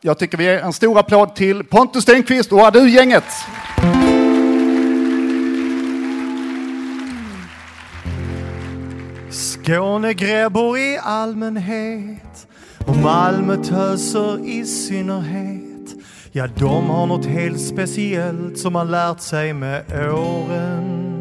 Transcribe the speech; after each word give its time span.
Jag 0.00 0.18
tycker 0.18 0.38
vi 0.38 0.44
ger 0.44 0.58
en 0.58 0.72
stor 0.72 0.98
applåd 0.98 1.34
till 1.34 1.64
Pontus 1.64 2.02
Stenqvist 2.02 2.52
och 2.52 2.60
Adu-gänget. 2.60 3.24
Skånegräbor 9.30 10.78
i 10.78 10.98
allmänhet 11.02 12.46
och 12.86 12.96
Malmötöser 12.96 14.48
i 14.48 14.64
synnerhet. 14.64 15.94
Ja, 16.32 16.46
de 16.46 16.90
har 16.90 17.06
något 17.06 17.26
helt 17.26 17.60
speciellt 17.60 18.58
som 18.58 18.72
man 18.72 18.90
lärt 18.90 19.20
sig 19.20 19.52
med 19.52 19.84
åren. 20.12 21.14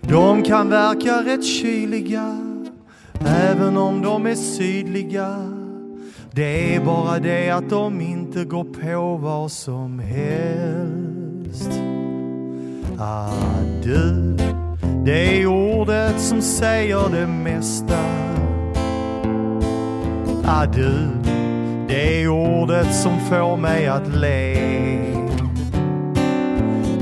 De 0.00 0.42
kan 0.42 0.68
verka 0.68 1.24
rätt 1.24 1.44
kyliga, 1.44 2.38
även 3.26 3.76
om 3.76 4.02
de 4.02 4.26
är 4.26 4.34
sydliga. 4.34 5.63
Det 6.36 6.74
är 6.74 6.80
bara 6.80 7.18
det 7.18 7.50
att 7.50 7.70
de 7.70 8.00
inte 8.00 8.44
går 8.44 8.64
på 8.64 9.16
vad 9.16 9.50
som 9.50 9.98
helst. 9.98 11.70
Ah, 12.98 13.32
du, 13.82 14.36
det 15.04 15.40
är 15.40 15.46
ordet 15.46 16.20
som 16.20 16.42
säger 16.42 17.08
det 17.10 17.26
mesta. 17.26 17.98
Ah, 20.44 20.66
du, 20.66 21.08
det 21.88 22.22
är 22.22 22.28
ordet 22.28 22.94
som 22.94 23.20
får 23.20 23.56
mig 23.56 23.86
att 23.86 24.16
le. 24.16 24.56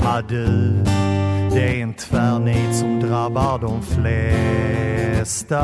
Ah, 0.05 0.21
du, 0.29 0.73
det 1.53 1.79
är 1.79 1.81
en 1.83 1.93
tvärnit 1.93 2.75
som 2.75 2.99
drabbar 2.99 3.59
de 3.59 3.81
flesta 3.81 5.63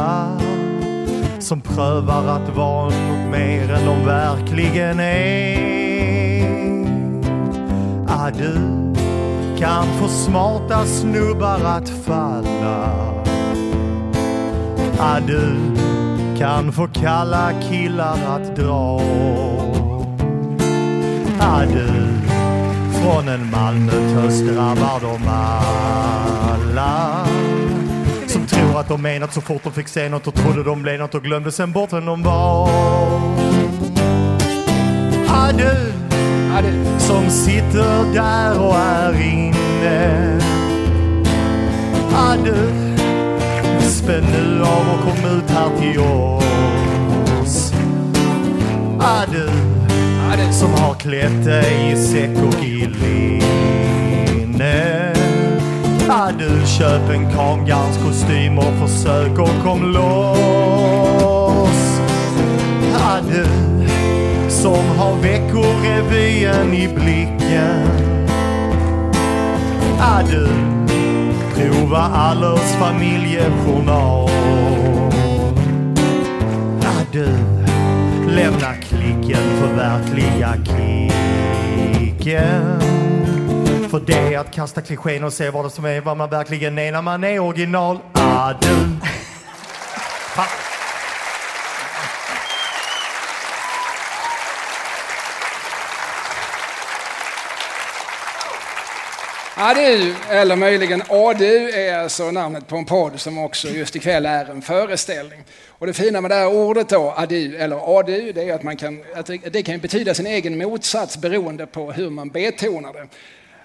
som 1.39 1.61
prövar 1.61 2.27
att 2.27 2.55
vara 2.55 2.83
något 2.83 3.31
mer 3.31 3.73
än 3.73 3.85
de 3.85 4.05
verkligen 4.05 4.99
är. 4.99 6.39
Ah, 8.07 8.29
du 8.37 8.53
kan 9.59 9.85
få 9.99 10.07
smarta 10.07 10.85
snubbar 10.85 11.59
att 11.65 11.89
falla. 11.89 12.89
Ah, 14.99 15.19
du 15.27 15.55
kan 16.37 16.71
få 16.71 16.87
kalla 16.87 17.51
killar 17.69 18.17
att 18.27 18.55
dra. 18.55 19.01
Ah, 21.39 21.61
du 21.65 22.19
från 22.91 23.27
en 23.27 23.51
Malmötös 23.51 24.41
drabbar 24.41 24.99
de 25.01 25.27
alla 26.47 27.25
som 28.29 28.45
tror 28.45 28.79
att 28.79 28.87
de 28.87 29.01
menat 29.01 29.33
så 29.33 29.41
fort 29.41 29.63
de 29.63 29.73
fick 29.73 29.87
se 29.87 30.09
något 30.09 30.27
och 30.27 30.35
trodde 30.35 30.63
de 30.63 30.81
blev 30.81 30.99
något 30.99 31.15
och 31.15 31.23
glömde 31.23 31.51
sen 31.51 31.71
bort 31.71 31.93
vem 31.93 32.05
de 32.05 32.23
var. 32.23 32.69
Ah, 35.27 35.51
du, 35.51 35.93
som 36.99 37.29
sitter 37.29 38.13
där 38.13 38.61
och 38.61 38.75
är 38.75 39.21
inne. 39.21 40.39
Ah, 42.13 42.35
du, 42.45 42.55
spänn 43.89 44.23
nu 44.23 44.63
av 44.63 44.89
och 44.93 44.99
kom 45.03 45.25
ut 45.37 45.49
här 45.49 45.69
till 45.79 45.99
oss. 45.99 47.73
Ah, 48.99 49.25
du, 49.31 49.49
som 50.51 50.73
har 50.73 50.93
klätt 50.93 51.45
dig 51.45 51.91
i 51.91 51.95
säck 51.95 52.37
och 52.47 52.63
i 52.63 52.89
linne. 53.01 54.98
Du, 56.37 56.65
köp 56.65 57.09
en 57.09 57.31
kamgarnskostym 57.31 58.57
och 58.57 58.73
försök 58.79 59.39
och 59.39 59.63
kom 59.63 59.91
loss. 59.91 60.39
Ah, 62.95 63.19
du, 63.31 63.45
som 64.49 64.85
har 64.97 65.15
veckorevyn 65.15 66.73
i 66.73 66.87
blicken. 66.87 67.87
Ah, 69.99 70.21
du, 70.29 70.47
prova 71.55 71.99
Allers 71.99 72.71
familjejournal. 72.79 74.29
Ah, 76.81 77.03
du, 77.11 77.27
lämna 78.27 78.73
klicken, 78.73 79.43
förverkliga 79.59 80.53
kicken. 81.95 82.98
För 83.89 83.99
det 83.99 84.13
är 84.13 84.39
att 84.39 84.51
kasta 84.51 84.81
klichén 84.81 85.23
och 85.23 85.33
se 85.33 85.49
vad 85.49 85.65
det 85.65 85.69
som 85.69 85.85
är 85.85 86.01
vad 86.01 86.17
man 86.17 86.29
verkligen 86.29 86.77
är 86.77 86.91
när 86.91 87.01
man 87.01 87.23
är 87.23 87.39
original. 87.39 87.99
Ah, 88.13 88.53
du. 88.53 88.89
Adu, 99.61 100.13
eller 100.29 100.55
möjligen 100.55 101.01
Adu, 101.09 101.69
är 101.69 101.97
alltså 101.97 102.31
namnet 102.31 102.67
på 102.67 102.75
en 102.75 102.85
podd 102.85 103.19
som 103.19 103.37
också 103.37 103.67
just 103.67 103.95
ikväll 103.95 104.25
är 104.25 104.45
en 104.45 104.61
föreställning. 104.61 105.43
Och 105.67 105.87
det 105.87 105.93
fina 105.93 106.21
med 106.21 106.31
det 106.31 106.35
här 106.35 106.47
ordet 106.47 106.89
då, 106.89 107.11
adu 107.11 107.55
eller 107.55 107.99
adu, 107.99 108.31
det 108.31 108.49
är 108.49 108.53
att, 108.53 108.63
man 108.63 108.77
kan, 108.77 109.03
att 109.15 109.25
det, 109.25 109.37
det 109.37 109.63
kan 109.63 109.79
betyda 109.79 110.13
sin 110.13 110.27
egen 110.27 110.57
motsats 110.57 111.17
beroende 111.17 111.65
på 111.65 111.91
hur 111.91 112.09
man 112.09 112.29
betonar 112.29 112.93
det. 112.93 113.07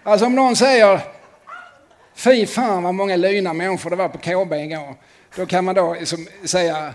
Alltså 0.05 0.27
om 0.27 0.35
någon 0.35 0.57
säger 0.57 1.01
Fy 2.15 2.47
fan 2.47 2.83
vad 2.83 2.95
många 2.95 3.17
lyna 3.17 3.53
människor 3.53 3.91
det 3.91 3.97
var 3.97 4.09
på 4.09 4.19
KB 4.19 4.53
igår. 4.53 4.95
Då 5.37 5.47
kan 5.47 5.65
man 5.65 5.75
då 5.75 5.95
liksom 5.95 6.27
säga 6.45 6.95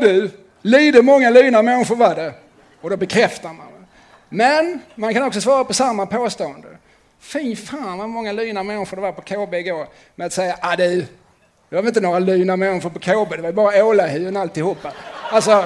du, 0.00 0.30
lite 0.62 1.02
många 1.02 1.30
lyna 1.30 1.62
människor 1.62 1.96
var 1.96 2.14
det. 2.14 2.32
Och 2.80 2.90
då 2.90 2.96
bekräftar 2.96 3.48
man. 3.48 3.86
Men 4.28 4.80
man 4.94 5.14
kan 5.14 5.22
också 5.22 5.40
svara 5.40 5.64
på 5.64 5.74
samma 5.74 6.06
påstående. 6.06 6.68
Fy 7.20 7.56
fan 7.56 7.98
vad 7.98 8.08
många 8.08 8.32
lyna 8.32 8.62
människor 8.62 8.96
det 8.96 9.02
var 9.02 9.12
på 9.12 9.22
KB 9.22 9.54
igår. 9.54 9.86
Med 10.14 10.26
att 10.26 10.32
säga, 10.32 10.58
Ja 10.62 10.76
du, 10.76 11.06
det 11.68 11.76
var 11.76 11.82
väl 11.82 11.88
inte 11.88 12.00
några 12.00 12.18
lyna 12.18 12.56
människor 12.56 12.90
på 12.90 12.98
KB, 12.98 13.36
det 13.36 13.42
var 13.42 13.52
bara 13.52 13.84
ålahun 13.84 14.36
alltihopa. 14.36 14.92
Alltså, 15.30 15.64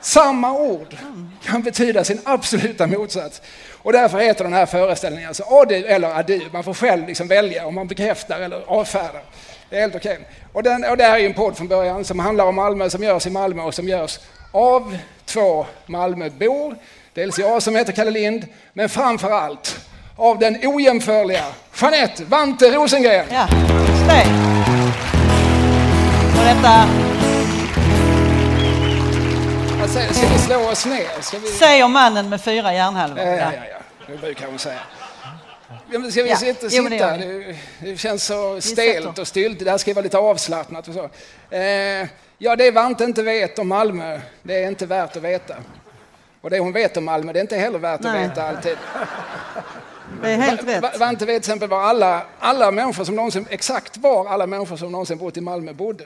samma 0.00 0.52
ord 0.52 0.96
kan 1.44 1.62
betyda 1.62 2.04
sin 2.04 2.20
absoluta 2.24 2.86
motsats. 2.86 3.42
Och 3.82 3.92
därför 3.92 4.18
heter 4.18 4.44
den 4.44 4.52
här 4.52 4.66
föreställningen 4.66 5.28
alltså 5.28 5.42
adu 5.42 5.74
eller 5.74 6.08
adu. 6.08 6.40
Man 6.52 6.64
får 6.64 6.74
själv 6.74 7.06
liksom 7.06 7.28
välja 7.28 7.66
om 7.66 7.74
man 7.74 7.86
bekräftar 7.88 8.40
eller 8.40 8.62
avfärdar. 8.66 9.22
Det 9.70 9.76
är 9.76 9.80
helt 9.80 9.94
okej. 9.94 10.18
Och, 10.52 10.62
den, 10.62 10.84
och 10.84 10.96
det 10.96 11.04
här 11.04 11.14
är 11.14 11.18
ju 11.18 11.26
en 11.26 11.34
podd 11.34 11.56
från 11.56 11.68
början 11.68 12.04
som 12.04 12.18
handlar 12.18 12.44
om 12.44 12.54
Malmö, 12.54 12.90
som 12.90 13.02
görs 13.02 13.26
i 13.26 13.30
Malmö 13.30 13.62
och 13.62 13.74
som 13.74 13.88
görs 13.88 14.18
av 14.52 14.98
två 15.24 15.66
Malmöbor. 15.86 16.76
Dels 17.14 17.38
jag 17.38 17.62
som 17.62 17.76
heter 17.76 17.92
Kalle 17.92 18.10
Lind, 18.10 18.46
men 18.72 18.88
framför 18.88 19.30
allt 19.30 19.80
av 20.16 20.38
den 20.38 20.58
ojämförliga 20.62 21.44
Jeanette 21.80 22.24
Vante 22.24 22.70
Rosengren. 22.70 23.26
Ja, 23.30 23.48
just 23.88 24.08
det. 24.08 24.26
Och 26.38 26.44
detta 26.44 26.88
säger- 29.88 30.12
Ska 30.12 30.26
vi 30.28 30.38
slå 30.38 30.68
oss 30.70 30.86
ner? 30.86 31.38
Vi... 31.40 31.46
säger 31.48 31.88
mannen 31.88 32.28
med 32.28 32.40
fyra 32.40 32.74
hjärnhalvor. 32.74 33.18
Ja, 33.18 33.24
ja, 33.30 33.36
ja, 33.54 33.62
ja. 33.70 33.76
Det 34.06 34.16
brukar 34.20 34.46
hon 34.46 34.58
säga. 34.58 34.78
Ja, 35.90 35.98
men 35.98 36.12
ska 36.12 36.22
vi 36.22 36.30
Ja, 36.30 36.36
sitta, 36.36 36.66
jo, 36.70 36.82
det 36.84 36.90
sitta? 36.90 37.16
Det, 37.16 37.56
det 37.80 37.96
känns 37.96 38.24
så 38.24 38.60
stelt 38.60 39.18
och 39.18 39.26
stylt. 39.28 39.58
Det 39.64 39.70
här 39.70 39.78
ska 39.78 39.94
vara 39.94 40.02
lite 40.02 40.18
avslappnat 40.18 40.88
och 40.88 40.94
så. 40.94 41.10
Eh, 41.56 42.06
ja, 42.38 42.56
det 42.56 42.70
Vante 42.70 43.04
inte 43.04 43.22
vet 43.22 43.58
om 43.58 43.68
Malmö, 43.68 44.20
det 44.42 44.54
är 44.64 44.68
inte 44.68 44.86
värt 44.86 45.16
att 45.16 45.22
veta. 45.22 45.54
Och 46.40 46.50
det 46.50 46.58
hon 46.58 46.72
vet 46.72 46.96
om 46.96 47.04
Malmö, 47.04 47.32
det 47.32 47.38
är 47.38 47.40
inte 47.40 47.56
heller 47.56 47.78
värt 47.78 48.00
att 48.00 48.12
Nej. 48.12 48.28
veta 48.28 48.48
alltid. 48.48 48.76
Det 50.22 50.30
är 50.30 50.36
helt 50.36 50.62
Va- 50.62 50.80
va- 50.80 50.88
rätt. 50.88 50.98
Vante 51.00 51.26
vet 51.26 51.42
till 51.42 51.50
exempel 51.50 51.68
var 51.68 51.80
alla, 51.82 52.22
alla 52.38 52.70
människor 52.70 53.04
som 53.04 53.14
någonsin, 53.16 53.46
exakt 53.50 53.96
var 53.96 54.26
alla 54.28 54.46
människor 54.46 54.76
som 54.76 54.92
någonsin 54.92 55.18
bott 55.18 55.36
i 55.36 55.40
Malmö 55.40 55.72
bodde. 55.72 56.04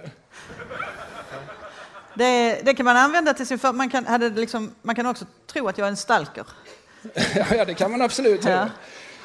Det, 2.15 2.61
det 2.65 2.75
kan 2.75 2.85
man 2.85 2.97
använda 2.97 3.35
till 3.35 3.47
sin 3.47 3.59
för... 3.59 3.73
Man 3.73 3.91
kan, 3.91 4.07
hade 4.07 4.29
liksom, 4.29 4.75
man 4.83 4.95
kan 4.95 5.07
också 5.07 5.25
tro 5.47 5.69
att 5.69 5.79
jag 5.79 5.87
är 5.87 5.91
en 5.91 5.97
stalker. 5.97 6.45
Ja, 7.57 7.65
det 7.65 7.75
kan 7.75 7.91
man 7.91 8.03
absolut 8.03 8.43
tro. 8.43 8.51
Ja. 8.51 8.69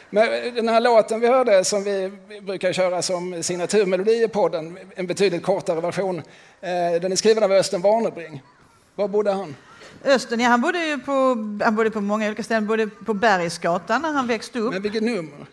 Men 0.09 0.55
den 0.55 0.69
här 0.69 0.81
låten 0.81 1.19
vi 1.19 1.27
hörde 1.27 1.63
som 1.63 1.83
vi 1.83 2.11
brukar 2.41 2.73
köra 2.73 3.01
som 3.01 3.43
signaturmelodi 3.43 4.23
i 4.23 4.27
podden, 4.27 4.77
en 4.95 5.07
betydligt 5.07 5.43
kortare 5.43 5.81
version, 5.81 6.17
eh, 6.61 7.01
den 7.01 7.11
är 7.11 7.15
skriven 7.15 7.43
av 7.43 7.51
Östen 7.51 7.81
Warnerbring. 7.81 8.43
Var 8.95 9.07
bodde 9.07 9.31
han? 9.31 9.55
Östen, 10.03 10.39
ja, 10.39 10.49
han 10.49 10.61
bodde 10.61 10.85
ju 10.85 10.97
på, 10.99 11.13
han 11.63 11.75
bodde 11.75 11.91
på 11.91 12.01
många 12.01 12.27
olika 12.27 12.43
ställen. 12.43 12.67
Bodde 12.67 12.87
på 12.87 13.13
Bergsgatan 13.13 14.01
när 14.01 14.11
han 14.11 14.27
växte 14.27 14.59
upp. 14.59 14.73
Men 14.73 14.81
vilket 14.81 15.03
nummer? 15.03 15.45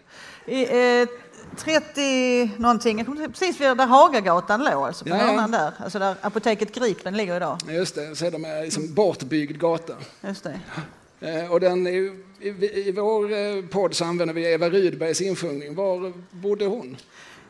I, 0.47 0.63
eh, 0.63 1.09
30 1.55 2.51
någonting, 2.59 3.05
precis 3.33 3.61
vid 3.61 3.77
där 3.77 3.87
Hagagatan 3.87 4.65
låg, 4.65 4.87
alltså 4.87 5.05
på 5.05 5.11
Ja, 5.11 5.17
hörnan 5.17 5.51
där. 5.51 5.73
Alltså 5.79 5.99
där 5.99 6.17
apoteket 6.21 6.75
Gripen 6.75 7.17
ligger 7.17 7.37
idag. 7.37 7.59
Just 7.69 7.95
det, 7.95 8.17
så 8.17 8.27
är 8.27 8.31
de 8.31 8.45
är 8.45 8.63
liksom 8.63 8.95
bortbyggd 8.95 9.61
gata. 9.61 9.93
Just 10.21 10.45
det. 10.45 10.61
Eh, 11.21 11.53
och 11.53 11.61
den 11.61 11.87
i, 11.87 12.13
I 12.87 12.93
vår 12.97 13.33
eh, 13.33 13.65
podd 13.71 13.95
så 13.95 14.05
använder 14.05 14.35
vi 14.35 14.53
Eva 14.53 14.69
Rydbergs 14.69 15.21
insjungning. 15.21 15.75
Var 15.75 16.13
bodde 16.31 16.67
hon? 16.67 16.97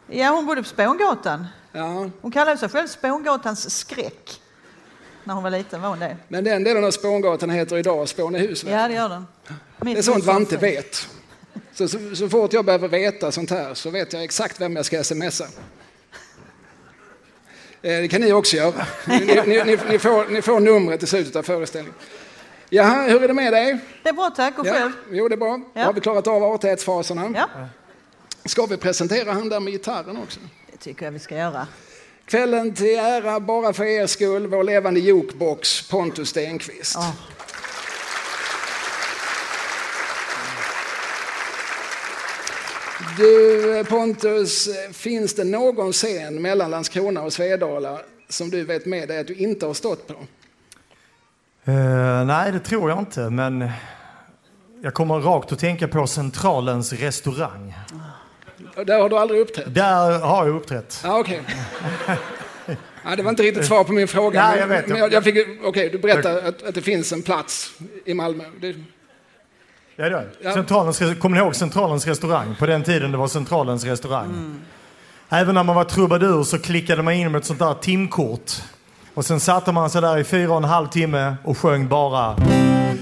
Ja, 0.07 0.29
hon 0.31 0.47
bodde 0.47 0.63
på 0.63 0.69
Spångatan. 0.69 1.47
Ja, 1.73 2.11
Hon 2.21 2.31
kallade 2.33 2.59
sig 2.59 2.69
själv 2.69 2.87
Spångatans 2.89 3.79
skräck. 3.79 4.41
När 5.25 5.35
hon 5.35 5.43
var 5.43 5.51
liten 5.51 5.83
var 5.83 5.89
hon 5.89 5.99
det. 5.99 6.17
Men 6.29 6.45
den 6.45 6.65
delen 6.65 6.85
av 6.85 6.91
Spångatan 6.91 7.51
heter 7.51 7.77
idag 7.77 8.09
Spånehus. 8.09 8.65
Ja, 8.65 8.89
det 8.89 8.95
gör 8.95 9.09
den. 9.09 9.27
Det 9.81 9.99
är 9.99 10.03
sånt 10.03 10.25
Vante 10.25 10.57
vet. 10.57 11.09
Så, 11.75 11.89
så, 11.89 11.99
så 12.17 12.29
fort 12.29 12.53
jag 12.53 12.65
behöver 12.65 12.89
veta 12.89 13.33
sånt 13.33 13.51
här 13.51 13.75
så 13.75 13.91
vet 13.91 14.13
jag 14.13 14.25
exakt 14.25 14.61
vem 14.61 14.77
jag 14.77 14.85
ska 14.87 15.05
smsa. 15.05 15.45
Eh, 17.83 18.01
Det 18.01 18.09
kan 18.09 18.21
ni 18.21 18.33
också 18.33 18.57
göra. 18.57 18.87
Ni, 19.07 19.19
ni, 19.47 19.65
ni, 19.65 19.79
ni, 19.89 19.99
får, 19.99 20.29
ni 20.33 20.43
får 20.43 20.61
numret 20.61 21.03
i 21.03 21.07
slutet 21.07 21.37
av 21.37 21.43
föreställningen. 21.43 21.99
Jaha, 22.71 23.03
hur 23.09 23.23
är 23.23 23.29
det 23.29 23.35
med 23.35 23.53
dig? 23.53 23.79
Det 24.03 24.09
är 24.09 24.13
bra 24.13 24.31
tack, 24.37 24.59
och 24.59 24.67
Ja, 24.67 24.73
själv? 24.73 24.93
jo, 25.11 25.29
det 25.29 25.35
är 25.35 25.37
bra. 25.37 25.61
Ja. 25.75 25.85
Har 25.85 25.93
vi 25.93 26.01
klarat 26.01 26.27
av 26.27 26.45
artighetsfaserna? 26.45 27.33
Ja, 27.35 27.49
Ska 28.45 28.67
vi 28.67 28.77
presentera 28.77 29.33
han 29.33 29.49
där 29.49 29.61
med 29.61 29.73
gitarren 29.73 30.17
också? 30.17 30.41
det 30.73 30.79
tycker 30.79 31.05
jag 31.05 31.13
vi 31.13 31.19
ska 31.19 31.37
göra. 31.37 31.67
Kvällen 32.27 32.75
till 32.75 32.99
ära, 32.99 33.41
bara 33.41 33.73
för 33.73 33.85
er 33.85 34.07
skull, 34.07 34.47
vår 34.47 34.65
levande 34.65 35.01
jukebox 35.01 35.89
Pontus 35.89 36.29
Stenqvist. 36.29 36.95
Ja. 36.95 37.13
Du 43.17 43.85
Pontus, 43.89 44.69
finns 44.93 45.35
det 45.35 45.45
någon 45.45 45.93
scen 45.93 46.43
mellan 46.43 46.71
Landskrona 46.71 47.23
och 47.23 47.33
Svedala 47.33 48.01
som 48.29 48.51
du 48.51 48.65
vet 48.65 48.87
med 48.87 49.09
dig 49.09 49.19
att 49.19 49.27
du 49.27 49.35
inte 49.35 49.67
har 49.67 49.75
stått 49.75 50.07
på? 50.07 50.15
Eh, 51.65 52.25
nej, 52.25 52.53
det 52.53 52.59
tror 52.59 52.91
jag 52.91 52.99
inte, 52.99 53.21
men 53.21 53.71
jag 54.83 54.95
kommer 54.95 55.21
rakt 55.21 55.53
att 55.53 55.59
tänka 55.59 55.89
på 55.89 56.07
Centralens 56.07 56.93
restaurang. 56.93 57.75
Och 58.77 58.87
Där 58.87 59.01
har 59.01 59.09
du 59.09 59.19
aldrig 59.19 59.41
uppträtt? 59.41 59.75
Där 59.75 60.19
har 60.19 60.47
jag 60.47 60.57
uppträtt. 60.57 61.01
Ja, 61.05 61.19
okej. 61.19 61.43
Ja, 63.05 63.17
det 63.17 63.23
var 63.23 63.31
inte 63.31 63.43
riktigt 63.43 63.67
svar 63.67 63.85
på 63.85 63.93
min 63.93 64.09
fråga. 64.09 64.49
Nej, 64.49 64.61
jag 64.61 64.67
vet. 64.67 64.89
Men 64.89 64.99
jag, 64.99 65.13
jag 65.13 65.25
fick, 65.25 65.49
okej, 65.65 65.91
du 65.91 65.99
berättar 65.99 66.37
att, 66.37 66.63
att 66.63 66.75
det 66.75 66.83
finns 66.83 67.13
en 67.13 67.23
plats 67.23 67.73
i 68.05 68.15
Malmö. 68.15 68.45
Det, 68.61 68.75
Ja, 69.97 70.09
det. 70.09 70.27
Ja. 70.41 70.53
Centralens, 70.53 70.99
kommer 70.99 71.37
ni 71.37 71.43
ihåg 71.43 71.57
Centralens 71.57 72.07
restaurang? 72.07 72.55
På 72.59 72.67
den 72.67 72.83
tiden 72.83 73.13
det 73.13 73.19
var 73.19 73.29
Centralens 73.29 73.85
restaurang. 73.85 74.61
Även 75.29 75.55
när 75.55 75.63
man 75.63 75.77
var 75.77 75.85
trubadur 75.85 76.43
så 76.43 76.59
klickade 76.59 77.03
man 77.03 77.15
in 77.15 77.33
med 77.33 77.39
ett 77.39 77.45
sånt 77.45 77.59
där 77.59 77.75
timkort. 77.75 78.53
Och 79.15 79.25
sen 79.25 79.41
satte 79.41 79.73
man 79.73 79.91
sig 79.91 80.01
där 80.01 80.19
i 80.19 80.25
fyra 80.25 80.51
och 80.51 80.57
en 80.57 80.65
halv 80.65 80.87
timme 80.87 81.35
och 81.45 81.59
sjöng 81.59 81.89
bara 81.89 82.37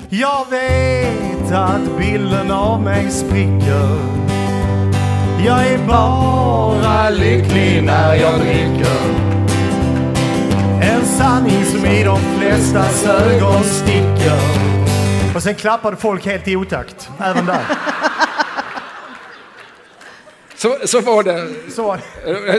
Jag 0.09 0.51
vet 0.51 1.53
att 1.53 1.99
bilden 1.99 2.51
av 2.51 2.83
mig 2.83 3.11
spricker 3.11 3.99
Jag 5.47 5.67
är 5.67 5.87
bara 5.87 7.11
lycklig 7.11 7.83
när 7.83 8.15
jag 8.15 8.41
dricker 8.41 9.01
En 10.81 11.05
sanning 11.05 11.65
som 11.65 11.87
i 11.87 12.05
de 12.05 12.19
flestas 12.19 13.07
ögon 13.07 13.65
sticker 13.65 14.72
och 15.35 15.43
sen 15.43 15.55
klappade 15.55 15.97
folk 15.97 16.27
helt 16.27 16.49
i 16.49 16.57
otakt, 16.57 17.09
även 17.25 17.47
där. 17.47 17.61
så, 20.57 20.77
så 20.85 21.01
var 21.01 21.23
det. 21.23 21.49
Så, 21.71 21.97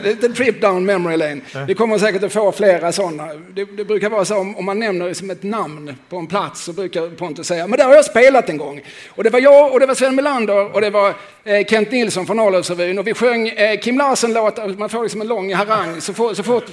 Lite 0.03 0.29
trip 0.29 0.61
down 0.61 0.85
memory 0.85 1.17
lane. 1.17 1.41
Vi 1.67 1.73
kommer 1.75 1.97
säkert 1.97 2.23
att 2.23 2.33
få 2.33 2.51
flera 2.51 2.91
sådana. 2.91 3.27
Det, 3.53 3.65
det 3.65 3.85
brukar 3.85 4.09
vara 4.09 4.25
så 4.25 4.37
om, 4.37 4.55
om 4.57 4.65
man 4.65 4.79
nämner 4.79 5.07
liksom 5.07 5.29
ett 5.29 5.43
namn 5.43 5.95
på 6.09 6.17
en 6.17 6.27
plats 6.27 6.63
så 6.63 6.73
brukar 6.73 7.15
Pontus 7.15 7.47
säga 7.47 7.67
men 7.67 7.77
där 7.79 7.85
har 7.85 7.95
jag 7.95 8.05
spelat 8.05 8.49
en 8.49 8.57
gång. 8.57 8.81
Och 9.09 9.23
det 9.23 9.29
var 9.29 9.39
jag 9.39 9.71
och 9.73 9.79
det 9.79 9.85
var 9.85 9.95
Sven 9.95 10.15
Melander 10.15 10.75
och 10.75 10.81
det 10.81 10.89
var 10.89 11.13
eh, 11.43 11.65
Kent 11.65 11.91
Nilsson 11.91 12.25
från 12.25 12.39
Arlövsrevyn 12.39 12.99
och 12.99 13.07
vi 13.07 13.13
sjöng 13.13 13.47
eh, 13.49 13.79
Kim 13.79 13.97
Larsen-låtar. 13.97 14.67
Man 14.67 14.89
får 14.89 15.03
liksom 15.03 15.21
en 15.21 15.27
lång 15.27 15.53
harang 15.53 16.01
så, 16.01 16.13
fort- 16.13 16.35
så 16.37 16.43
fort 16.43 16.65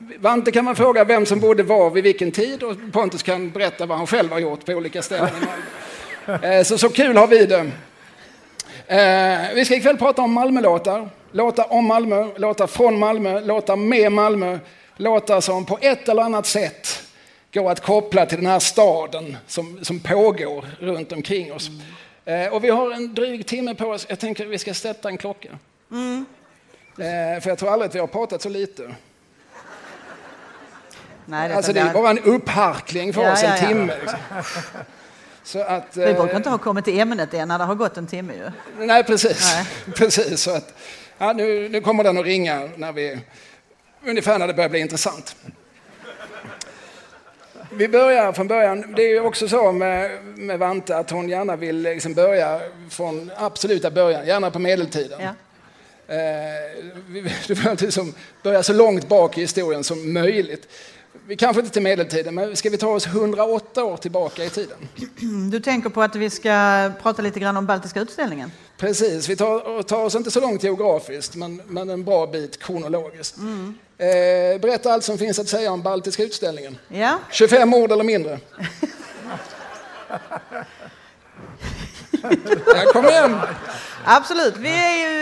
Vante 0.00 0.50
kan 0.52 0.64
man 0.64 0.76
fråga 0.76 1.04
vem 1.04 1.26
som 1.26 1.40
bodde 1.40 1.62
var 1.62 1.90
vid 1.90 2.04
vilken 2.04 2.32
tid 2.32 2.62
och 2.62 2.76
Pontus 2.92 3.22
kan 3.22 3.50
berätta 3.50 3.86
vad 3.86 3.98
han 3.98 4.06
själv 4.06 4.32
har 4.32 4.38
gjort 4.38 4.64
på 4.64 4.72
olika 4.72 5.02
ställen. 5.02 5.30
Eh, 6.42 6.62
Så, 6.62 6.78
så 6.78 6.88
kul 6.88 7.16
har 7.16 7.26
vi 7.26 7.46
det. 7.46 7.70
Eh, 8.86 9.54
vi 9.54 9.64
ska 9.64 9.74
ikväll 9.76 9.96
prata 9.96 10.22
om 10.22 10.32
Malmölåtar. 10.32 11.08
Låtar 11.32 11.72
om 11.72 11.84
Malmö, 11.86 12.28
låtar 12.36 12.66
från 12.66 12.98
Malmö, 12.98 13.40
låtar 13.40 13.76
med 13.76 14.12
Malmö. 14.12 14.58
Låtar 14.96 15.40
som 15.40 15.66
på 15.66 15.78
ett 15.80 16.08
eller 16.08 16.22
annat 16.22 16.46
sätt 16.46 17.02
går 17.54 17.70
att 17.70 17.80
koppla 17.80 18.26
till 18.26 18.38
den 18.38 18.46
här 18.46 18.58
staden 18.58 19.36
som, 19.46 19.78
som 19.84 20.00
pågår 20.00 20.64
runt 20.80 21.12
omkring 21.12 21.52
oss. 21.52 21.70
Eh, 22.24 22.46
och 22.46 22.64
vi 22.64 22.70
har 22.70 22.90
en 22.92 23.14
dryg 23.14 23.46
timme 23.46 23.74
på 23.74 23.86
oss. 23.86 24.06
Jag 24.08 24.18
tänker 24.18 24.44
att 24.44 24.50
vi 24.50 24.58
ska 24.58 24.74
sätta 24.74 25.08
en 25.08 25.18
klocka. 25.18 25.48
Eh, 26.98 27.40
för 27.42 27.48
jag 27.48 27.58
tror 27.58 27.72
aldrig 27.72 27.88
att 27.88 27.94
vi 27.94 27.98
har 28.00 28.06
pratat 28.06 28.42
så 28.42 28.48
lite. 28.48 28.94
Nej, 31.30 31.48
det 31.48 31.56
Alltså 31.56 31.72
det 31.72 31.80
är 31.80 31.92
bara 31.92 32.10
en 32.10 32.18
uppharkling 32.18 33.12
för 33.12 33.22
Ja, 33.22 33.32
oss, 33.32 33.42
en 33.42 33.50
ja. 33.50 33.68
timme. 33.68 33.92
Liksom. 34.00 34.18
Så 35.42 35.60
att, 35.60 35.96
Vi 35.96 36.04
brukar 36.04 36.28
eh, 36.28 36.36
inte 36.36 36.50
ha 36.50 36.58
kommit 36.58 36.84
till 36.84 37.00
ämnet 37.00 37.34
än 37.34 37.48
när 37.48 37.58
det 37.58 37.64
har 37.64 37.74
gått 37.74 37.96
en 37.96 38.06
timme 38.06 38.32
ju. 38.34 38.50
Nej, 38.86 39.04
precis. 39.04 39.54
Nej. 39.54 39.66
precis 39.94 40.40
så 40.40 40.50
att, 40.50 40.74
ja, 41.18 41.32
nu, 41.32 41.68
nu 41.68 41.80
kommer 41.80 42.04
den 42.04 42.18
att 42.18 42.24
ringa 42.24 42.68
när 42.76 42.92
vi, 42.92 43.20
ungefär 44.06 44.38
när 44.38 44.46
det 44.46 44.54
börjar 44.54 44.68
bli 44.68 44.80
intressant. 44.80 45.36
Vi 47.72 47.88
börjar 47.88 48.32
från 48.32 48.48
början. 48.48 48.94
Det 48.96 49.02
är 49.02 49.08
ju 49.08 49.20
också 49.20 49.48
så 49.48 49.72
med, 49.72 50.24
med 50.24 50.58
Vante 50.58 50.96
att 50.96 51.10
hon 51.10 51.28
gärna 51.28 51.56
vill 51.56 51.82
liksom 51.82 52.14
börja 52.14 52.60
från 52.90 53.30
absoluta 53.36 53.90
början, 53.90 54.26
gärna 54.26 54.50
på 54.50 54.58
medeltiden. 54.58 55.20
Ja. 55.20 55.34
Eh, 56.14 56.82
vi 57.06 57.20
vill 57.48 57.76
liksom 57.78 58.14
börja 58.42 58.62
så 58.62 58.72
långt 58.72 59.08
bak 59.08 59.38
i 59.38 59.40
historien 59.40 59.84
som 59.84 60.12
möjligt. 60.12 60.68
Vi 61.30 61.36
kanske 61.36 61.60
inte 61.60 61.72
till 61.72 61.82
medeltiden, 61.82 62.34
men 62.34 62.56
ska 62.56 62.70
vi 62.70 62.76
ta 62.76 62.88
oss 62.88 63.06
108 63.06 63.84
år 63.84 63.96
tillbaka 63.96 64.44
i 64.44 64.50
tiden? 64.50 64.76
Du 65.50 65.60
tänker 65.60 65.90
på 65.90 66.02
att 66.02 66.16
vi 66.16 66.30
ska 66.30 66.90
prata 67.02 67.22
lite 67.22 67.40
grann 67.40 67.56
om 67.56 67.66
Baltiska 67.66 68.00
utställningen? 68.00 68.52
Precis, 68.76 69.28
vi 69.28 69.36
tar, 69.36 69.82
tar 69.82 70.04
oss 70.04 70.14
inte 70.14 70.30
så 70.30 70.40
långt 70.40 70.62
geografiskt, 70.62 71.36
men, 71.36 71.62
men 71.66 71.90
en 71.90 72.04
bra 72.04 72.26
bit 72.26 72.62
kronologiskt. 72.62 73.36
Eh, 73.98 74.60
berätta 74.60 74.92
allt 74.92 75.04
som 75.04 75.18
finns 75.18 75.38
att 75.38 75.48
säga 75.48 75.72
om 75.72 75.82
Baltiska 75.82 76.22
utställningen. 76.22 76.78
Ja, 76.88 77.18
25 77.30 77.74
ord 77.74 77.92
eller 77.92 78.04
mindre. 78.04 78.40
ja, 82.66 82.92
kom 82.92 83.04
igen! 83.04 83.36
Absolut. 84.04 84.56
Vi 84.56 84.68
är 84.68 84.96
ju 84.96 85.20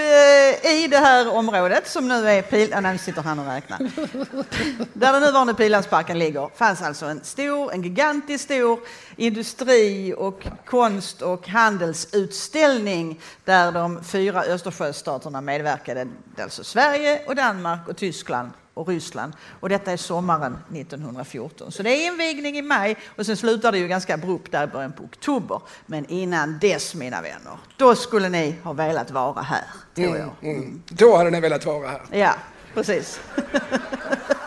eh, 0.68 0.84
i 0.84 0.88
det 0.88 0.98
här 0.98 1.34
området 1.34 1.88
som 1.88 2.08
nu 2.08 2.28
är 2.28 2.42
pil... 2.42 2.74
Ah, 2.74 2.80
nej, 2.80 2.92
nu 2.92 2.98
sitter 2.98 3.22
han 3.22 3.38
och 3.38 3.46
räknar. 3.46 3.78
Där 4.92 5.12
den 5.12 5.22
nuvarande 5.22 5.54
Pildammsparken 5.54 6.18
ligger 6.18 6.50
fanns 6.56 6.82
alltså 6.82 7.06
en 7.06 7.24
stor, 7.24 7.72
en 7.72 7.82
gigantisk 7.82 8.44
stor 8.44 8.80
industri 9.16 10.14
och 10.18 10.46
konst 10.64 11.22
och 11.22 11.48
handelsutställning 11.48 13.20
där 13.44 13.72
de 13.72 14.04
fyra 14.04 14.42
Östersjöstaterna 14.44 15.40
medverkade. 15.40 16.06
Alltså 16.42 16.64
Sverige 16.64 17.22
och 17.26 17.36
Danmark 17.36 17.88
och 17.88 17.96
Tyskland 17.96 18.50
och 18.78 18.88
Ryssland. 18.88 19.32
Och 19.60 19.68
detta 19.68 19.92
är 19.92 19.96
sommaren 19.96 20.58
1914. 20.74 21.72
Så 21.72 21.82
det 21.82 21.90
är 21.90 22.06
invigning 22.06 22.58
i 22.58 22.62
maj 22.62 22.96
och 23.16 23.26
sen 23.26 23.36
slutar 23.36 23.72
det 23.72 23.78
ju 23.78 23.88
ganska 23.88 24.14
abrupt 24.14 24.52
där 24.52 24.64
i 24.64 24.66
början 24.66 24.92
på 24.92 25.04
oktober. 25.04 25.60
Men 25.86 26.06
innan 26.06 26.58
dess, 26.58 26.94
mina 26.94 27.22
vänner, 27.22 27.58
då 27.76 27.94
skulle 27.94 28.28
ni 28.28 28.54
ha 28.62 28.72
velat 28.72 29.10
vara 29.10 29.42
här, 29.42 29.64
tror 29.94 30.16
jag. 30.16 30.30
Mm. 30.42 30.82
Då 30.88 31.16
hade 31.16 31.30
ni 31.30 31.40
velat 31.40 31.66
vara 31.66 31.88
här. 31.88 32.02
Ja, 32.10 32.34
precis. 32.74 33.20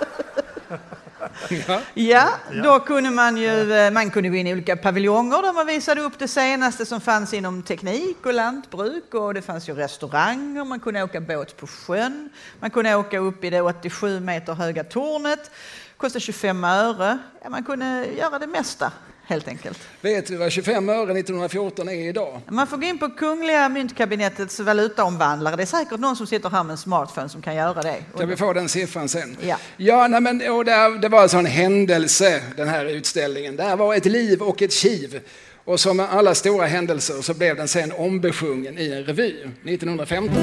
Ja. 1.67 1.81
Ja, 1.93 2.29
då 2.63 2.79
kunde 2.79 3.09
man 3.09 3.37
ju 3.37 3.73
eh, 3.73 3.91
man 3.91 4.09
kunde 4.09 4.29
gå 4.29 4.35
in 4.35 4.47
i 4.47 4.53
olika 4.53 4.77
paviljonger. 4.77 5.41
Där 5.41 5.53
man 5.53 5.67
visade 5.67 6.01
upp 6.01 6.19
det 6.19 6.27
senaste 6.27 6.85
som 6.85 7.01
fanns 7.01 7.33
inom 7.33 7.63
teknik 7.63 8.25
och 8.25 8.33
lantbruk. 8.33 9.13
Och 9.13 9.33
det 9.33 9.41
fanns 9.41 9.69
ju 9.69 9.73
restauranger, 9.73 10.65
man 10.65 10.79
kunde 10.79 11.03
åka 11.03 11.21
båt 11.21 11.57
på 11.57 11.67
sjön, 11.67 12.29
man 12.59 12.69
kunde 12.69 12.95
åka 12.95 13.19
upp 13.19 13.43
i 13.43 13.49
det 13.49 13.61
87 13.61 14.19
meter 14.19 14.53
höga 14.53 14.83
tornet, 14.83 15.51
kostade 15.97 16.19
25 16.19 16.63
öre, 16.63 17.17
ja, 17.43 17.49
man 17.49 17.63
kunde 17.63 18.05
göra 18.17 18.39
det 18.39 18.47
mesta 18.47 18.91
helt 19.31 19.47
enkelt. 19.47 19.79
Vet 20.01 20.27
du 20.27 20.35
vad 20.37 20.51
25 20.51 20.89
öre 20.89 21.19
1914 21.19 21.89
är 21.89 22.09
idag? 22.09 22.41
Man 22.47 22.67
får 22.67 22.77
gå 22.77 22.83
in 22.83 22.97
på 22.97 23.09
Kungliga 23.09 23.69
myntkabinetets 23.69 24.59
valutaomvandlare, 24.59 25.55
det 25.55 25.63
är 25.63 25.65
säkert 25.65 25.99
någon 25.99 26.15
som 26.15 26.27
sitter 26.27 26.49
här 26.49 26.63
med 26.63 26.71
en 26.71 26.77
smartphone 26.77 27.29
som 27.29 27.41
kan 27.41 27.55
göra 27.55 27.81
det. 27.81 27.95
Kan 28.17 28.29
vi 28.29 28.35
få 28.35 28.53
den 28.53 28.69
siffran 28.69 29.09
sen? 29.09 29.37
Ja. 29.41 29.57
ja 29.77 30.07
nej, 30.07 30.21
men, 30.21 30.51
och 30.51 30.65
det, 30.65 30.97
det 31.01 31.09
var 31.09 31.21
alltså 31.21 31.37
en 31.37 31.45
händelse, 31.45 32.41
den 32.57 32.67
här 32.67 32.85
utställningen. 32.85 33.55
Det 33.55 33.63
här 33.63 33.75
var 33.75 33.95
ett 33.95 34.05
liv 34.05 34.41
och 34.41 34.61
ett 34.61 34.73
kiv. 34.73 35.19
Och 35.65 35.79
som 35.79 35.97
med 35.97 36.09
alla 36.11 36.35
stora 36.35 36.65
händelser 36.65 37.21
så 37.21 37.33
blev 37.33 37.55
den 37.55 37.67
sen 37.67 37.91
ombesjungen 37.91 38.77
i 38.77 38.91
en 38.91 39.03
revy 39.03 39.33
1915. 39.65 40.35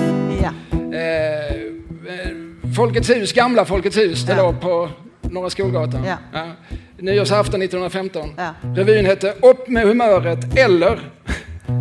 Ja. 0.42 0.50
Eh, 0.96 1.54
eh, 1.54 2.36
Folkets 2.76 3.10
hus, 3.10 3.32
gamla 3.32 3.64
Folkets 3.64 3.96
hus, 3.96 4.26
det 4.26 4.32
Ja. 4.32 4.42
låg 4.42 4.60
på 4.60 4.90
Norra 5.20 5.50
Skolgatan. 5.50 6.04
Ja. 6.04 6.16
Nyårsafton 7.00 7.62
1915. 7.62 8.34
Ja. 8.36 8.54
Revyn 8.76 9.06
hette 9.06 9.34
Upp 9.42 9.68
med 9.68 9.84
humöret 9.84 10.58
eller 10.58 11.00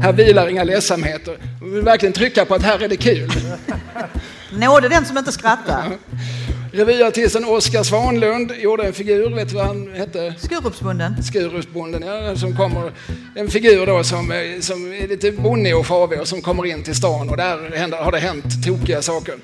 Här 0.03 0.13
vilar 0.13 0.47
inga 0.49 0.63
ledsamheter. 0.63 1.37
Vi 1.63 1.69
vill 1.69 1.81
verkligen 1.83 2.13
trycka 2.13 2.45
på 2.45 2.55
att 2.55 2.63
här 2.63 2.83
är 2.83 2.87
det 2.87 2.97
kul. 2.97 3.29
Nåde 4.51 4.89
den 4.89 5.05
som 5.05 5.17
inte 5.17 5.31
skrattar. 5.31 5.83
Revyartisten 6.77 7.45
Oskar 7.45 7.83
Svanlund 7.83 8.51
gjorde 8.63 8.83
en 8.83 8.93
figur, 8.93 9.35
vet 9.35 9.49
du 9.49 9.55
vad 9.55 9.65
han 9.65 9.89
hette? 9.95 10.33
Skurupsbonden. 10.39 11.23
Skurusbonden, 11.23 12.03
ja, 12.03 12.35
som 12.35 12.55
kommer, 12.57 12.91
en 13.35 13.47
figur 13.47 13.85
då 13.85 14.03
som, 14.03 14.31
är- 14.31 14.61
som 14.61 14.93
är 14.93 15.07
lite 15.07 15.31
bonnig 15.31 15.77
och 15.77 15.85
favig 15.85 16.21
och 16.21 16.27
som 16.27 16.41
kommer 16.41 16.65
in 16.65 16.83
till 16.83 16.95
stan 16.95 17.29
och 17.29 17.37
där 17.37 17.75
händer, 17.77 17.97
har 17.97 18.11
det 18.11 18.19
hänt 18.19 18.65
tokiga 18.65 19.01
saker. 19.01 19.35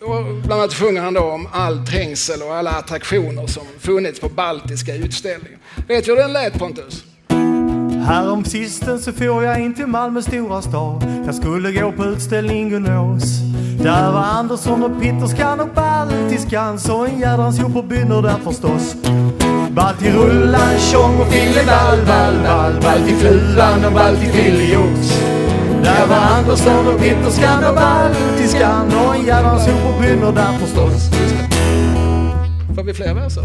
Och 0.00 0.24
bland 0.46 0.52
annat 0.62 0.74
sjunger 0.74 1.00
han 1.00 1.14
då 1.14 1.20
om 1.20 1.48
all 1.52 1.86
trängsel 1.86 2.42
och 2.42 2.54
alla 2.54 2.70
attraktioner 2.70 3.46
som 3.46 3.62
funnits 3.78 4.20
på 4.20 4.28
Baltiska 4.28 4.94
utställningen. 4.94 5.58
Vet 5.88 6.04
du 6.04 6.10
hur 6.10 6.18
den 6.18 6.32
lät 6.32 6.58
Pontus? 6.58 7.04
Härom 8.06 8.44
sisten 8.44 8.98
så 9.00 9.12
får 9.12 9.44
jag 9.44 9.60
in 9.60 9.74
till 9.74 9.86
Malmö 9.86 10.22
stora 10.22 10.62
stad. 10.62 11.22
Jag 11.26 11.34
skulle 11.34 11.72
gå 11.72 11.92
på 11.92 12.04
utställning 12.04 12.70
Gunås. 12.70 13.22
Där 13.84 14.12
var 14.12 14.20
Andersson 14.20 14.82
och 14.82 15.00
Pitterskan 15.00 15.60
och 15.60 15.68
Baltiskan. 15.74 16.78
Så 16.78 17.06
en 17.06 17.18
jädrans 17.18 17.58
ihop 17.58 17.76
och 17.76 17.84
bynner 17.84 18.22
där 18.22 18.38
förstås. 18.44 18.96
Baltirullan, 19.70 20.78
tjong 20.78 21.20
och 21.20 21.26
filleball, 21.26 21.98
ball, 22.06 22.34
ball, 22.44 22.72
Baltifluan 22.82 23.84
och 23.84 23.92
Baltifiljox. 23.92 25.20
Där 25.82 26.06
var 26.06 26.16
Andersson 26.16 26.94
och 26.94 27.00
Pitterskan 27.00 27.64
och 27.64 27.74
Baltiskan. 27.74 28.86
Och 28.86 29.14
en 29.14 29.24
jädrans 29.24 29.68
ihop 29.68 29.94
och 29.94 30.02
bynner 30.02 30.32
där 30.32 30.58
förstås. 30.58 31.10
Får 32.74 32.82
vi 32.82 32.94
fler 32.94 33.14
verser? 33.14 33.44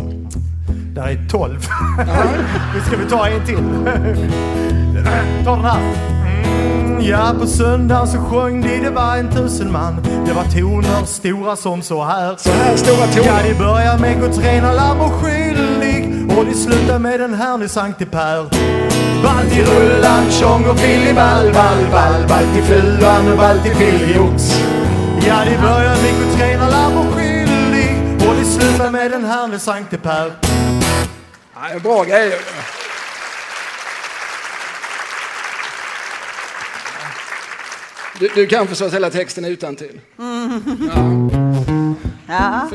Där 0.95 1.07
är 1.07 1.29
tolv. 1.29 1.59
Nu 2.75 2.81
ska 2.81 2.97
vi 2.97 3.09
ta 3.09 3.27
en 3.27 3.45
till. 3.45 3.57
Ta 5.45 5.55
den 5.55 5.65
här. 5.65 6.18
Ja, 7.01 7.33
på 7.39 7.47
söndagen 7.47 8.07
så 8.07 8.17
sjöng 8.17 8.61
de, 8.61 8.79
det 8.79 8.89
var 8.89 9.15
en 9.17 9.31
tusen 9.31 9.71
man. 9.71 9.95
Det 10.27 10.33
var 10.33 10.43
toner 10.43 11.05
stora 11.05 11.55
som 11.55 11.81
så 11.81 12.03
här. 12.03 12.35
Så 12.37 12.51
här 12.51 12.75
stora 12.75 12.97
Ja, 13.15 13.23
toner. 13.23 13.43
de 13.43 13.53
börjar 13.53 13.97
med 13.97 14.19
Guds 14.21 14.37
rena 14.37 14.73
lamm 14.73 15.01
och 15.01 15.11
skyldig 15.11 16.27
och 16.37 16.45
de 16.45 16.53
slutar 16.53 16.99
med 16.99 17.19
den 17.19 17.33
här 17.33 17.57
nu 17.57 17.67
Sankte 17.67 18.05
Per. 18.05 18.45
Baltirullan, 19.23 20.31
tjong 20.31 20.65
och 20.65 20.79
filliball, 20.79 21.53
ball, 21.53 21.85
ball, 21.91 22.27
Baltifluan 22.29 23.31
och 23.31 23.37
Baltifiljox. 23.37 24.43
Ja, 25.27 25.35
de 25.45 25.57
börjar 25.57 25.95
med 26.01 26.13
Guds 26.19 26.41
rena 26.41 26.69
lamm 26.69 26.97
och 26.97 27.13
skyldig 27.15 27.97
och 28.29 28.35
de 28.35 28.45
slutar 28.45 28.91
med 28.91 29.11
den 29.11 29.25
här 29.25 29.47
nu 29.47 29.59
Sankte 29.59 29.97
Per. 29.97 30.31
Ja, 31.73 31.79
bra 31.83 32.03
grejer. 32.03 32.39
Du, 38.19 38.29
du 38.35 38.47
kan 38.47 38.67
förstås 38.67 38.93
hela 38.93 39.09
texten 39.09 39.45
utan 39.45 39.75
till. 39.75 39.99
Ja. 42.27 42.69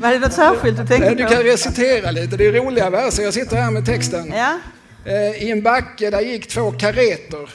Var 0.00 0.10
det 0.12 0.18
något 0.18 0.32
särskilt 0.32 0.76
du 0.78 0.86
tänkte 0.86 1.14
Du 1.14 1.24
på? 1.24 1.30
kan 1.30 1.42
recitera 1.42 2.10
lite, 2.10 2.36
det 2.36 2.46
är 2.46 2.52
roliga 2.52 2.90
verser. 2.90 3.22
Jag 3.22 3.34
sitter 3.34 3.56
här 3.56 3.70
med 3.70 3.86
texten. 3.86 4.32
Ja. 4.36 4.58
Eh, 5.04 5.42
I 5.44 5.50
en 5.50 5.62
backe 5.62 6.10
där 6.10 6.20
gick 6.20 6.48
två 6.48 6.70
kareter. 6.70 7.50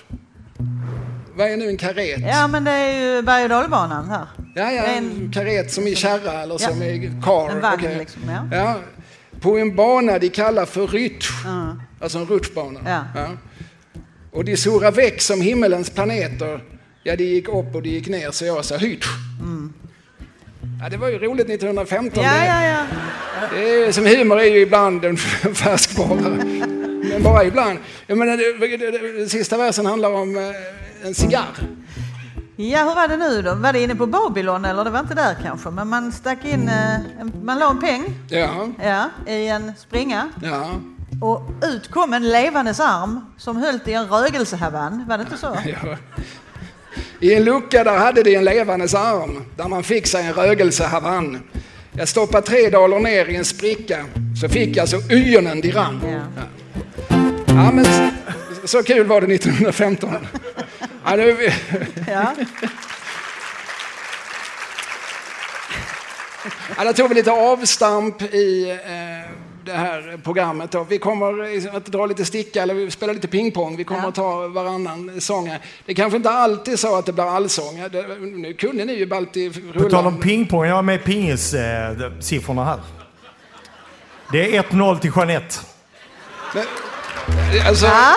Vad 1.35 1.47
är 1.51 1.57
nu 1.57 1.67
en 1.69 1.77
karet? 1.77 2.19
ja, 2.27 2.47
men 2.47 2.63
det 2.63 2.71
är 2.71 3.15
ju 3.15 3.21
berg 3.21 3.43
och 3.43 3.49
dalbanan 3.49 4.09
här. 4.09 4.25
Ja, 4.55 4.71
ja, 4.71 4.83
är 4.83 4.97
en 4.97 5.31
karet 5.33 5.71
som 5.71 5.87
i 5.87 5.95
kärra 5.95 6.41
eller 6.41 6.53
Ja. 6.59 6.67
som 6.69 6.83
i 6.83 7.11
car. 7.23 7.49
En 7.49 7.61
vagn 7.61 7.79
okej. 7.79 7.97
liksom, 7.99 8.21
ja. 8.29 8.57
ja. 8.57 8.75
På 9.39 9.57
en 9.57 9.75
bana 9.75 10.19
de 10.19 10.29
kallar 10.29 10.65
för 10.65 10.87
rytsch. 10.87 11.29
Ja. 11.45 11.75
Alltså 12.01 12.17
en 12.17 12.25
rutschbana. 12.25 12.79
Ja. 13.15 13.27
Och 14.31 14.45
de 14.45 14.57
sora 14.57 14.91
väck 14.91 15.21
som 15.21 15.41
himmelens 15.41 15.89
planeter. 15.89 16.63
Ja, 17.07 17.15
de 17.15 17.23
gick 17.23 17.47
upp 17.47 17.75
och 17.75 17.81
de 17.81 17.89
gick 17.89 18.07
ner 18.07 18.31
så 18.31 18.45
jag 18.45 18.65
sa 18.65 18.77
hytsch. 18.77 19.07
Ja, 20.81 20.89
det 20.89 20.97
var 20.97 21.09
ju 21.09 21.19
roligt 21.19 21.49
1915. 21.49 22.23
Mm. 22.23 22.35
Ja, 22.35 22.39
det. 22.41 22.45
ja, 22.45 22.63
ja. 22.63 22.85
Det 23.53 23.85
är, 23.85 23.91
som 23.91 24.05
humor 24.05 24.39
är 24.39 24.45
ju 24.45 24.61
ibland 24.61 25.05
en 25.05 25.17
färskvara. 25.55 26.29
Men 27.09 27.23
bara 27.23 27.43
ibland. 27.43 27.79
Jag 28.07 28.17
menar, 28.17 28.37
det, 28.37 28.77
det, 28.77 28.91
det, 28.91 29.17
den 29.17 29.29
sista 29.29 29.57
versen 29.57 29.85
handlar 29.85 30.09
om 30.09 30.37
eh, 30.37 31.07
en 31.07 31.15
cigarr. 31.15 31.55
Ja, 32.55 32.83
hur 32.83 32.95
var 32.95 33.07
det 33.07 33.17
nu 33.17 33.41
då? 33.41 33.55
Var 33.55 33.73
det 33.73 33.83
inne 33.83 33.95
på 33.95 34.05
Babylon 34.05 34.65
eller 34.65 34.83
det 34.83 34.89
var 34.89 34.99
inte 34.99 35.15
där 35.15 35.35
kanske? 35.43 35.69
Men 35.69 35.87
man 35.87 36.11
stack 36.11 36.45
in, 36.45 36.69
eh, 36.69 36.99
man 37.41 37.59
la 37.59 37.69
en 37.69 37.79
peng 37.79 38.13
Ja, 38.29 38.67
ja, 38.83 39.09
i 39.33 39.47
en 39.47 39.71
springa 39.77 40.29
ja, 40.43 40.69
och 41.21 41.49
ut 41.63 41.91
kom 41.91 42.13
en 42.13 42.29
levandes 42.29 42.79
arm 42.79 43.21
som 43.37 43.57
höll 43.57 43.79
i 43.85 43.93
en 43.93 44.07
rögelsehavann. 44.07 45.05
Var 45.07 45.17
det 45.17 45.23
inte 45.23 45.37
så? 45.37 45.57
ja. 45.65 45.97
I 47.25 47.33
en 47.33 47.43
lucka 47.43 47.83
där 47.83 47.97
hade 47.97 48.23
de 48.23 48.35
en 48.35 48.43
levandes 48.43 48.93
arm 48.93 49.45
där 49.55 49.67
man 49.67 49.83
fick 49.83 50.07
sig 50.07 50.25
en 50.25 50.33
rögelsehavann. 50.33 51.39
Jag 51.97 52.07
stoppade 52.07 52.47
tre 52.47 52.69
daler 52.69 52.99
ner 52.99 53.25
i 53.25 53.35
en 53.35 53.45
spricka 53.45 54.05
så 54.41 54.49
fick 54.49 54.77
jag 54.77 54.89
så 54.89 54.97
ögonen 55.09 55.61
de 55.61 55.71
rann. 55.71 56.01
Ja. 56.03 56.43
Ja, 57.47 57.71
men 57.71 57.85
så, 58.65 58.83
kul 58.83 59.07
var 59.07 59.21
det 59.21 59.35
1915. 59.35 60.09
Ja, 61.05 61.15
det, 61.15 61.53
Ja. 62.07 62.35
Ja, 66.77 66.83
där 66.83 66.93
tog 66.93 67.09
vi 67.09 67.15
lite 67.15 67.31
avstamp 67.31 68.21
i 68.21 68.69
eh, 68.69 69.24
det 69.65 69.73
här 69.73 70.19
programmet. 70.23 70.71
Då. 70.71 70.83
Vi 70.83 70.97
kommer 70.99 71.75
att 71.77 71.85
dra 71.85 72.05
lite 72.05 72.25
sticka 72.25 72.61
eller 72.63 72.73
vi 72.73 72.91
spelar 72.91 73.13
lite 73.13 73.27
pingpong. 73.27 73.75
Vi 73.77 73.83
kommer 73.83 74.01
Ja. 74.01 74.07
att 74.07 74.15
ta 74.15 74.47
varannan 74.47 75.21
sång. 75.21 75.47
här. 75.47 75.59
Det 75.85 75.91
är 75.91 75.95
kanske 75.95 76.17
inte 76.17 76.29
alltid 76.29 76.79
så 76.79 76.95
att 76.95 77.05
det 77.05 77.11
blir 77.13 77.35
allsång. 77.35 77.83
Det, 77.91 78.05
nu 78.19 78.53
kunde 78.53 78.85
ni 78.85 78.93
ju 78.93 79.05
Balti 79.05 79.51
På 79.73 79.89
tal 79.89 80.05
om 80.05 80.13
rulla. 80.13 80.23
pingpong, 80.23 80.65
jag 80.65 80.75
har 80.75 80.81
med 80.83 81.03
pingis-siffrorna 81.03 82.65
här. 82.65 82.79
Det 84.31 84.55
är 84.57 84.63
1-0 84.63 84.99
till 84.99 85.11
Jeanette. 85.15 85.55
Men, 86.53 87.67
alltså, 87.67 87.85
Ja. 87.85 88.13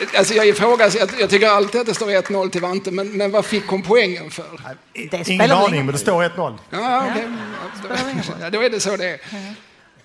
jag- 0.00 0.16
alltså 0.18 0.34
jag 0.34 0.46
ifrågasätter, 0.46 1.20
jag 1.20 1.30
tycker 1.30 1.48
alltid 1.48 1.80
att 1.80 1.86
det 1.86 1.94
står 1.94 2.10
1-0 2.10 2.50
till 2.50 2.60
Vante, 2.60 2.90
men, 2.90 3.16
men 3.16 3.30
vad 3.30 3.44
fick 3.44 3.66
hon 3.66 3.82
poängen 3.82 4.30
för? 4.30 4.44
Det 5.10 5.28
Ingen 5.28 5.50
aning, 5.50 5.84
men 5.86 5.92
det 5.92 5.98
står 5.98 6.22
1-0. 6.24 6.58
Ja, 6.70 7.04
okej. 7.10 7.26
Ja, 8.40 8.50
då 8.50 8.60
är 8.62 8.70
det 8.70 8.80
så 8.80 8.96
det 8.96 9.08
är. 9.08 9.18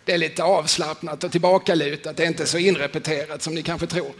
Det 0.08 0.14
är 0.14 0.18
lite 0.18 0.44
avslappnat 0.44 1.24
och 1.24 1.32
tillbakalutat. 1.32 2.18
Det 2.18 2.24
är 2.24 2.28
inte 2.28 2.46
så 2.46 2.58
inrepeterat 2.58 3.42
som 3.42 3.54
ni 3.56 3.64
kanske 3.64 3.88
tror. 3.88 4.12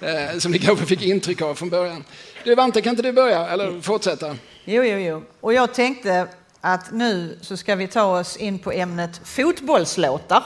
Eh, 0.00 0.38
som 0.38 0.52
ni 0.52 0.58
kanske 0.58 0.86
fick 0.86 1.02
intryck 1.02 1.42
av 1.42 1.54
från 1.54 1.68
början. 1.70 2.04
Du 2.44 2.54
Vante, 2.54 2.80
kan 2.82 2.90
inte 2.90 3.02
du 3.02 3.12
börja 3.12 3.48
eller 3.48 3.80
fortsätta? 3.80 4.36
Jo, 4.64 4.82
jo, 4.84 4.98
jo. 4.98 5.22
Och 5.40 5.54
jag 5.54 5.74
tänkte 5.74 6.26
att 6.60 6.92
nu 6.92 7.38
så 7.40 7.56
ska 7.56 7.74
vi 7.74 7.86
ta 7.86 8.02
oss 8.20 8.36
in 8.36 8.58
på 8.58 8.72
ämnet 8.72 9.20
fotbollslåtar. 9.24 10.42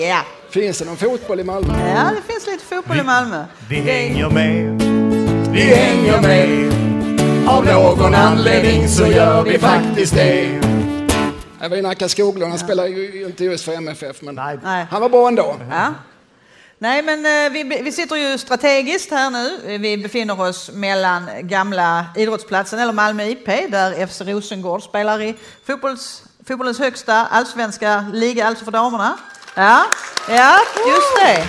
Ja. 0.00 0.20
Finns 0.50 0.78
det 0.78 0.84
någon 0.84 0.96
fotboll 0.96 1.40
i 1.40 1.44
Malmö? 1.44 1.74
ja, 1.94 2.10
det 2.16 2.32
finns 2.32 2.46
lite 2.46 2.64
fotboll 2.64 2.98
i 2.98 3.02
Malmö. 3.02 3.44
Vi 3.68 3.76
Det- 3.80 3.92
hänger 3.92 4.30
med. 4.30 4.82
Vi 5.52 5.60
hänger 5.60 6.20
med. 6.22 6.72
Av 7.48 7.64
någon 7.64 8.14
anledning 8.14 8.88
så 8.88 9.06
gör 9.06 9.42
vi 9.42 9.58
faktiskt 9.58 10.14
det. 10.14 10.60
Jag 11.60 11.68
var 11.68 11.76
i 11.76 11.82
Nacka 11.82 12.08
Skoglund, 12.08 12.50
han 12.50 12.58
spelar 12.58 12.86
ju 12.86 13.26
inte 13.26 13.44
just 13.44 13.64
för 13.64 13.72
MFF, 13.72 14.22
men 14.22 14.34
Nej. 14.34 14.58
Nej. 14.62 14.86
han 14.90 15.00
var 15.00 15.08
bra 15.08 15.28
ändå. 15.28 15.56
Ja. 15.70 15.94
Nej, 16.78 17.02
men 17.02 17.26
eh, 17.26 17.52
vi, 17.52 17.80
vi 17.82 17.92
sitter 17.92 18.16
ju 18.16 18.38
strategiskt 18.38 19.10
här 19.10 19.30
nu. 19.30 19.78
Vi 19.78 19.96
befinner 19.96 20.40
oss 20.40 20.70
mellan 20.72 21.30
gamla 21.40 22.06
idrottsplatsen, 22.16 22.78
eller 22.78 22.92
Malmö 22.92 23.24
IP, 23.24 23.46
där 23.46 24.06
FC 24.06 24.20
Rosengård 24.20 24.82
spelar 24.82 25.20
i 25.20 25.34
fotbolls, 25.66 26.22
fotbollens 26.48 26.78
högsta 26.78 27.26
allsvenska 27.26 28.04
liga, 28.12 28.46
alltså 28.46 28.64
för 28.64 28.72
damerna. 28.72 29.18
Ja, 29.54 29.84
ja 30.28 30.58
just 30.88 31.16
det. 31.16 31.44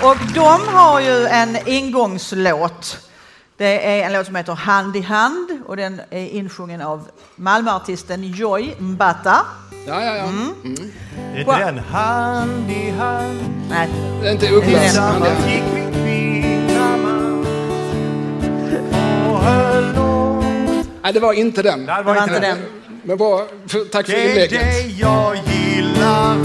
Och 0.06 0.16
de 0.34 0.68
har 0.68 1.00
ju 1.00 1.26
en 1.26 1.68
ingångslåt. 1.68 2.98
Det 3.56 4.00
är 4.00 4.06
en 4.06 4.12
låt 4.12 4.26
som 4.26 4.34
heter 4.36 4.52
Hand 4.52 4.96
i 4.96 5.00
hand 5.00 5.48
och 5.66 5.76
den 5.76 6.00
är 6.10 6.26
insjungen 6.28 6.80
av 6.80 7.08
Malmöartisten 7.36 8.22
Joy 8.24 8.74
Mbata. 8.78 9.46
Ja, 9.86 10.04
ja, 10.04 10.16
ja. 10.16 10.24
Det 11.34 11.40
är 11.40 11.58
den. 11.58 11.78
Hand 11.78 12.70
i 12.70 12.90
hand. 12.90 13.38
Nej, 13.70 13.88
Det 14.22 14.28
är 14.28 14.32
inte 14.32 14.50
Ugglas. 14.50 14.98
Nej, 21.02 21.12
det 21.12 21.20
var 21.20 21.32
inte 21.32 21.62
den. 21.62 21.86
Det 21.86 21.94
det 21.96 22.02
var 22.02 22.22
inte 22.22 22.40
den. 22.40 22.58
Men 23.02 23.16
bra, 23.16 23.46
tack 23.92 24.06
för 24.06 24.12
Det 24.12 24.24
är 24.24 24.28
inlägget. 24.28 24.60
det 24.60 24.80
jag 24.80 25.36
gillar. 25.36 26.36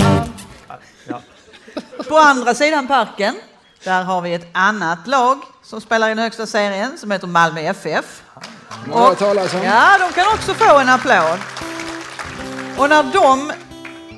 På 2.10 2.18
andra 2.18 2.54
sidan 2.54 2.88
parken, 2.88 3.36
där 3.84 4.04
har 4.04 4.22
vi 4.22 4.34
ett 4.34 4.48
annat 4.52 5.08
lag 5.08 5.38
som 5.70 5.82
spelar 5.82 6.08
i 6.08 6.10
den 6.12 6.20
högsta 6.20 6.46
serien 6.48 6.98
som 6.98 7.12
heter 7.12 7.28
Malmö 7.28 7.62
FF. 7.62 8.24
Om. 8.92 9.16
Ja, 9.64 9.98
de 10.00 10.14
kan 10.14 10.26
också 10.34 10.54
få 10.54 10.80
en 10.80 10.90
applåd. 10.90 11.40
Och 12.78 12.90
när 12.90 13.04
de 13.14 13.52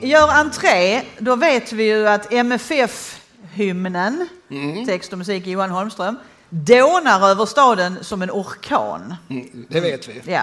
gör 0.07 0.29
entré, 0.29 1.01
då 1.19 1.35
vet 1.35 1.71
vi 1.71 1.83
ju 1.83 2.07
att 2.07 2.33
MFF-hymnen, 2.33 4.27
Mm. 4.49 4.85
text 4.85 5.11
och 5.11 5.17
musik 5.17 5.47
Johan 5.47 5.69
Holmström, 5.71 6.17
dånar 6.49 7.29
över 7.29 7.45
staden 7.45 8.03
som 8.03 8.21
en 8.21 8.31
orkan. 8.31 9.15
Mm, 9.29 9.65
Det 9.69 9.79
vet 9.79 10.07
vi. 10.07 10.21
Ja. 10.25 10.41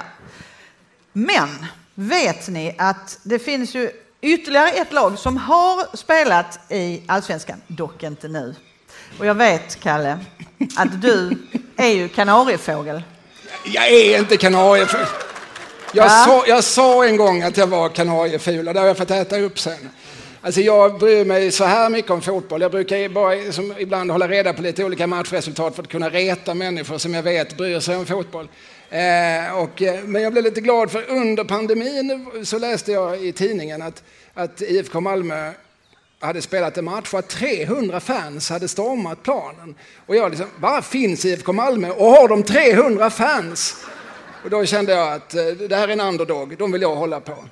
Men 1.12 1.48
vet 1.94 2.48
ni 2.48 2.74
att 2.78 3.18
det 3.22 3.38
finns 3.38 3.74
ju 3.74 3.90
ytterligare 4.20 4.70
ett 4.70 4.92
lag 4.92 5.18
som 5.18 5.36
har 5.36 5.96
spelat 5.96 6.60
i 6.72 7.02
Allsvenskan, 7.06 7.62
dock 7.66 8.02
inte 8.02 8.28
nu. 8.28 8.54
Och 9.18 9.26
jag 9.26 9.34
vet, 9.34 9.80
Kalle, 9.80 10.18
att 10.76 11.02
du 11.02 11.38
är 11.76 11.88
ju 11.88 12.08
kanariefågel. 12.08 13.02
Jag 13.64 13.88
är 13.90 14.18
inte 14.18 14.36
kanariefågel. 14.36 15.06
Jag, 15.92 16.06
Ja. 16.06 16.24
sa, 16.26 16.44
jag 16.46 16.64
sa 16.64 17.04
en 17.04 17.16
gång 17.16 17.42
att 17.42 17.56
jag 17.56 17.66
var 17.66 17.88
kanarieful 17.88 18.68
och 18.68 18.74
det 18.74 18.80
har 18.80 18.86
jag 18.86 18.96
fått 18.96 19.10
äta 19.10 19.38
upp 19.38 19.58
sen. 19.58 19.90
Alltså 20.40 20.60
jag 20.60 20.98
bryr 20.98 21.24
mig 21.24 21.50
så 21.50 21.64
här 21.64 21.90
mycket 21.90 22.10
om 22.10 22.22
fotboll. 22.22 22.60
Jag 22.62 22.70
brukar 22.70 23.08
bara 23.08 23.52
som 23.52 23.74
ibland 23.78 24.10
hålla 24.10 24.28
reda 24.28 24.52
på 24.52 24.62
lite 24.62 24.84
olika 24.84 25.06
matchresultat 25.06 25.76
för 25.76 25.82
att 25.82 25.88
kunna 25.88 26.08
reta 26.10 26.54
människor 26.54 26.98
som 26.98 27.14
jag 27.14 27.22
vet 27.22 27.56
bryr 27.56 27.80
sig 27.80 27.96
om 27.96 28.06
fotboll. 28.06 28.48
Eh, 28.90 29.58
och, 29.58 29.82
eh, 29.82 30.00
men 30.04 30.22
jag 30.22 30.32
blev 30.32 30.44
lite 30.44 30.60
glad 30.60 30.90
för 30.90 31.10
under 31.10 31.44
pandemin 31.44 32.26
så 32.44 32.58
läste 32.58 32.92
jag 32.92 33.22
i 33.24 33.32
tidningen 33.32 33.82
att, 33.82 34.02
att 34.34 34.62
IFK 34.62 35.00
Malmö 35.00 35.52
hade 36.20 36.42
spelat 36.42 36.78
en 36.78 36.84
match 36.84 37.12
och 37.12 37.18
att 37.18 37.28
300 37.28 38.00
fans 38.00 38.50
hade 38.50 38.68
stormat 38.68 39.22
planen. 39.22 39.74
Och 40.06 40.16
jag 40.16 40.30
liksom, 40.30 40.46
vad 40.60 40.84
finns 40.84 41.24
IFK 41.24 41.52
Malmö 41.52 41.90
och 41.90 42.10
har 42.10 42.28
de 42.28 42.42
300 42.42 43.10
fans? 43.10 43.76
Och 44.44 44.50
då 44.50 44.64
kände 44.66 44.92
jag 44.92 45.12
att 45.12 45.34
eh, 45.34 45.44
det 45.44 45.76
här 45.76 45.88
är 45.88 45.92
en 45.92 46.00
underdog, 46.00 46.58
de 46.58 46.72
vill 46.72 46.82
jag 46.82 46.96
hålla 46.96 47.20
på. 47.20 47.44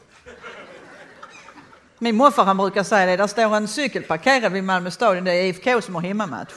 Min 1.99 2.17
morfar 2.17 2.45
han 2.45 2.57
brukar 2.57 2.83
säga 2.83 3.07
det, 3.07 3.17
där 3.17 3.27
står 3.27 3.57
en 3.57 3.69
cykel 3.69 4.03
parkerad 4.03 4.53
vid 4.53 4.65
Malmö 4.65 4.91
stadion, 4.91 5.25
det 5.25 5.33
är 5.33 5.45
IFK 5.45 5.81
som 5.81 5.95
har 5.95 6.03
hemmamatch. 6.03 6.53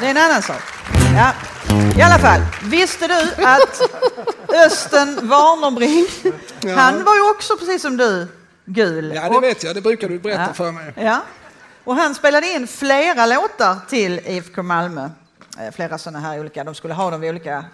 Det 0.00 0.06
är 0.06 0.10
en 0.10 0.16
annan 0.16 0.42
sak. 0.42 0.62
Ja. 1.16 1.32
I 1.98 2.02
alla 2.02 2.18
fall, 2.18 2.40
visste 2.62 3.06
du 3.06 3.44
att 3.44 3.80
Östen 4.66 5.28
Warnerbring, 5.28 6.34
han 6.76 7.04
var 7.04 7.14
ju 7.14 7.30
också 7.30 7.56
precis 7.56 7.82
som 7.82 7.96
du 7.96 8.28
gul. 8.68 9.12
Ja, 9.14 9.28
det 9.28 9.40
vet 9.40 9.62
jag, 9.62 9.74
det 9.74 9.80
brukar 9.80 10.08
du 10.08 10.18
berätta 10.18 10.42
Ja. 10.46 10.52
för 10.54 10.72
mig. 10.72 10.92
Ja. 10.96 11.20
Och 11.84 11.96
han 11.96 12.14
spelade 12.14 12.46
in 12.46 12.66
flera 12.66 13.26
låtar 13.26 13.76
till 13.88 14.20
IFK 14.26 14.62
Malmö. 14.62 15.08
Eh, 15.60 15.74
Flera 15.74 15.98
sådana 15.98 16.18
här 16.20 16.40
olika, 16.40 16.64
de 16.64 16.74
skulle 16.74 16.94
ha 16.94 17.10
dem 17.10 17.20
vid 17.20 17.30
olika 17.30 17.64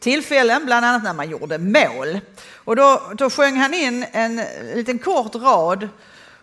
tillfällen, 0.00 0.66
bland 0.66 0.86
annat 0.86 1.02
när 1.02 1.12
man 1.14 1.30
gjorde 1.30 1.58
mål. 1.58 2.20
Och 2.54 2.76
då, 2.76 3.02
då 3.14 3.30
sjöng 3.30 3.56
han 3.56 3.74
in 3.74 4.06
en 4.12 4.40
liten 4.74 4.98
kort 4.98 5.34
rad 5.34 5.88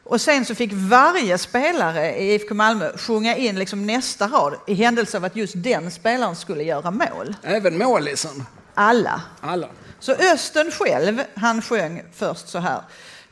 och 0.04 0.22
sen 0.22 0.46
så 0.46 0.56
fick 0.56 0.72
varje 0.74 1.38
spelare 1.38 2.16
i 2.16 2.34
IFK 2.34 2.54
Malmö 2.54 2.98
sjunga 2.98 3.36
in 3.36 3.60
liksom 3.60 3.86
nästa 3.86 4.28
rad 4.28 4.56
i 4.68 4.74
händelse 4.74 5.18
av 5.18 5.26
att 5.26 5.36
just 5.36 5.54
den 5.58 5.92
spelaren 5.92 6.36
skulle 6.36 6.64
göra 6.64 6.92
mål. 6.92 7.36
Även 7.44 7.78
målisen, 7.78 8.46
Alla. 8.74 9.22
alla. 9.42 9.68
Så 10.00 10.12
Östen 10.12 10.72
själv, 10.72 11.24
han 11.36 11.62
sjöng 11.62 12.04
först 12.14 12.48
så 12.50 12.60
här. 12.60 12.82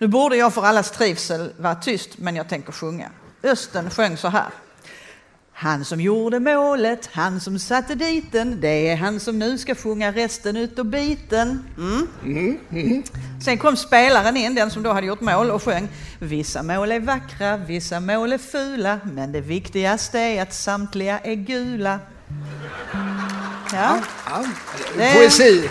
Nu 0.01 0.07
borde 0.07 0.35
jag 0.35 0.53
för 0.53 0.63
allas 0.63 0.91
trivsel 0.91 1.51
vara 1.57 1.75
tyst, 1.75 2.09
men 2.17 2.35
jag 2.35 2.49
tänker 2.49 2.71
sjunga. 2.71 3.09
Östen 3.43 3.89
sjöng 3.89 4.17
så 4.17 4.27
här. 4.27 4.49
Han 5.53 5.85
som 5.85 6.01
gjorde 6.01 6.39
målet, 6.39 7.09
han 7.11 7.39
som 7.39 7.59
satte 7.59 7.95
dit 7.95 8.31
den, 8.31 8.61
det 8.61 8.89
är 8.89 8.95
han 8.95 9.19
som 9.19 9.39
nu 9.39 9.57
ska 9.57 9.75
sjunga 9.75 10.11
resten 10.11 10.57
utav 10.57 10.85
biten. 10.85 11.63
Mm. 11.77 13.03
Sen 13.45 13.57
kom 13.57 13.77
spelaren 13.77 14.37
in, 14.37 14.55
den 14.55 14.71
som 14.71 14.83
då 14.83 14.93
hade 14.93 15.07
gjort 15.07 15.21
mål, 15.21 15.51
och 15.51 15.63
sjöng 15.63 15.87
Vissa 16.19 16.63
mål 16.63 16.91
är 16.91 16.99
vackra, 16.99 17.57
vissa 17.57 17.99
mål 17.99 18.33
är 18.33 18.37
fula, 18.37 18.99
men 19.03 19.31
det 19.31 19.41
viktigaste 19.41 20.19
är 20.19 20.41
att 20.41 20.53
samtliga 20.53 21.19
är 21.19 21.35
gula. 21.35 21.99
Ja. 23.73 23.99
Poesi. 24.95 25.69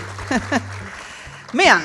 Men 1.53 1.81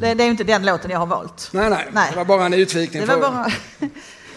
det, 0.00 0.14
det 0.14 0.22
är 0.22 0.24
ju 0.24 0.30
inte 0.30 0.44
den 0.44 0.66
låten 0.66 0.90
jag 0.90 0.98
har 0.98 1.06
valt. 1.06 1.48
Nej, 1.52 1.70
nej, 1.70 1.86
Nej. 1.92 2.08
det 2.10 2.16
var 2.16 2.24
bara 2.24 2.46
en 2.46 2.54
utvikning. 2.54 3.02
Det 3.06 3.16
var 3.16 3.20
bara... 3.20 3.46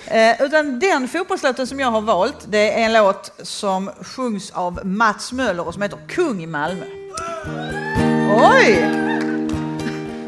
Eh, 0.08 0.42
utan 0.42 0.80
den 0.80 1.08
fotbollslåten 1.08 1.68
som 1.68 1.80
jag 1.80 1.92
har 1.92 2.02
valt, 2.02 2.36
det 2.48 2.72
är 2.82 2.86
en 2.86 2.94
låt 2.94 3.32
som 3.44 3.90
sjungs 4.02 4.52
av 4.52 4.80
Mats 4.86 5.32
Möller 5.32 5.68
och 5.68 5.74
som 5.74 5.82
heter 5.84 5.98
Kung 6.08 6.44
i 6.44 6.48
Malmö. 6.48 6.86
Oj! 8.54 8.86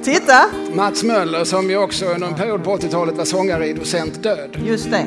Titta, 0.03 0.45
Mats 0.73 1.03
Möller 1.03 1.43
som 1.43 1.69
ju 1.69 1.77
också 1.77 2.05
under 2.05 2.27
en 2.27 2.35
period 2.35 2.63
på 2.63 2.77
80-talet 2.77 3.17
var 3.17 3.25
sångare 3.25 3.67
i 3.67 3.73
Docent 3.73 4.23
Död. 4.23 4.57
just 4.65 4.91
det. 4.91 5.05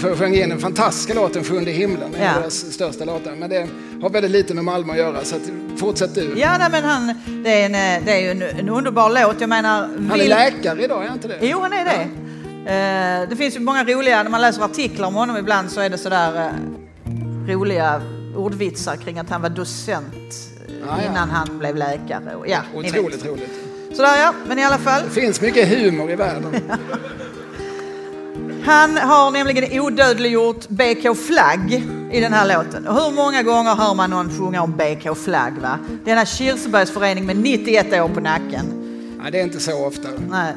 För 0.00 0.16
sjöng 0.16 0.34
in 0.34 0.48
den 0.48 0.58
fantastiska 0.60 1.14
låten 1.14 1.44
Sjunde 1.44 1.70
himlen, 1.70 2.14
en 2.14 2.22
Ja. 2.22 2.34
av 2.34 2.40
deras 2.40 2.72
största 2.72 3.04
låtar. 3.04 3.32
Men 3.34 3.50
det 3.50 3.66
har 4.02 4.10
väldigt 4.10 4.30
lite 4.30 4.54
med 4.54 4.64
Malmö 4.64 4.92
att 4.92 4.98
göra, 4.98 5.24
så 5.24 5.36
att, 5.36 5.42
fortsätt 5.76 6.14
du. 6.14 6.32
Ja, 6.36 6.58
nej, 6.58 6.68
men 6.70 6.84
han, 6.84 7.14
det 7.44 7.62
är, 7.62 7.66
en, 7.66 7.74
eh, 7.74 8.04
det 8.06 8.12
är 8.12 8.18
ju 8.20 8.30
en, 8.30 8.42
en 8.58 8.68
underbar 8.68 9.10
låt. 9.22 9.40
Jag 9.40 9.48
menar... 9.48 9.80
Han 9.80 10.10
är 10.10 10.16
vill- 10.18 10.28
läkare 10.28 10.84
idag, 10.84 11.02
är 11.02 11.06
han 11.06 11.16
inte 11.16 11.28
det? 11.28 11.38
Jo, 11.40 11.60
han 11.60 11.72
är 11.72 11.84
det. 11.84 12.08
Eh, 12.72 13.28
det 13.28 13.36
finns 13.36 13.56
ju 13.56 13.60
många 13.60 13.84
roliga, 13.84 14.22
när 14.22 14.30
man 14.30 14.40
läser 14.40 14.62
artiklar 14.62 15.08
om 15.08 15.14
honom 15.14 15.36
ibland 15.36 15.70
så 15.70 15.80
är 15.80 15.90
det 15.90 15.98
sådär 15.98 16.46
eh, 16.46 17.52
roliga 17.52 18.02
ordvitsar 18.36 18.96
kring 18.96 19.18
att 19.18 19.30
han 19.30 19.42
var 19.42 19.48
docent 19.48 20.14
eh, 20.14 20.74
Ja, 20.86 20.98
ja. 21.04 21.10
innan 21.10 21.30
han 21.30 21.58
blev 21.58 21.76
läkare. 21.76 22.22
Ja. 22.46 22.58
Otroligt 22.74 23.26
roligt. 23.26 23.50
Sådär 23.96 24.16
ja, 24.18 24.34
men 24.48 24.58
i 24.58 24.64
alla 24.64 24.78
fall. 24.78 25.02
Det 25.14 25.20
finns 25.20 25.40
mycket 25.40 25.68
humor 25.68 26.10
i 26.10 26.16
världen. 26.16 26.54
Han 28.64 28.96
har 28.96 29.30
nämligen 29.30 29.80
odödliggjort 29.80 30.68
BK 30.68 31.16
Flagg 31.26 31.82
i 32.12 32.20
den 32.20 32.32
här 32.32 32.56
låten. 32.56 32.86
Och 32.86 32.94
hur 32.94 33.10
många 33.10 33.42
gånger 33.42 33.74
hör 33.74 33.94
man 33.94 34.10
någon 34.10 34.38
sjunga 34.38 34.62
om 34.62 34.72
BK 34.72 35.16
Flagg? 35.24 35.52
Va? 35.58 35.78
Denna 36.04 36.26
Kirsebergsförening 36.26 37.26
med 37.26 37.36
91 37.36 37.92
år 37.92 38.08
på 38.08 38.20
nacken. 38.20 38.66
Nej, 39.22 39.32
det 39.32 39.38
är 39.40 39.42
inte 39.42 39.60
så 39.60 39.86
ofta. 39.86 40.08
Nej. 40.30 40.52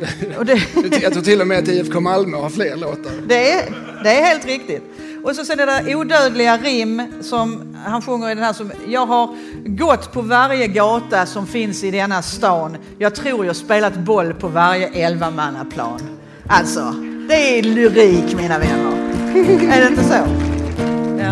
Det, 0.44 1.02
Jag 1.02 1.12
tror 1.12 1.22
till 1.22 1.40
och 1.40 1.46
med 1.46 1.58
att 1.58 1.68
IFK 1.68 2.00
Malmö 2.00 2.36
har 2.36 2.50
fler 2.50 2.76
låtar. 2.76 3.12
det, 3.26 3.52
är, 3.52 3.62
det 4.04 4.10
är 4.10 4.24
helt 4.24 4.46
riktigt. 4.46 4.82
Och 5.24 5.36
så 5.36 5.44
sen 5.44 5.58
det 5.58 5.66
där 5.66 5.96
odödliga 5.96 6.56
rim 6.56 7.02
som 7.20 7.76
han 7.84 8.02
sjunger 8.02 8.30
i 8.30 8.34
den 8.34 8.44
här 8.44 8.52
som 8.52 8.72
Jag 8.88 9.06
har 9.06 9.36
gått 9.64 10.12
på 10.12 10.22
varje 10.22 10.66
gata 10.66 11.26
som 11.26 11.46
finns 11.46 11.84
i 11.84 11.90
denna 11.90 12.22
stan. 12.22 12.76
Jag 12.98 13.14
tror 13.14 13.46
jag 13.46 13.56
spelat 13.56 13.94
boll 13.94 14.34
på 14.34 14.48
varje 14.48 14.86
elvamannaplan. 14.86 16.00
Alltså, 16.46 16.94
det 17.28 17.58
är 17.58 17.62
lyrik 17.62 18.36
mina 18.36 18.58
vänner. 18.58 18.92
är 19.76 19.80
det 19.80 19.86
inte 19.88 20.04
så? 20.04 20.49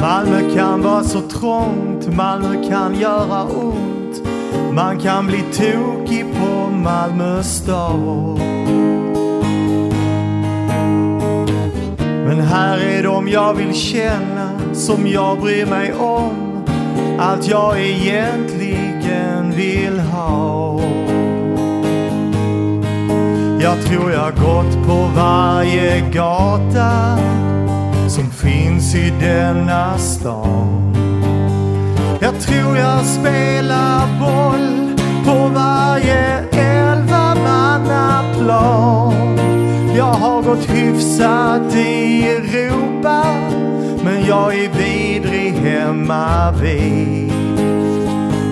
Malmö 0.00 0.54
kan 0.54 0.82
vara 0.82 1.04
så 1.04 1.20
trångt, 1.20 2.16
Malmö 2.16 2.68
kan 2.68 2.94
göra 2.94 3.44
ont. 3.44 4.22
Man 4.72 5.00
kan 5.00 5.26
bli 5.26 5.44
tokig 5.52 6.26
på 6.40 6.70
Malmö 6.70 7.42
stad. 7.42 8.38
Men 12.26 12.40
här 12.40 12.78
är 12.78 13.02
de 13.02 13.28
jag 13.28 13.54
vill 13.54 13.74
känna, 13.74 14.74
som 14.74 15.06
jag 15.06 15.40
bryr 15.40 15.66
mig 15.66 15.92
om. 15.92 16.64
Allt 17.18 17.48
jag 17.48 17.80
egentligen 17.80 19.50
vill 19.50 20.00
ha. 20.00 20.80
Jag 23.61 23.84
tror 23.84 24.12
jag 24.12 24.34
gått 24.34 24.87
på 24.87 25.11
varje 25.16 26.11
gata 26.11 27.18
som 28.09 28.31
finns 28.31 28.94
i 28.94 29.12
denna 29.21 29.99
stan. 29.99 30.94
Jag 32.21 32.40
tror 32.40 32.77
jag 32.77 33.05
spelar 33.05 34.07
boll 34.21 34.97
på 35.25 35.49
varje 35.55 36.38
elvamannaplan. 36.53 39.38
Jag 39.97 40.12
har 40.12 40.42
gått 40.42 40.71
hyfsat 40.71 41.75
i 41.75 42.29
Europa, 42.29 43.25
men 44.05 44.27
jag 44.27 44.55
är 44.55 44.68
vidrig 44.68 45.53
hemma 45.53 46.53
vid. 46.53 47.33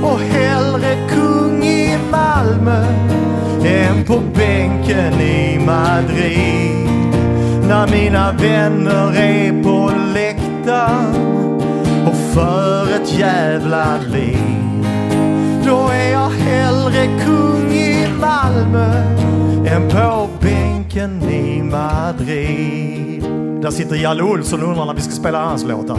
Och 0.03 0.21
hellre 0.21 0.97
kung 1.09 1.65
i 1.65 1.99
Malmö 2.11 2.85
än 3.65 4.05
på 4.05 4.21
bänken 4.35 5.21
i 5.21 5.59
Madrid. 5.67 7.06
När 7.69 7.87
mina 7.91 8.33
vänner 8.33 9.13
är 9.17 9.63
på 9.63 9.93
läktaren 10.15 11.15
och 12.07 12.17
för 12.35 12.95
ett 12.95 13.19
jävla 13.19 13.99
liv. 13.99 14.87
Då 15.65 15.89
är 15.89 16.13
jag 16.13 16.31
hellre 16.31 17.07
kung 17.25 17.73
i 17.73 18.09
Malmö 18.21 19.03
än 19.67 19.91
på 19.91 20.29
bänken 20.41 21.23
i 21.23 21.63
Madrid. 21.63 23.23
Där 23.63 23.71
sitter 23.71 23.97
Jalle 23.97 24.23
Olsson 24.23 24.63
och 24.63 24.69
undrar 24.69 24.85
när 24.85 24.95
vi 24.95 25.01
ska 25.01 25.13
spela 25.13 25.45
hans 25.45 25.65
låtar. 25.65 25.99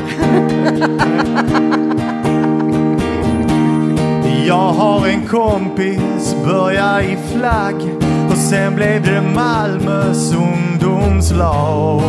Jag 4.47 4.73
har 4.73 5.08
en 5.08 5.27
kompis, 5.27 6.36
börja 6.45 7.01
i 7.01 7.17
flagg 7.34 8.07
sen 8.49 8.75
blev 8.75 9.03
det 9.03 9.21
Malmös 9.21 10.33
ungdomslag. 10.33 12.01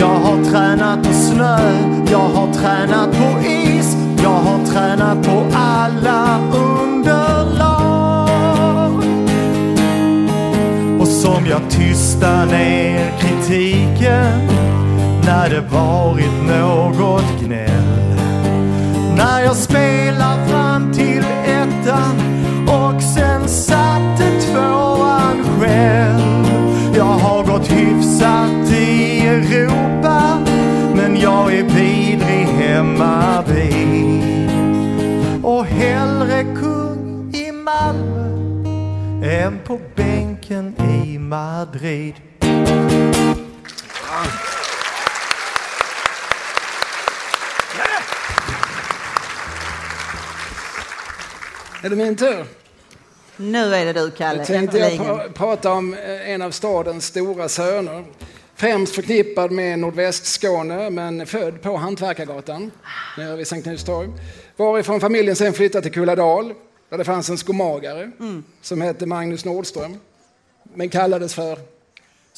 Jag 0.00 0.06
har 0.06 0.44
tränat 0.50 1.06
på 1.06 1.12
snö, 1.12 1.58
jag 2.10 2.18
har 2.18 2.52
tränat 2.52 3.10
på 3.10 3.46
is, 3.46 3.96
jag 4.22 4.30
har 4.30 4.66
tränat 4.66 5.26
på 5.26 5.46
alla 5.54 6.38
underlag. 6.54 7.84
Och 11.00 11.08
som 11.08 11.46
jag 11.46 11.70
tystar 11.70 12.46
ner 12.46 13.12
kritiken 13.18 14.48
när 15.26 15.50
det 15.50 15.60
varit 15.60 16.46
något 16.48 17.40
gnäll. 17.40 18.20
När 19.16 19.40
jag 19.40 19.56
spelar 19.56 20.46
fram 20.46 20.92
till 20.92 21.24
ettan 21.46 22.25
och 22.86 23.02
sen 23.02 23.48
satte 23.48 24.40
tvåan 24.40 25.44
själv. 25.44 26.46
Jag 26.96 27.04
har 27.04 27.44
gått 27.44 27.70
hyfsat 27.70 28.70
i 28.70 29.20
Europa 29.26 30.38
men 30.94 31.20
jag 31.20 31.54
är 31.54 31.62
vidrig 31.62 32.46
hemma 32.46 33.42
vid. 33.42 34.50
Och 35.44 35.64
hellre 35.64 36.44
kung 36.44 37.34
i 37.34 37.52
Malmö 37.52 38.26
än 39.24 39.58
på 39.66 39.80
bänken 39.94 40.74
i 40.80 41.18
Madrid. 41.18 42.14
Är 51.82 51.90
det 51.90 51.96
min 51.96 52.16
tur? 52.16 52.65
Nu 53.36 53.74
är 53.74 53.84
det 53.84 53.92
du, 53.92 54.10
Kalle. 54.10 54.38
Jag 54.38 54.46
tänkte 54.46 54.78
jag 54.78 54.92
pra- 54.92 55.32
prata 55.32 55.72
om 55.72 55.94
eh, 55.94 56.30
en 56.30 56.42
av 56.42 56.50
stadens 56.50 57.06
stora 57.06 57.48
söner. 57.48 58.04
Främst 58.54 58.94
förknippad 58.94 59.50
med 59.52 59.78
nordvästskåne, 59.78 60.90
men 60.90 61.26
född 61.26 61.62
på 61.62 61.76
Hantverkargatan 61.76 62.70
nere 63.18 63.36
vid 63.36 63.46
Sankt 63.46 63.64
Knuts 63.64 63.84
torg. 63.84 64.08
Varifrån 64.56 65.00
familjen 65.00 65.36
sen 65.36 65.52
flyttade 65.52 65.82
till 65.82 65.92
Kulladal, 65.92 66.54
där 66.90 66.98
det 66.98 67.04
fanns 67.04 67.28
en 67.30 67.38
skomagare 67.38 68.10
som 68.62 68.80
hette 68.80 69.06
Magnus 69.06 69.44
Nordström, 69.44 69.96
men 70.74 70.88
kallades 70.88 71.34
för 71.34 71.58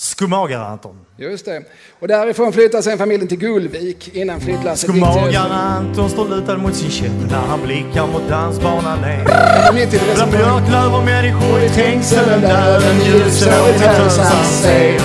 Skomagare 0.00 0.64
Anton. 0.64 0.96
Just 1.16 1.44
det. 1.44 1.62
Och 2.00 2.08
därifrån 2.08 2.52
flyttade 2.52 2.82
sen 2.82 2.98
familjen 2.98 3.28
till 3.28 3.38
Gullvik 3.38 4.14
innan 4.14 4.40
flyttlasset 4.40 4.94
gick 4.94 5.04
till 5.04 5.12
Skomagare 5.12 5.54
Anton 5.54 6.10
står 6.10 6.28
lutad 6.28 6.56
mot 6.56 6.74
sin 6.74 6.90
käpp 6.90 7.30
när 7.30 7.38
han 7.38 7.62
blickar 7.62 8.06
mot 8.06 8.28
dansbanan 8.28 9.00
ner. 9.00 9.24
Bland 9.24 10.18
som 10.18 10.30
björklövermänniskor 10.30 11.62
i 11.62 11.68
tängselen 11.68 12.40
där 12.40 12.90
en 12.90 13.04
ljusårig 13.04 13.78
tös 13.78 14.18
han 14.18 14.44
ser. 14.44 15.00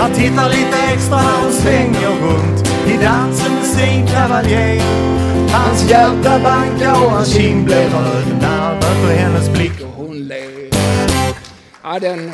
Han 0.00 0.12
tittar 0.12 0.48
lite 0.48 0.78
extra 0.94 1.16
när 1.16 1.42
hon 1.42 1.52
svänger 1.52 2.08
runt 2.08 2.68
i 2.88 3.04
dansen 3.04 3.54
med 3.54 3.64
sin 3.64 4.06
kavaljer. 4.06 4.82
Hans 5.52 5.90
hjärta 5.90 6.40
bankar 6.42 7.04
och 7.04 7.10
hans 7.10 7.32
kind 7.34 7.64
blir 7.64 7.76
röd 7.76 8.38
när 8.40 8.58
han 8.58 8.74
möter 8.74 9.16
hennes 9.16 9.50
blick. 9.50 9.80
och 9.80 10.04
hon 10.06 10.18
ler. 10.18 10.70
Ja, 11.82 11.98
den... 11.98 12.32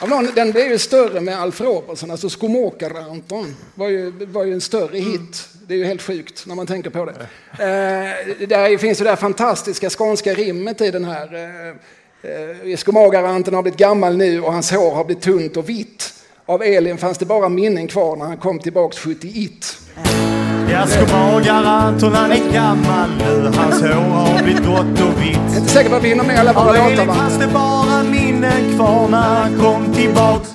Av 0.00 0.08
någon, 0.08 0.28
den 0.34 0.52
blev 0.52 0.70
ju 0.70 0.78
större 0.78 1.20
med 1.20 1.40
Alf 1.40 1.60
Robertson, 1.60 2.10
alltså 2.10 2.28
Skomakare-Anton 2.28 3.54
var 3.74 3.88
ju, 3.88 4.10
var 4.10 4.44
ju 4.44 4.52
en 4.52 4.60
större 4.60 4.98
hit. 4.98 5.48
Det 5.66 5.74
är 5.74 5.78
ju 5.78 5.84
helt 5.84 6.02
sjukt 6.02 6.46
när 6.46 6.54
man 6.54 6.66
tänker 6.66 6.90
på 6.90 7.04
det. 7.04 7.12
Eh, 7.50 8.48
där 8.48 8.78
finns 8.78 9.00
ju 9.00 9.04
det 9.04 9.10
här 9.10 9.16
fantastiska 9.16 9.90
skånska 9.90 10.34
rimmet 10.34 10.80
i 10.80 10.90
den 10.90 11.04
här. 11.04 11.34
Eh, 11.34 12.70
eh, 12.70 12.76
Skomakare-Anton 12.76 13.54
har 13.54 13.62
blivit 13.62 13.78
gammal 13.78 14.16
nu 14.16 14.40
och 14.40 14.52
hans 14.52 14.70
hår 14.70 14.90
har 14.90 15.04
blivit 15.04 15.24
tunt 15.24 15.56
och 15.56 15.68
vitt. 15.68 16.14
Av 16.46 16.62
Elin 16.62 16.98
fanns 16.98 17.18
det 17.18 17.26
bara 17.26 17.48
minnen 17.48 17.88
kvar 17.88 18.16
när 18.16 18.24
han 18.24 18.36
kom 18.36 18.58
tillbaks 18.58 18.98
71. 18.98 19.50
Ja, 19.96 20.33
skomagare 20.82 21.66
Anton 21.66 22.12
han 22.12 22.32
är 22.32 22.52
gammal 22.52 23.10
nu. 23.18 23.50
Hans 23.56 23.82
hår 23.82 23.88
har 23.88 24.42
blivit 24.42 24.62
grått 24.62 25.00
och 25.00 25.22
vitt. 25.22 25.38
Jag 25.46 25.54
är 25.54 25.58
inte 25.58 25.72
säker 25.72 25.90
på 25.90 25.96
att 25.96 26.04
vi 26.04 26.08
hinner 26.08 26.24
med 26.24 26.38
alla 26.38 26.52
våra 26.52 26.88
låtar 26.88 27.06
va? 27.06 27.14
fanns 27.14 27.38
det 27.38 27.46
bara 27.46 28.02
minnen 28.02 28.76
kvar 28.76 29.08
när 29.08 29.18
han 29.18 29.58
kom 29.58 29.94
tillbaks. 29.94 30.48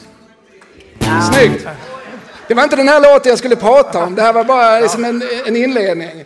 Snyggt! 1.32 1.68
Det 2.48 2.54
var 2.54 2.64
inte 2.64 2.76
den 2.76 2.88
här 2.88 3.14
låten 3.14 3.30
jag 3.30 3.40
skulle 3.40 3.56
prata 3.56 4.04
om, 4.04 4.16
det 4.16 4.22
här 4.22 4.34
var 4.34 4.44
bara 4.44 4.80
liksom 4.80 5.06
en, 5.06 5.24
en 5.46 5.56
inledning. 5.56 6.26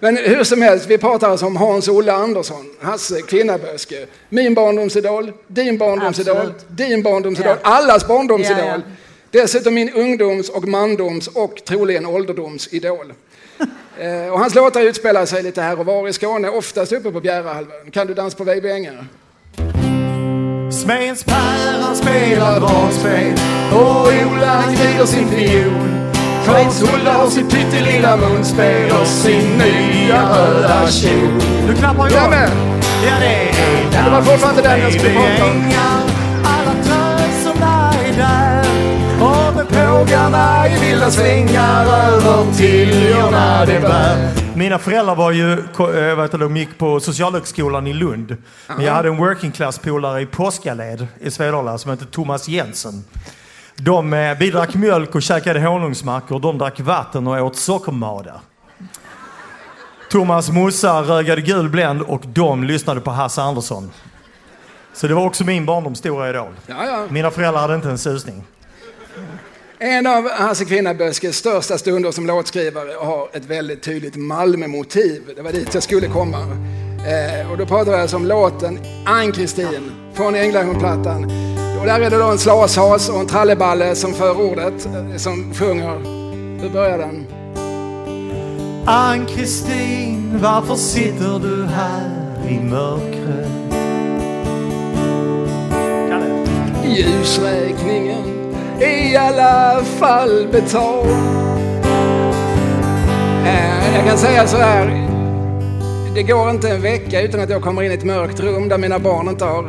Men 0.00 0.16
hur 0.16 0.44
som 0.44 0.62
helst, 0.62 0.86
vi 0.86 0.98
pratar 0.98 1.30
alltså 1.30 1.46
om 1.46 1.56
Hans-Olle 1.56 2.12
Andersson, 2.12 2.66
Hasse 2.82 3.22
Kvinnaböske, 3.22 4.06
min 4.28 4.54
barndomsidol, 4.54 5.32
din 5.46 5.78
barndomsidol, 5.78 6.36
Absolut. 6.36 6.66
din 6.68 7.02
barndomsidol, 7.02 7.56
allas 7.62 8.06
barndomsidol. 8.06 8.64
Ja, 8.64 8.74
ja. 8.76 8.80
Dessutom 9.30 9.74
min 9.74 9.92
ungdoms 9.92 10.48
och 10.48 10.68
mandoms 10.68 11.28
och 11.28 11.64
troligen 11.64 12.06
ålderdomsidol. 12.06 13.12
Eh, 13.98 14.32
och 14.32 14.38
hans 14.38 14.54
låtar 14.54 14.80
utspelar 14.80 15.26
sig 15.26 15.42
lite 15.42 15.62
här 15.62 15.80
och 15.80 15.86
var 15.86 16.08
i 16.08 16.12
Skåne, 16.12 16.48
oftast 16.48 16.92
uppe 16.92 17.10
på 17.10 17.20
Bjärehalvön. 17.20 17.90
Kan 17.90 18.06
du 18.06 18.14
dansa 18.14 18.36
på 18.36 18.44
ängar? 18.50 19.06
Smedens 20.72 21.24
Per 21.24 21.94
spelar 21.94 22.60
dragspel 22.60 23.32
och 23.72 24.06
Ola 24.06 24.46
han 24.46 24.74
glider 24.74 25.06
sin 25.06 25.28
fiol. 25.28 25.88
Hans-Olle 26.46 27.10
har 27.10 27.30
sitt 27.30 27.50
pyttelilla 27.50 28.16
munspel 28.16 28.90
och 29.00 29.06
sin 29.06 29.58
nya 29.58 30.22
röda 30.22 30.88
kjol. 30.88 31.40
Du 31.68 31.74
klappar 31.74 32.06
igång? 32.06 32.18
Jag 32.22 32.30
med. 32.30 32.50
Ja, 33.04 33.12
det 33.20 33.26
är 33.26 33.52
prata 35.14 35.44
om. 35.44 35.50
ängar. 35.50 35.99
Pågarna 40.00 40.68
i 40.68 40.78
vilda 40.80 41.10
svängar 41.10 41.84
över 41.84 42.52
tiljorna 42.52 43.64
det 43.64 43.80
bär. 43.80 44.30
Mina 44.56 44.78
föräldrar 44.78 45.14
var 45.14 45.30
ju, 45.30 45.52
eh, 45.52 46.22
heter 46.22 46.38
det, 46.38 46.44
de 46.44 46.56
gick 46.56 46.78
på 46.78 47.00
Socialhögskolan 47.00 47.86
i 47.86 47.92
Lund. 47.92 48.36
Men 48.66 48.84
jag 48.84 48.92
hade 48.92 49.08
en 49.08 49.16
working 49.16 49.52
class-polare 49.52 50.20
i 50.20 50.26
Påskaled 50.26 51.06
i 51.20 51.30
Svedala 51.30 51.78
som 51.78 51.90
hette 51.90 52.06
Thomas 52.06 52.48
Jensen. 52.48 53.04
De, 53.76 54.12
eh, 54.12 54.38
vi 54.38 54.50
drack 54.50 54.74
mjölk 54.74 55.14
och 55.14 55.22
käkade 55.22 55.60
honungsmackor. 55.60 56.40
De 56.40 56.58
drack 56.58 56.80
vatten 56.80 57.26
och 57.26 57.46
åt 57.46 57.56
sockermada. 57.56 58.40
Thomas 60.10 60.50
morsa 60.50 61.02
rögade 61.02 61.40
gul 61.40 61.68
Blend 61.68 62.02
och 62.02 62.22
de 62.26 62.64
lyssnade 62.64 63.00
på 63.00 63.10
Hasse 63.10 63.42
Andersson. 63.42 63.90
Så 64.94 65.06
det 65.06 65.14
var 65.14 65.26
också 65.26 65.44
min 65.44 65.66
barndoms 65.66 65.98
stora 65.98 66.30
idol. 66.30 66.52
Ja, 66.66 66.84
ja. 66.86 67.06
Mina 67.08 67.30
föräldrar 67.30 67.60
hade 67.60 67.74
inte 67.74 67.90
en 67.90 67.98
susning. 67.98 68.44
En 69.82 70.06
av 70.06 70.30
Hasse 70.30 70.64
Kvinnaböskes 70.64 71.36
största 71.36 71.78
stunder 71.78 72.10
som 72.10 72.26
låtskrivare 72.26 72.92
har 72.98 73.28
ett 73.32 73.44
väldigt 73.44 73.82
tydligt 73.82 74.16
Malmö-motiv. 74.16 75.22
Det 75.36 75.42
var 75.42 75.52
dit 75.52 75.74
jag 75.74 75.82
skulle 75.82 76.06
komma. 76.06 76.38
Eh, 77.06 77.50
och 77.50 77.58
då 77.58 77.66
pratar 77.66 77.92
jag 77.92 78.14
om 78.14 78.26
låten 78.26 78.78
Ann-Kristin 79.06 79.90
från 80.14 80.34
Änglahundplattan. 80.34 81.24
Och 81.80 81.86
där 81.86 82.00
är 82.00 82.10
det 82.10 82.18
då 82.18 82.24
en 82.24 82.38
slashas 82.38 83.08
och 83.08 83.20
en 83.20 83.26
tralleballe 83.26 83.94
som 83.94 84.14
för 84.14 84.40
ordet, 84.40 84.86
eh, 84.86 85.16
som 85.16 85.54
sjunger. 85.54 85.98
Hur 86.62 86.68
börjar 86.68 86.98
den? 86.98 87.26
Ann-Kristin, 88.86 90.38
varför 90.42 90.74
sitter 90.74 91.38
du 91.38 91.64
här 91.64 92.10
i 92.48 92.60
mörkret? 92.60 93.50
Ljusräkningen 96.84 98.39
i 98.80 99.16
alla 99.16 99.84
fall 99.84 100.48
betald. 100.52 101.10
Eh, 103.46 103.96
jag 103.96 104.06
kan 104.06 104.18
säga 104.18 104.46
så 104.46 104.56
här. 104.56 105.06
Det 106.14 106.22
går 106.22 106.50
inte 106.50 106.68
en 106.68 106.82
vecka 106.82 107.20
utan 107.20 107.40
att 107.40 107.50
jag 107.50 107.62
kommer 107.62 107.82
in 107.82 107.90
i 107.90 107.94
ett 107.94 108.04
mörkt 108.04 108.40
rum 108.40 108.68
där 108.68 108.78
mina 108.78 108.98
barn 108.98 109.28
inte 109.28 109.44
har 109.44 109.62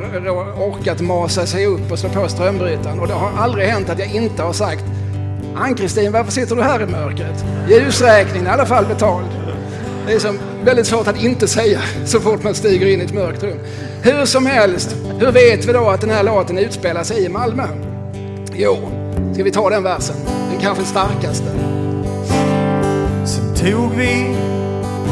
orkat 0.57 1.01
masa 1.01 1.45
sig 1.45 1.65
upp 1.65 1.91
och 1.91 1.99
slå 1.99 2.09
på 2.09 2.27
strömbrytaren. 2.27 2.99
Och 2.99 3.07
det 3.07 3.13
har 3.13 3.31
aldrig 3.37 3.67
hänt 3.67 3.89
att 3.89 3.99
jag 3.99 4.15
inte 4.15 4.43
har 4.43 4.53
sagt 4.53 4.83
Ann-Kristin, 5.55 6.11
varför 6.11 6.31
sitter 6.31 6.55
du 6.55 6.61
här 6.61 6.81
i 6.81 6.85
mörkret? 6.85 7.45
Ljusräkningen 7.69 8.47
är 8.47 8.51
i 8.51 8.53
alla 8.53 8.65
fall 8.65 8.85
betald. 8.85 9.27
Det 10.07 10.13
är 10.13 10.19
som 10.19 10.39
väldigt 10.63 10.87
svårt 10.87 11.07
att 11.07 11.23
inte 11.23 11.47
säga 11.47 11.79
så 12.05 12.19
fort 12.19 12.43
man 12.43 12.55
stiger 12.55 12.87
in 12.87 13.01
i 13.01 13.03
ett 13.03 13.13
mörkt 13.13 13.43
rum. 13.43 13.57
Hur 14.01 14.25
som 14.25 14.45
helst, 14.45 14.95
hur 15.19 15.31
vet 15.31 15.65
vi 15.65 15.73
då 15.73 15.89
att 15.89 16.01
den 16.01 16.09
här 16.09 16.23
låten 16.23 16.57
utspelar 16.57 17.03
sig 17.03 17.25
i 17.25 17.29
Malmö? 17.29 17.67
Jo, 18.53 19.00
ska 19.33 19.43
vi 19.43 19.51
ta 19.51 19.69
den 19.69 19.83
versen? 19.83 20.15
Den 20.51 20.59
kanske 20.61 20.83
starkaste. 20.83 21.51
Sen 23.25 23.55
tog 23.55 23.91
vi 23.95 24.35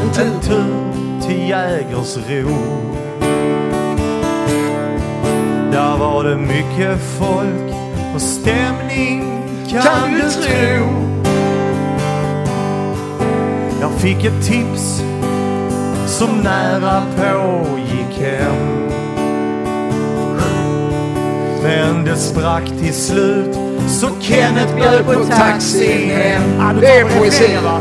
en 0.02 0.40
tur 0.40 0.92
till 1.26 1.48
Jägersro. 1.48 2.56
Där 5.72 5.96
var 5.98 6.24
det 6.24 6.36
mycket 6.36 7.00
folk 7.18 7.74
och 8.14 8.22
stämning 8.22 9.42
kan, 9.70 10.12
du 10.12 10.30
tro. 10.30 11.10
Jag 13.80 13.92
fick 13.92 14.24
ett 14.24 14.46
tips 14.46 15.02
som 16.06 16.40
nära 16.40 17.02
på 17.16 17.64
gick 17.78 18.18
hem. 18.18 18.90
Men 21.62 22.04
det 22.04 22.16
sprack 22.16 22.64
till 22.66 22.94
slut 22.94 23.69
så 23.88 24.08
Kenneth 24.20 24.74
bjöd 24.76 25.06
på 25.06 25.24
taxin 25.24 26.10
hem. 26.10 26.42
Det 26.80 26.98
är 26.98 27.04
poesi. 27.04 27.56
va? 27.64 27.80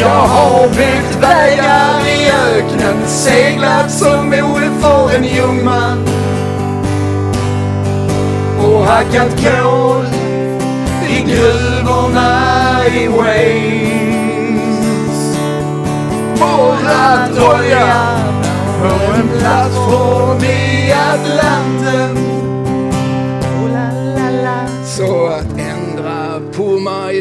Jag 0.00 0.08
har 0.08 0.68
byggt 0.68 1.18
vägar 1.20 2.06
i 2.06 2.30
öknen, 2.30 3.06
seglat 3.06 3.90
som 3.90 4.30
Moe 4.30 4.70
för 4.80 5.16
en 5.16 5.24
jungman 5.24 6.04
och 8.58 8.84
hackat 8.86 9.36
kol 9.36 10.06
i 11.08 11.22
gruvorna 11.22 12.86
i 12.86 13.08
Wales. 13.08 14.44
Borrat 16.40 17.30
olja 17.30 18.18
på 18.80 19.14
en 19.14 19.28
plattform 19.38 20.44
i 20.44 20.92
Atlanten. 20.92 22.33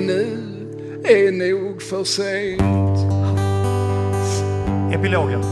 Nu 0.05 0.37
är 1.03 1.31
nog 1.31 1.81
för 1.81 2.03
sent. 2.03 2.61
Epilogen. 4.93 5.43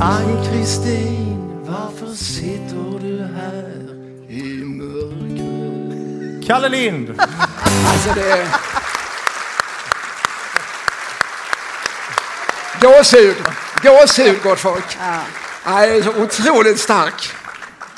Ann-Kristin, 0.00 1.64
varför 1.66 2.14
sitter 2.14 2.98
du 3.00 3.22
här 3.36 3.88
i 4.28 4.64
mörkret? 4.64 6.46
Kalle 6.46 6.68
Lind. 6.68 7.14
Alltså 7.18 8.14
det 8.14 8.30
är... 8.30 8.48
Gåshud, 12.80 13.36
gåshud 13.82 14.42
gott 14.42 14.60
folk. 14.60 14.96
Ja. 15.00 15.20
Nej, 15.66 15.90
det 15.90 15.96
är 15.96 16.02
så 16.02 16.22
otroligt 16.22 16.80
stark. 16.80 17.28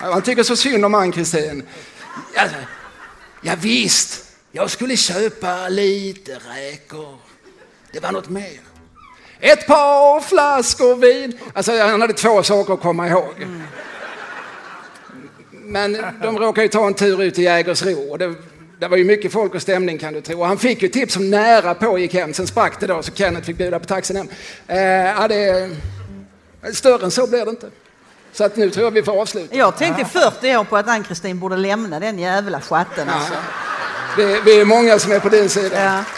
Man 0.01 0.23
tycker 0.23 0.43
så 0.43 0.57
synd 0.57 0.85
om 0.85 0.95
Ann-Kristin. 0.95 1.63
Alltså, 2.37 2.57
ja, 3.43 3.53
visst, 3.59 4.30
jag 4.53 4.71
skulle 4.71 4.97
köpa 4.97 5.69
lite 5.69 6.33
räkor. 6.33 7.19
Det 7.93 8.01
var 8.01 8.13
något 8.13 8.29
mer. 8.29 8.61
Ett 9.41 9.67
par 9.67 10.21
flaskor 10.21 10.97
vin. 10.97 11.39
Alltså, 11.55 11.79
han 11.79 12.01
hade 12.01 12.13
två 12.13 12.43
saker 12.43 12.75
att 12.75 12.81
komma 12.81 13.09
ihåg. 13.09 13.35
Men 15.51 16.05
de 16.23 16.39
råkade 16.39 16.63
ju 16.63 16.69
ta 16.69 16.87
en 16.87 16.95
tur 16.95 17.23
ut 17.23 17.35
till 17.35 17.45
Jägersro. 17.45 18.17
Det, 18.17 18.35
det 18.79 18.89
var 18.89 18.97
ju 18.97 19.05
mycket 19.05 19.33
folk 19.33 19.55
och 19.55 19.63
stämning 19.63 19.99
kan 19.99 20.13
du 20.13 20.21
tro. 20.21 20.41
Och 20.41 20.47
han 20.47 20.59
fick 20.59 20.83
ju 20.83 20.89
tips 20.89 21.15
som 21.15 21.31
nära 21.31 21.75
på 21.75 21.99
gick 21.99 22.15
hem. 22.15 22.35
Sen 22.35 22.47
sprack 22.47 22.81
det 22.81 22.87
då 22.87 23.03
så 23.03 23.13
Kenneth 23.13 23.47
fick 23.47 23.57
bjuda 23.57 23.79
på 23.79 23.87
taxin 23.87 24.17
hem. 24.17 24.29
Eh, 24.67 24.79
ja, 24.81 25.29
det, 25.29 25.71
större 26.73 27.05
än 27.05 27.11
så 27.11 27.27
blir 27.27 27.45
det 27.45 27.51
inte. 27.51 27.71
Så 28.33 28.45
att 28.45 28.57
nu 28.57 28.71
tror 28.71 28.85
jag 28.85 28.91
vi 28.91 29.03
får 29.03 29.21
avsluta. 29.21 29.57
Jag 29.57 29.77
tänkte 29.77 30.03
i 30.03 30.05
40 30.05 30.57
år 30.57 30.65
på 30.65 30.77
att 30.77 30.89
Ann-Kristin 30.89 31.39
borde 31.39 31.57
lämna 31.57 32.01
den 32.01 32.19
jävla 32.19 32.61
chatten. 32.61 33.09
Alltså. 33.09 33.35
Vi, 34.17 34.41
vi 34.45 34.61
är 34.61 34.65
många 34.65 34.99
som 34.99 35.13
är 35.13 35.21
på 35.21 35.29
din 35.29 35.49
sida. 35.49 35.85
Ja. 35.85 36.05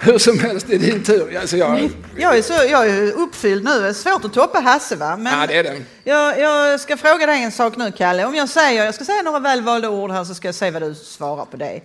Hur 0.00 0.18
som 0.18 0.38
helst, 0.38 0.66
det 0.66 0.74
är 0.74 0.78
din 0.78 1.04
tur. 1.04 1.38
Alltså 1.40 1.56
jag, 1.56 1.90
Jag 2.16 2.38
är, 2.38 2.42
så, 2.42 2.52
jag 2.52 2.88
är 2.88 3.12
uppfylld 3.12 3.64
nu. 3.64 3.80
Det 3.80 3.88
är 3.88 3.92
svårt 3.92 4.24
att 4.24 4.32
toppa 4.34 4.60
Hasse 4.60 4.96
va? 4.96 5.16
Men 5.16 5.40
ja, 5.40 5.46
det 5.46 5.56
är 5.56 5.62
det. 5.62 5.82
jag, 6.04 6.38
jag 6.40 6.80
ska 6.80 6.96
fråga 6.96 7.26
dig 7.26 7.42
en 7.42 7.52
sak 7.52 7.76
nu 7.76 7.92
Kalle. 7.92 8.24
Om 8.24 8.34
jag 8.34 8.48
säger, 8.48 8.84
jag 8.84 8.94
ska 8.94 9.04
säga 9.04 9.22
några 9.22 9.38
välvalda 9.38 9.90
ord 9.90 10.10
här 10.10 10.24
så 10.24 10.34
ska 10.34 10.48
jag 10.48 10.54
se 10.54 10.70
vad 10.70 10.82
du 10.82 10.94
svarar 10.94 11.44
på 11.44 11.56
det. 11.56 11.80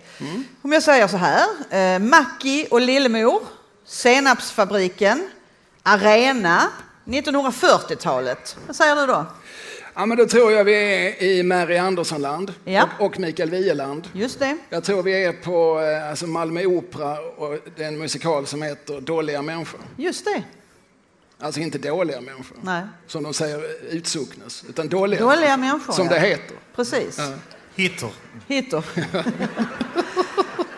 Om 0.62 0.72
jag 0.72 0.82
säger 0.82 1.08
så 1.08 1.16
här. 1.16 1.42
Eh, 1.70 1.98
Macki 1.98 2.66
och 2.70 2.80
Lillemor, 2.80 3.40
Senapsfabriken, 3.86 5.28
Arena, 5.82 6.62
1940-talet. 7.04 8.56
Vad 8.66 8.76
säger 8.76 8.96
du 8.96 9.06
då? 9.06 9.26
Ja, 9.96 10.06
men 10.06 10.18
då 10.18 10.26
tror 10.26 10.52
jag 10.52 10.64
vi 10.64 10.74
är 10.74 11.22
i 11.22 11.42
Mary 11.42 11.76
Andersson-land 11.76 12.54
Ja. 12.64 12.88
och, 12.98 13.06
och 13.06 13.18
Mikael 13.20 13.50
Wieland. 13.50 14.08
Just 14.12 14.38
det. 14.38 14.58
Jag 14.70 14.84
tror 14.84 15.02
vi 15.02 15.24
är 15.24 15.32
på 15.32 15.80
eh, 15.80 16.10
alltså 16.10 16.26
Malmö 16.26 16.64
Opera 16.64 17.18
och 17.20 17.58
det 17.76 17.84
är 17.84 17.88
en 17.88 17.98
musikal 17.98 18.46
som 18.46 18.62
heter 18.62 19.00
Dåliga 19.00 19.42
människor. 19.42 19.80
Just 19.96 20.24
det. 20.24 20.42
Alltså 21.38 21.60
inte 21.60 21.78
dåliga 21.78 22.20
människor, 22.20 22.56
Nej. 22.62 22.82
som 23.06 23.22
de 23.22 23.34
säger 23.34 23.60
utsocknes, 23.90 24.64
utan 24.68 24.88
dåliga, 24.88 25.20
Dåliga 25.20 25.56
människor. 25.56 25.92
som 25.92 26.04
ja. 26.06 26.12
det 26.12 26.20
heter. 26.20 26.56
Precis. 26.76 27.18
Ja. 27.18 27.32
Hitter. 27.74 28.10
Hitler. 28.48 28.84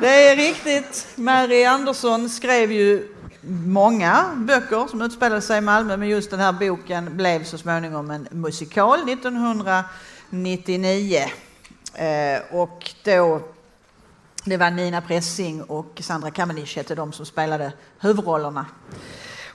det 0.00 0.08
är 0.28 0.36
riktigt. 0.36 1.06
Mary 1.14 1.64
Andersson 1.64 2.28
skrev 2.30 2.72
ju 2.72 3.08
många 3.48 4.32
böcker 4.36 4.86
som 4.86 5.02
utspelade 5.02 5.40
sig 5.40 5.58
i 5.58 5.60
Malmö, 5.60 5.96
men 5.96 6.08
just 6.08 6.30
den 6.30 6.40
här 6.40 6.52
boken 6.52 7.16
blev 7.16 7.44
så 7.44 7.58
småningom 7.58 8.10
en 8.10 8.28
musikal 8.30 9.08
1999. 9.08 11.24
Eh, 11.94 12.40
och 12.50 12.94
då, 13.04 13.40
det 14.44 14.56
var 14.56 14.70
Nina 14.70 15.00
Pressing 15.00 15.62
och 15.62 16.00
Sandra 16.00 16.30
Kamenich 16.30 16.76
hette 16.76 16.94
de 16.94 17.12
som 17.12 17.26
spelade 17.26 17.72
huvudrollerna. 18.00 18.66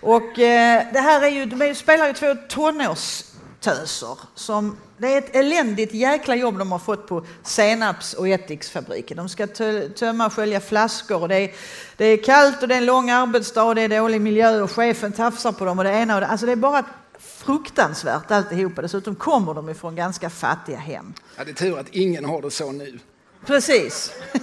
Och 0.02 0.40
eh, 0.40 0.84
det 0.94 1.00
här 1.00 1.22
är 1.22 1.30
ju, 1.30 1.46
de 1.46 1.76
spelar 1.76 2.08
ju 2.08 2.14
två 2.14 2.36
tonårstöser 2.50 4.18
som 4.36 4.78
det 5.02 5.14
är 5.14 5.18
ett 5.18 5.36
eländigt 5.36 5.94
jäkla 5.94 6.36
jobb 6.36 6.58
de 6.58 6.72
har 6.72 6.80
fått 6.80 7.08
på 7.08 7.26
senaps 7.44 8.14
och 8.14 8.28
ättiksfabriken. 8.28 9.18
De 9.18 9.30
ska 9.30 9.48
tö- 9.48 9.90
tömma 9.90 10.26
och 10.26 10.34
skölja 10.34 10.60
flaskor 10.60 11.22
och 11.22 11.28
det 11.28 11.36
är, 11.36 11.52
det 11.98 12.06
är 12.06 12.24
kallt 12.24 12.62
och 12.62 12.68
det 12.68 12.74
är 12.76 12.78
en 12.78 12.86
lång 12.86 13.10
arbetsdag 13.10 13.64
och 13.64 13.76
det 13.76 13.82
är 13.82 13.90
dålig 13.90 14.22
miljö 14.22 14.62
och 14.62 14.72
chefen 14.72 15.12
tafsar 15.12 15.52
på 15.52 15.66
dem 15.66 15.78
och 15.78 15.84
det 15.84 15.92
ena 15.92 16.16
och 16.16 16.22
det 16.22 16.28
Alltså 16.28 16.46
det 16.46 16.52
är 16.52 16.56
bara 16.56 16.84
fruktansvärt 17.20 18.32
alltihopa. 18.32 18.82
Dessutom 18.82 19.16
kommer 19.16 19.54
de 19.54 19.70
ifrån 19.70 19.96
ganska 19.96 20.30
fattiga 20.30 20.78
hem. 20.78 21.14
Ja, 21.38 21.44
det 21.44 21.52
är 21.52 21.56
tur 21.56 21.80
att 21.80 21.88
ingen 21.92 22.26
har 22.26 22.42
det 22.42 22.52
så 22.52 22.72
nu. 22.72 23.00
Precis. 23.46 24.12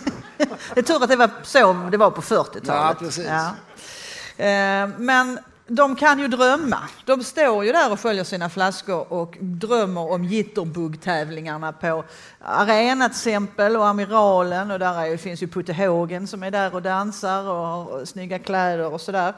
Det 0.74 0.80
är 0.80 0.82
tur 0.82 1.02
att 1.02 1.08
det 1.08 1.16
var 1.16 1.30
så 1.42 1.88
det 1.90 1.96
var 1.96 2.10
på 2.10 2.22
40-talet. 2.22 2.64
Ja, 2.66 2.94
precis. 2.98 3.26
Eh, 4.36 4.88
Men 4.98 5.38
de 5.68 5.96
kan 5.96 6.18
ju 6.18 6.28
drömma. 6.28 6.78
De 7.04 7.24
står 7.24 7.64
ju 7.64 7.72
där 7.72 7.92
och 7.92 8.00
sköljer 8.00 8.24
sina 8.24 8.48
flaskor 8.48 9.12
och 9.12 9.36
drömmer 9.40 10.12
om 10.12 10.24
jitterbug-tävlingarna 10.24 11.72
på 11.72 12.04
Arena 12.40 13.08
till 13.08 13.16
exempel 13.16 13.76
och 13.76 13.86
Amiralen 13.86 14.70
och 14.70 14.78
där 14.78 15.06
är, 15.06 15.16
finns 15.16 15.42
ju 15.42 15.46
Putte 15.46 15.72
Hågen 15.72 16.26
som 16.26 16.42
är 16.42 16.50
där 16.50 16.74
och 16.74 16.82
dansar 16.82 17.42
och 17.42 17.66
har 17.66 18.04
snygga 18.04 18.38
kläder 18.38 18.92
och 18.92 19.00
sådär. 19.00 19.34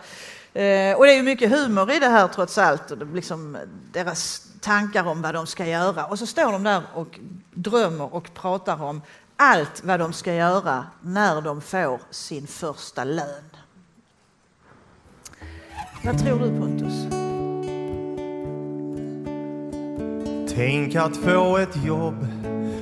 Eh, 0.53 0.97
Och 0.97 1.05
det 1.07 1.13
är 1.13 1.17
ju 1.17 1.23
mycket 1.23 1.51
humor 1.51 1.91
i 1.91 1.99
det 1.99 2.09
här 2.09 2.29
trots 2.29 2.59
allt 2.59 2.91
och 2.91 3.07
liksom 3.15 3.57
deras 3.93 4.43
tankar 4.61 5.07
om 5.07 5.23
vad 5.23 5.35
de 5.35 5.47
ska 5.47 5.67
göra. 5.67 6.07
Och 6.07 6.19
så 6.19 6.27
står 6.27 6.53
de 6.53 6.63
där 6.63 6.83
och 6.95 7.19
drömmer 7.55 8.15
och 8.15 8.35
pratar 8.35 8.83
om 8.83 9.03
allt 9.37 9.85
vad 9.85 10.01
de 10.01 10.13
ska 10.13 10.35
göra 10.35 10.87
när 11.01 11.41
de 11.41 11.61
får 11.61 12.01
sin 12.11 12.47
första 12.47 13.05
lön. 13.05 13.51
Vad 16.05 16.19
tror 16.19 16.39
du 16.39 16.59
Pontus? 16.59 17.07
Tänk 20.55 20.95
att 20.95 21.17
få 21.17 21.57
ett 21.57 21.85
jobb, 21.85 22.27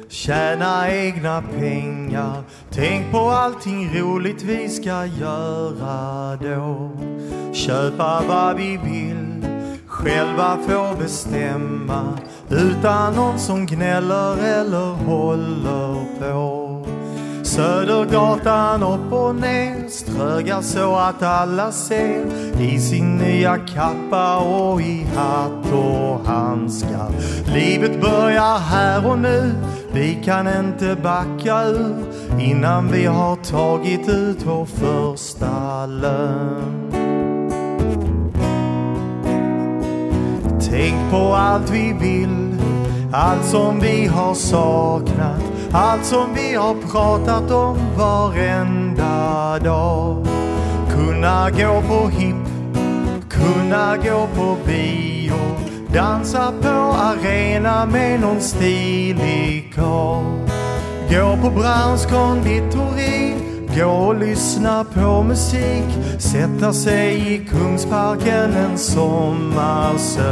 tjäna 0.09 0.91
egna 0.93 1.43
pengar. 1.43 2.43
Tänk 2.71 3.11
på 3.11 3.19
allting 3.19 3.91
roligt 3.95 4.43
vi 4.43 4.69
ska 4.69 5.07
göra 5.07 6.37
då. 6.37 6.91
Köpa 7.53 8.23
vad 8.29 8.57
vi 8.57 8.77
vill, 8.85 9.47
själva 9.87 10.59
få 10.69 10.97
bestämma. 10.99 12.19
Utan 12.51 13.15
någon 13.15 13.39
som 13.39 13.67
gnäller 13.67 14.37
eller 14.37 14.93
håller 14.93 15.95
på. 16.21 16.58
Södergatan 17.59 18.83
upp 18.83 19.13
och 19.13 19.35
ner, 19.35 19.89
strögar 19.89 20.61
så 20.61 20.97
att 20.97 21.23
alla 21.23 21.73
ser 21.73 22.25
i 22.61 22.79
sin 22.79 23.17
nya 23.17 23.59
kappa 23.59 24.37
och 24.37 24.81
i 24.81 25.07
hatt 25.17 25.73
och 25.73 26.27
handskar. 26.27 27.11
Livet 27.55 28.01
börjar 28.01 28.59
här 28.59 29.11
och 29.11 29.19
nu, 29.19 29.55
vi 29.93 30.23
kan 30.25 30.49
inte 30.49 30.97
backa 31.03 31.65
ur 31.65 31.97
innan 32.41 32.89
vi 32.93 33.05
har 33.05 33.37
tagit 33.37 34.09
ut 34.09 34.39
vår 34.47 34.67
första 34.67 35.87
lön. 35.87 36.93
Tänk 40.71 41.11
på 41.11 41.35
allt 41.35 41.71
vi 41.71 41.93
vill, 42.01 42.55
allt 43.13 43.45
som 43.45 43.81
vi 43.81 44.07
har 44.07 44.35
saknat, 44.35 45.43
allt 45.73 46.05
som 46.05 46.35
vi 46.35 46.55
har 46.55 46.75
pratat 46.75 47.51
om 47.51 47.77
varenda 47.97 49.59
dag. 49.59 50.27
Kunna 50.91 51.51
gå 51.51 51.83
på 51.89 52.09
Hipp, 52.09 52.49
kunna 53.31 53.97
gå 53.97 54.29
på 54.37 54.57
bio, 54.67 55.35
dansa 55.93 56.53
på 56.63 56.97
arena 56.99 57.87
med 57.87 58.21
någon 58.21 58.41
stilig 58.41 59.73
karl. 59.75 60.25
Gå 61.11 61.37
på 61.43 61.51
Browns 61.51 62.07
konditori, 62.07 63.18
gå 63.79 63.91
och 63.91 64.15
lyssna 64.15 64.85
på 64.85 65.23
musik, 65.23 65.85
sätta 66.19 66.73
sig 66.73 67.35
i 67.35 67.47
Kungsparken 67.51 68.53
en 68.53 68.79
sommarsöndag, 68.79 70.29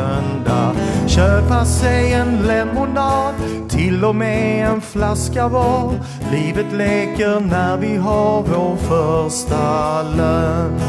köpa 1.07 1.65
sig 1.65 2.13
en 2.13 2.43
lemonad, 2.47 3.35
till 3.69 4.05
och 4.05 4.17
med 4.17 4.69
en 4.69 4.81
flaska 4.81 5.49
var. 5.49 5.93
Livet 6.33 6.73
leker 6.73 7.41
när 7.41 7.77
vi 7.77 7.97
har 7.97 8.43
vår 8.43 8.77
första 8.77 10.03
lön. 10.03 10.81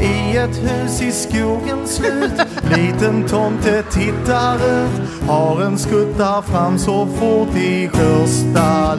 I 0.00 0.36
ett 0.36 0.56
hus 0.56 1.02
i 1.02 1.12
skogens 1.12 1.96
slut 1.96 2.32
Liten 2.76 3.28
tomte 3.28 3.82
tittar 3.82 4.54
ut 4.56 4.90
Har 5.28 5.62
en 5.62 5.78
skuttar 5.78 6.42
fram 6.42 6.78
så 6.78 7.06
fort 7.06 7.56
i 7.56 7.90
första 7.92 8.94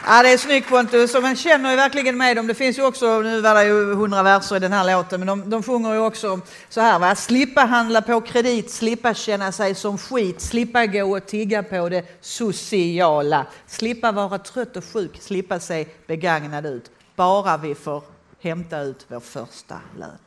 Ja, 0.06 0.22
det 0.22 0.32
är 0.32 0.38
snyggt 0.38 0.68
Pontus 0.68 1.14
man 1.22 1.36
känner 1.36 1.70
ju 1.70 1.76
verkligen 1.76 2.16
med 2.16 2.36
dem. 2.36 2.46
Det 2.46 2.54
finns 2.54 2.78
ju 2.78 2.86
också, 2.86 3.20
nu 3.20 3.40
var 3.40 3.54
det 3.54 3.64
ju 3.64 3.94
hundra 3.94 4.22
verser 4.22 4.56
i 4.56 4.58
den 4.58 4.72
här 4.72 4.96
låten, 4.96 5.20
men 5.20 5.26
de, 5.26 5.50
de 5.50 5.62
sjunger 5.62 5.92
ju 5.92 5.98
också 5.98 6.40
så 6.68 6.80
här 6.80 6.98
va. 6.98 7.14
Slippa 7.14 7.60
handla 7.60 8.02
på 8.02 8.20
kredit, 8.20 8.70
slippa 8.70 9.14
känna 9.14 9.52
sig 9.52 9.74
som 9.74 9.98
skit, 9.98 10.40
slippa 10.40 10.86
gå 10.86 11.16
och 11.16 11.26
tigga 11.26 11.62
på 11.62 11.88
det 11.88 12.04
sociala, 12.20 13.46
slippa 13.66 14.12
vara 14.12 14.38
trött 14.38 14.76
och 14.76 14.84
sjuk, 14.92 15.18
slippa 15.20 15.60
se 15.60 15.86
begagnad 16.06 16.66
ut. 16.66 16.90
Bara 17.16 17.56
vi 17.56 17.74
får 17.74 18.02
hämta 18.42 18.80
ut 18.80 19.06
vår 19.08 19.20
första 19.20 19.80
lön. 19.98 20.18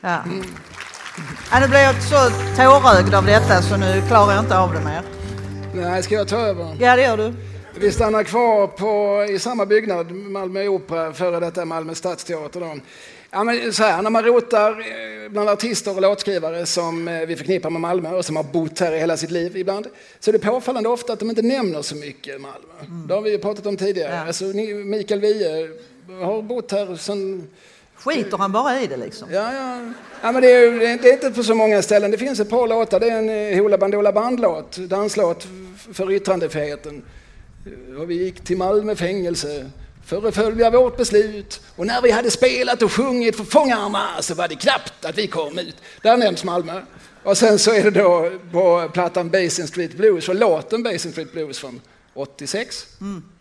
Ja. 0.00 0.24
Ja, 1.52 1.60
nu 1.60 1.68
blir 1.68 1.80
jag 1.80 2.02
så 2.02 2.30
tårögd 2.56 3.14
av 3.14 3.24
detta 3.26 3.62
så 3.62 3.76
nu 3.76 4.02
klarar 4.08 4.32
jag 4.32 4.44
inte 4.44 4.58
av 4.58 4.72
det 4.72 4.80
mer. 4.80 5.02
Nej, 5.74 6.02
ska 6.02 6.14
jag 6.14 6.28
ta 6.28 6.36
över? 6.36 6.76
Ja, 6.80 6.96
det 6.96 7.02
gör 7.02 7.16
du. 7.16 7.47
Vi 7.80 7.92
stannar 7.92 8.22
kvar 8.22 8.66
på, 8.66 9.24
i 9.32 9.38
samma 9.38 9.66
byggnad, 9.66 10.10
Malmö 10.12 10.66
Opera, 10.68 11.12
före 11.12 11.40
detta 11.40 11.64
Malmö 11.64 11.94
Stadsteater. 11.94 12.60
Då. 12.60 12.76
Ja, 13.30 13.44
men 13.44 13.72
så 13.72 13.82
här, 13.82 14.02
när 14.02 14.10
man 14.10 14.24
rotar 14.24 14.70
eh, 14.70 15.30
bland 15.30 15.48
artister 15.48 15.94
och 15.96 16.02
låtskrivare 16.02 16.66
som 16.66 17.08
eh, 17.08 17.20
vi 17.26 17.36
förknippar 17.36 17.70
med 17.70 17.80
Malmö 17.80 18.10
och 18.16 18.24
som 18.24 18.36
har 18.36 18.42
bott 18.42 18.78
här 18.80 18.92
i 18.92 18.98
hela 18.98 19.16
sitt 19.16 19.30
liv 19.30 19.56
ibland, 19.56 19.86
så 20.20 20.30
är 20.30 20.32
det 20.32 20.38
påfallande 20.38 20.88
ofta 20.88 21.12
att 21.12 21.18
de 21.18 21.30
inte 21.30 21.42
nämner 21.42 21.82
så 21.82 21.96
mycket 21.96 22.40
Malmö. 22.40 22.56
Mm. 22.80 23.06
Det 23.06 23.14
har 23.14 23.22
vi 23.22 23.30
ju 23.30 23.38
pratat 23.38 23.66
om 23.66 23.76
tidigare. 23.76 24.14
Ja. 24.14 24.26
Alltså, 24.26 24.44
Mikael 24.84 25.20
Wiehe 25.20 25.68
har 26.22 26.42
bott 26.42 26.72
här 26.72 26.96
sedan 26.96 27.48
Skiter 27.96 28.36
han 28.38 28.52
bara 28.52 28.80
i 28.80 28.86
det 28.86 28.96
liksom? 28.96 29.28
Ja, 29.32 29.52
ja. 29.54 29.92
ja 30.22 30.32
men 30.32 30.42
det 30.42 30.52
är, 30.52 30.60
ju- 30.62 30.78
det 30.78 31.08
är 31.08 31.12
inte 31.12 31.30
på 31.30 31.42
så 31.42 31.54
många 31.54 31.82
ställen. 31.82 32.10
Det 32.10 32.18
finns 32.18 32.40
ett 32.40 32.50
par 32.50 32.66
låtar. 32.68 33.00
Det 33.00 33.08
är 33.10 33.18
en 33.18 33.28
eh, 33.54 33.58
Hoola 33.62 33.78
Bandoola 33.78 34.12
Band-låt, 34.12 34.76
danslåt 34.76 35.46
för 35.92 36.12
yttrandefriheten. 36.12 37.02
Och 37.98 38.10
vi 38.10 38.24
gick 38.24 38.40
till 38.40 38.56
Malmö 38.56 38.96
fängelse 38.96 39.70
för 40.06 40.28
att 40.28 40.34
följa 40.34 40.70
vårt 40.70 40.96
beslut. 40.96 41.60
Och 41.76 41.86
när 41.86 42.02
vi 42.02 42.10
hade 42.10 42.30
spelat 42.30 42.82
och 42.82 42.92
sjungit 42.92 43.36
för 43.36 43.44
fångarna 43.44 44.22
så 44.22 44.34
var 44.34 44.48
det 44.48 44.54
knappt 44.54 45.04
att 45.04 45.18
vi 45.18 45.26
kom 45.26 45.58
ut. 45.58 45.76
Där 46.02 46.16
nämns 46.16 46.44
Malmö. 46.44 46.82
Och 47.22 47.38
sen 47.38 47.58
så 47.58 47.74
är 47.74 47.82
det 47.82 47.90
då 47.90 48.30
på 48.52 48.90
plattan 48.92 49.30
Basin 49.30 49.66
Street 49.66 49.94
Blues 49.94 50.28
och 50.28 50.34
låten 50.34 50.82
Basin 50.82 51.12
Street 51.12 51.32
Blues 51.32 51.58
från 51.58 51.80
86. 52.14 52.86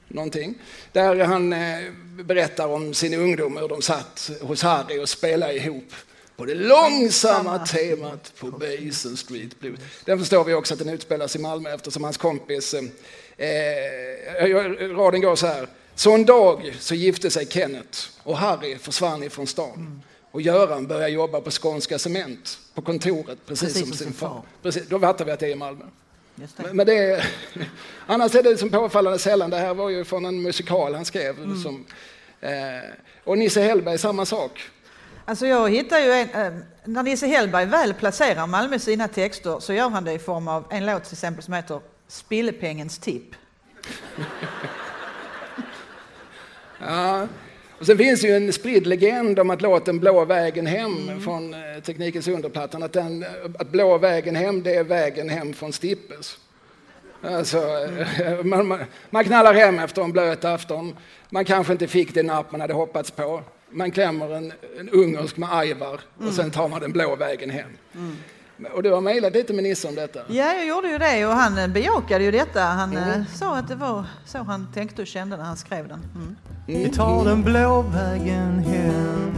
Någonting. 0.08 0.56
Där 0.92 1.16
han 1.16 1.54
eh, 1.54 1.80
berättar 2.24 2.68
om 2.68 2.94
sin 2.94 3.14
ungdom, 3.14 3.58
hur 3.58 3.68
de 3.68 3.82
satt 3.82 4.32
hos 4.42 4.64
Harry 4.64 5.00
och 5.00 5.10
spelade 5.10 5.54
ihop 5.54 5.94
på 6.38 6.46
det 6.46 6.56
långsamma 6.56 7.66
temat 7.66 8.34
på 8.40 8.52
Basin 8.52 9.18
Street 9.18 9.60
Blues. 9.60 9.80
Den 10.06 10.20
förstår 10.20 10.44
vi 10.44 10.54
också 10.54 10.74
att 10.74 10.80
den 10.80 10.90
utspelas 10.90 11.36
i 11.36 11.40
Malmö 11.40 11.74
eftersom 11.74 12.04
hans 12.04 12.18
kompis, 12.18 12.76
eh, 13.38 14.96
raden 14.96 15.22
går 15.22 15.36
så 15.36 15.48
här. 15.48 15.68
Så 15.96 16.14
en 16.14 16.26
dag 16.26 16.74
så 16.80 16.96
gifte 16.96 17.30
sig 17.30 17.46
Kenneth 17.46 18.00
och 18.24 18.38
Harry 18.38 18.78
försvann 18.78 19.24
ifrån 19.24 19.48
stan. 19.48 20.02
Och 20.32 20.42
Göran 20.42 20.88
började 20.88 21.10
jobba 21.10 21.42
på 21.42 21.52
Skånska 21.52 22.00
Cement 22.00 22.60
på 22.74 22.82
kontoret 22.82 23.38
precis, 23.46 23.80
som 23.80 23.94
sin 23.94 24.14
far. 24.14 24.42
Precis, 24.64 24.88
då 24.88 25.00
fattar 25.00 25.26
vi 25.26 25.32
att 25.32 25.40
det 25.40 25.46
är 25.46 25.52
i 25.52 25.56
Malmö. 25.56 25.86
Det. 26.36 26.74
Men- 26.74 26.86
det 26.86 26.98
är, 26.98 27.28
annars 28.06 28.36
är 28.36 28.44
det 28.44 28.58
som 28.58 28.70
påfallande 28.70 29.20
sällan. 29.20 29.50
Det 29.50 29.58
här 29.58 29.74
var 29.74 29.90
ju 29.90 30.04
från 30.04 30.26
en 30.26 30.42
musikal 30.42 30.96
han 30.96 31.06
skrev. 31.06 31.36
Som, 31.64 31.86
eh, 32.42 32.52
och 33.24 33.38
Nisse 33.38 33.62
Hellberg, 33.62 33.98
samma 33.98 34.26
sak. 34.26 34.70
Alltså 35.26 35.48
jag 35.48 35.70
hittar 35.70 36.00
ju 36.00 36.12
en, 36.12 36.30
eh, 36.30 36.54
när 36.86 37.04
Nisse 37.04 37.28
Hellberg 37.28 37.66
väl 37.66 37.94
placerar 37.94 38.48
Malmö 38.48 38.80
sina 38.80 39.08
texter 39.08 39.60
så 39.60 39.74
gör 39.74 39.90
han 39.90 40.04
det 40.04 40.14
i 40.14 40.20
form 40.20 40.48
av 40.48 40.64
en 40.70 40.86
låt 40.86 41.04
till 41.04 41.14
exempel 41.14 41.44
som 41.44 41.54
heter 41.54 41.80
Spillepengens 42.08 43.00
tipp. 43.00 43.36
Ja. 46.80 47.28
Och 47.80 47.86
sen 47.86 47.98
finns 47.98 48.22
det 48.22 48.28
ju 48.28 48.36
en 48.36 48.54
spridd 48.54 48.88
legend 48.88 49.40
om 49.40 49.50
att 49.50 49.62
låten 49.62 50.00
Blå 50.00 50.26
vägen 50.26 50.66
hem 50.66 51.22
från 51.22 51.54
eh, 51.54 51.60
Teknikens 51.86 52.28
underplattan, 52.28 52.84
att, 52.84 52.94
den, 52.94 53.26
att 53.60 53.70
Blå 53.70 53.98
vägen 53.98 54.36
hem, 54.36 54.64
det 54.64 54.76
är 54.76 54.84
vägen 54.84 55.30
hem 55.30 55.54
från 55.54 55.74
Stippes. 55.74 56.38
Alltså, 57.22 57.58
eh, 57.58 58.44
man, 58.44 58.68
man, 58.68 58.80
man 59.10 59.24
knallar 59.24 59.54
hem 59.54 59.80
efter 59.80 60.02
en 60.02 60.12
blöt 60.12 60.46
afton. 60.46 60.96
Man 61.30 61.46
kanske 61.46 61.74
inte 61.74 61.88
fick 61.88 62.14
det 62.14 62.24
napp 62.24 62.52
man 62.52 62.62
hade 62.62 62.74
hoppats 62.74 63.12
på. 63.12 63.44
Man 63.70 63.92
klämmer 63.92 64.36
en, 64.36 64.54
en 64.80 64.90
ungersk 64.90 65.38
med 65.38 65.54
ajvar 65.54 66.02
och 66.18 66.34
sen 66.34 66.52
tar 66.52 66.68
man 66.68 66.82
den 66.82 66.92
blå 66.92 67.16
vägen 67.16 67.50
hem. 67.50 67.78
Och 68.74 68.84
du 68.84 68.92
har 68.92 69.02
mejlat 69.02 69.34
lite 69.34 69.54
med 69.54 69.64
Nisse 69.64 69.88
om 69.88 69.96
detta. 69.96 70.20
Ja, 70.28 70.54
jag 70.54 70.68
gjorde 70.68 70.88
ju 70.88 70.98
det 70.98 71.26
och 71.26 71.34
han 71.34 71.58
eh, 71.58 71.68
bejakade 71.68 72.24
ju 72.24 72.32
detta. 72.32 72.62
Han 72.62 72.98
eh, 72.98 73.26
sa 73.36 73.58
att 73.58 73.68
det 73.68 73.76
var 73.76 74.06
så 74.26 74.38
han 74.38 74.68
tänkte 74.74 75.02
och 75.02 75.08
kände 75.08 75.38
när 75.38 75.44
han 75.44 75.58
skrev 75.58 75.88
den. 75.88 76.00
Mm. 76.16 76.36
Vi 76.66 76.90
tar 76.90 77.26
den 77.26 77.44
blå 77.44 77.82
vägen 77.82 78.60
hem 78.60 79.36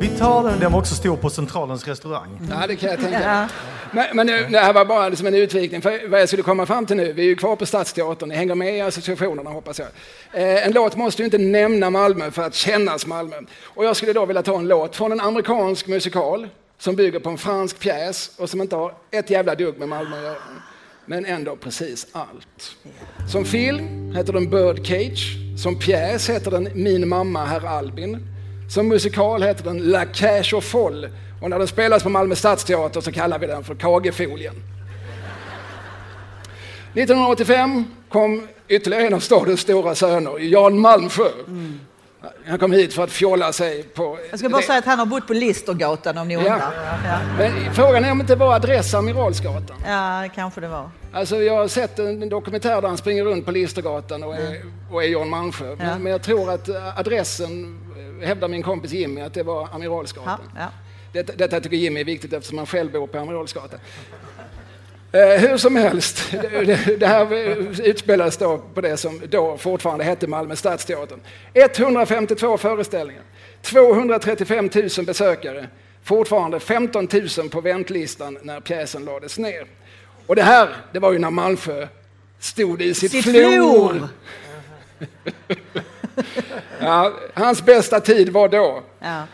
Vi 0.00 0.08
tar 0.08 0.44
den, 0.44 0.60
den 0.60 0.72
var 0.72 0.78
också 0.78 0.94
stor 0.94 1.16
på 1.16 1.30
Centralens 1.30 1.88
restaurang 1.88 2.40
Ja, 2.50 2.66
det 2.66 2.76
kan 2.76 2.90
jag 2.90 3.00
tänka 3.00 3.18
mig. 3.18 3.28
Ja. 3.28 3.48
Men, 3.92 4.06
men 4.16 4.26
nu, 4.26 4.46
det 4.50 4.58
här 4.58 4.72
var 4.72 4.84
bara 4.84 5.08
liksom 5.08 5.26
en 5.26 5.34
utvikning. 5.34 5.82
För 5.82 6.08
vad 6.08 6.20
jag 6.20 6.28
skulle 6.28 6.42
komma 6.42 6.66
fram 6.66 6.86
till 6.86 6.96
nu, 6.96 7.12
vi 7.12 7.22
är 7.22 7.26
ju 7.26 7.36
kvar 7.36 7.56
på 7.56 7.66
Stadsteatern, 7.66 8.28
ni 8.28 8.34
hänger 8.34 8.54
med 8.54 8.76
i 8.76 8.80
associationerna 8.80 9.50
hoppas 9.50 9.78
jag. 9.78 9.88
Eh, 10.32 10.66
en 10.66 10.72
låt 10.72 10.96
måste 10.96 11.22
ju 11.22 11.24
inte 11.24 11.38
nämna 11.38 11.90
Malmö 11.90 12.30
för 12.30 12.42
att 12.42 12.54
kännas 12.54 13.06
Malmö. 13.06 13.36
Och 13.62 13.84
jag 13.84 13.96
skulle 13.96 14.12
då 14.12 14.26
vilja 14.26 14.42
ta 14.42 14.58
en 14.58 14.68
låt 14.68 14.96
från 14.96 15.12
en 15.12 15.20
amerikansk 15.20 15.86
musikal 15.86 16.48
som 16.80 16.96
bygger 16.96 17.20
på 17.20 17.30
en 17.30 17.38
fransk 17.38 17.78
pjäs 17.78 18.30
och 18.36 18.50
som 18.50 18.60
inte 18.60 18.76
har 18.76 18.94
ett 19.10 19.30
jävla 19.30 19.54
dugg 19.54 19.78
med 19.78 19.88
Malmö 19.88 20.16
att 20.16 20.22
göra. 20.22 20.36
Men 21.06 21.24
ändå 21.24 21.56
precis 21.56 22.06
allt. 22.12 22.76
Som 23.28 23.44
film 23.44 24.12
heter 24.16 24.32
den 24.32 24.50
Birdcage. 24.50 25.36
Som 25.62 25.78
pjäs 25.78 26.30
heter 26.30 26.50
den 26.50 26.68
Min 26.74 27.08
mamma 27.08 27.44
herr 27.44 27.66
Albin. 27.66 28.26
Som 28.70 28.88
musikal 28.88 29.42
heter 29.42 29.64
den 29.64 29.78
La 29.78 30.06
Cage 30.12 30.54
au 30.54 30.60
Folle. 30.60 31.10
Och 31.42 31.50
när 31.50 31.58
den 31.58 31.68
spelas 31.68 32.02
på 32.02 32.08
Malmö 32.08 32.34
Stadsteater 32.34 33.00
så 33.00 33.12
kallar 33.12 33.38
vi 33.38 33.46
den 33.46 33.64
för 33.64 33.74
Kagefolien. 33.74 34.54
1985 36.94 37.84
kom 38.08 38.48
ytterligare 38.68 39.06
en 39.06 39.14
av 39.14 39.20
stadens 39.20 39.60
stora 39.60 39.94
söner, 39.94 40.38
Jan 40.38 40.78
Malmsjö. 40.78 41.30
Han 42.46 42.58
kom 42.58 42.72
hit 42.72 42.94
för 42.94 43.04
att 43.04 43.10
fjolla 43.10 43.52
sig 43.52 43.82
på... 43.82 44.18
Jag 44.30 44.38
ska 44.38 44.48
bara 44.48 44.62
säga 44.62 44.78
att 44.78 44.84
han 44.84 44.98
har 44.98 45.06
bott 45.06 45.26
på 45.26 45.32
Listergatan 45.32 46.18
om 46.18 46.28
ni 46.28 46.36
undrar. 46.36 46.72
Ja, 47.04 47.18
Men 47.38 47.74
frågan 47.74 48.04
är 48.04 48.10
om 48.12 48.18
det 48.18 48.22
inte 48.22 48.34
var 48.34 48.54
adress 48.54 48.94
Amiralsgatan. 48.94 49.76
ja 49.86 50.28
kanske 50.34 50.60
det 50.60 50.68
var. 50.68 50.90
Alltså 51.12 51.36
jag 51.42 51.54
har 51.56 51.68
sett 51.68 51.98
en 51.98 52.28
dokumentär 52.28 52.80
där 52.82 52.88
han 52.88 52.96
springer 52.96 53.24
runt 53.24 53.44
på 53.46 53.50
Listergatan 53.50 54.22
och 54.22 54.34
är, 54.36 54.62
och 54.90 55.04
är 55.04 55.08
Jan 55.08 55.28
Malmsjö. 55.30 55.74
Men, 55.76 55.86
Ja. 55.88 55.98
men 55.98 56.12
jag 56.12 56.22
tror 56.22 56.50
att 56.50 56.68
eh, 56.68 56.98
adressen, 56.98 57.80
eh, 58.20 58.26
hävdar 58.28 58.48
min 58.48 58.62
kompis 58.62 58.92
Jimmy, 58.92 59.20
att 59.20 59.34
det 59.34 59.42
var 59.42 59.60
Ja, 59.62 59.68
Amiralsgatan. 59.72 60.38
ja. 60.56 60.66
Detta, 61.12 61.32
detta 61.36 61.60
tycker 61.60 61.76
Jimmy 61.76 62.00
är 62.00 62.04
viktigt 62.04 62.32
eftersom 62.32 62.58
han 62.58 62.66
själv 62.66 62.92
bor 62.92 63.06
på 63.06 63.18
Amiralsgatan. 63.18 63.78
Eh, 65.12 65.40
hur 65.40 65.56
som 65.56 65.76
helst, 65.76 66.32
det, 66.98 67.06
här 67.06 67.32
utspelades 67.82 68.36
då 68.36 68.58
på 68.58 68.80
det 68.80 68.96
som 68.96 69.22
då 69.28 69.56
fortfarande 69.56 70.04
hette 70.04 70.26
Malmö 70.26 70.56
Stadsteatern. 70.56 71.20
152 71.54 72.58
föreställningar, 72.58 73.22
235 73.62 74.70
000 74.74 75.06
besökare, 75.06 75.68
fortfarande 76.02 76.60
15 76.60 77.08
000 77.38 77.48
på 77.48 77.60
väntlistan 77.60 78.38
när 78.42 78.60
pjäsen 78.60 79.04
lades 79.04 79.38
ner. 79.38 79.66
Och 80.26 80.36
det 80.36 80.42
här, 80.42 80.68
det 80.92 80.98
var 80.98 81.12
ju 81.12 81.18
när 81.18 81.30
Malmsjö 81.30 81.88
stod 82.38 82.82
i 82.82 82.94
sitt, 82.94 83.10
Sitt 83.10 83.24
flor! 83.24 84.08
Ja, 86.80 87.12
hans 87.34 87.62
bästa 87.64 88.00
tid 88.00 88.28
var 88.28 88.48
då. 88.48 88.82
Ja. 88.98 89.24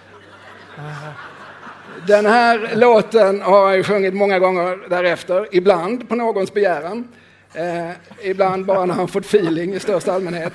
Den 2.07 2.27
här 2.27 2.71
låten 2.75 3.43
har 3.43 3.69
jag 3.69 3.77
ju 3.77 3.83
sjungit 3.83 4.15
många 4.15 4.39
gånger 4.39 4.79
därefter, 4.91 5.49
ibland 5.53 6.09
på 6.09 6.15
någons 6.15 6.55
begäran. 6.55 7.09
Eh, 7.55 7.91
ibland 8.23 8.67
bara 8.67 8.85
när 8.85 8.95
han 8.95 9.09
fått 9.09 9.25
feeling 9.25 9.75
i 9.75 9.81
största 9.81 10.13
allmänhet. 10.13 10.53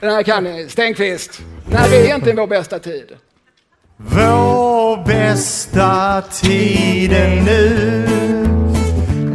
Den 0.00 0.10
här 0.10 0.22
kan 0.22 0.44
ni, 0.44 0.68
Stenqvist. 0.68 1.40
När 1.70 1.92
är 1.92 2.04
egentligen 2.04 2.36
vår 2.36 2.46
bästa 2.46 2.78
tid? 2.78 3.16
Vår 3.96 5.06
bästa 5.06 6.22
tid 6.22 7.12
är 7.12 7.42
nu 7.44 8.06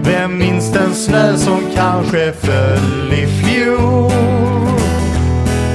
Vem 0.03 0.37
minns 0.37 0.73
den 0.73 0.93
snö 0.93 1.37
som 1.37 1.61
kanske 1.75 2.33
föll 2.33 3.13
i 3.13 3.27
fjol? 3.27 4.11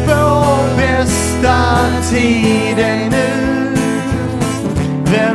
Vår 0.07 0.77
bästa 0.77 1.87
tid 2.11 2.79
är 2.79 2.97
nu. 2.97 3.02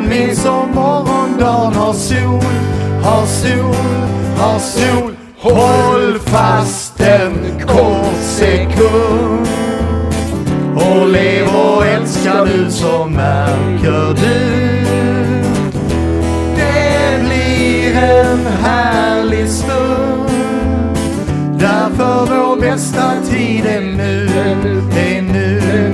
Vem 0.09 0.19
minns 0.19 0.45
om 0.45 0.71
morgondagen 0.71 1.73
har 1.73 1.93
sol, 1.93 2.41
har 3.03 3.25
sol, 3.25 3.75
har 4.37 4.59
sol? 4.59 5.13
Håll 5.37 6.19
fast 6.19 6.99
en 6.99 7.59
kort 7.67 8.21
sekund 8.21 9.47
och 10.75 11.07
lev 11.07 11.47
och 11.47 11.85
älska 11.85 12.43
nu 12.43 12.71
så 12.71 13.05
märker 13.05 14.15
du. 14.21 14.83
Det 16.55 17.25
blir 17.25 17.95
en 17.95 18.45
härlig 18.45 19.49
stund. 19.49 20.29
Därför 21.59 22.25
vår 22.25 22.61
bästa 22.61 23.11
tid 23.29 23.65
är 23.65 23.81
nu, 23.81 24.27
är 24.97 25.21
nu, 25.21 25.86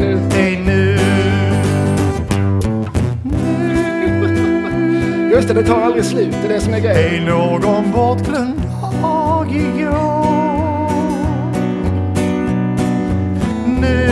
Just 5.34 5.48
det, 5.48 5.54
det 5.54 5.64
tar 5.64 5.82
aldrig 5.82 6.06
slut. 6.06 6.36
Det 6.42 6.48
är 6.48 6.54
det 6.54 6.62
som 6.62 6.74
är 6.74 6.80
grejen. 6.80 7.24
Är 7.24 7.30
någon 7.30 7.92
bortglömd 7.92 8.64
dag 9.44 9.56
igår 9.56 10.94
Nu 13.66 14.10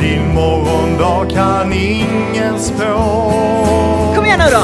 Din 0.00 0.34
morgondag 0.34 1.30
kan 1.30 1.72
ingen 1.72 2.58
spå 2.58 3.32
Kom 4.14 4.24
igen 4.24 4.38
nu 4.38 4.50
då! 4.52 4.62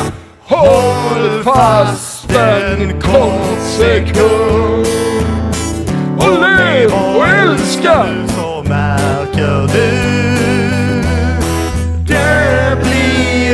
Håll 0.56 1.42
fast 1.44 2.36
en 2.36 3.00
kort 3.00 3.60
sekund 3.60 4.86
Och 6.18 6.40
lev 6.40 6.92
och 6.92 7.28
älska! 7.28 8.06
så 8.28 8.62
märker 8.68 9.68
du 9.72 10.35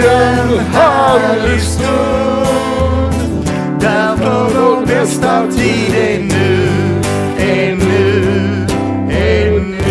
en 0.05 0.59
härlig 0.59 1.63
stund 1.63 2.33
Därför 3.81 4.45
vår 4.55 4.87
bästa 4.87 5.47
tid 5.51 5.95
är 5.95 6.19
nu, 6.19 6.69
är 7.39 7.77
nu, 7.77 8.67
är 9.11 9.51
nu 9.61 9.83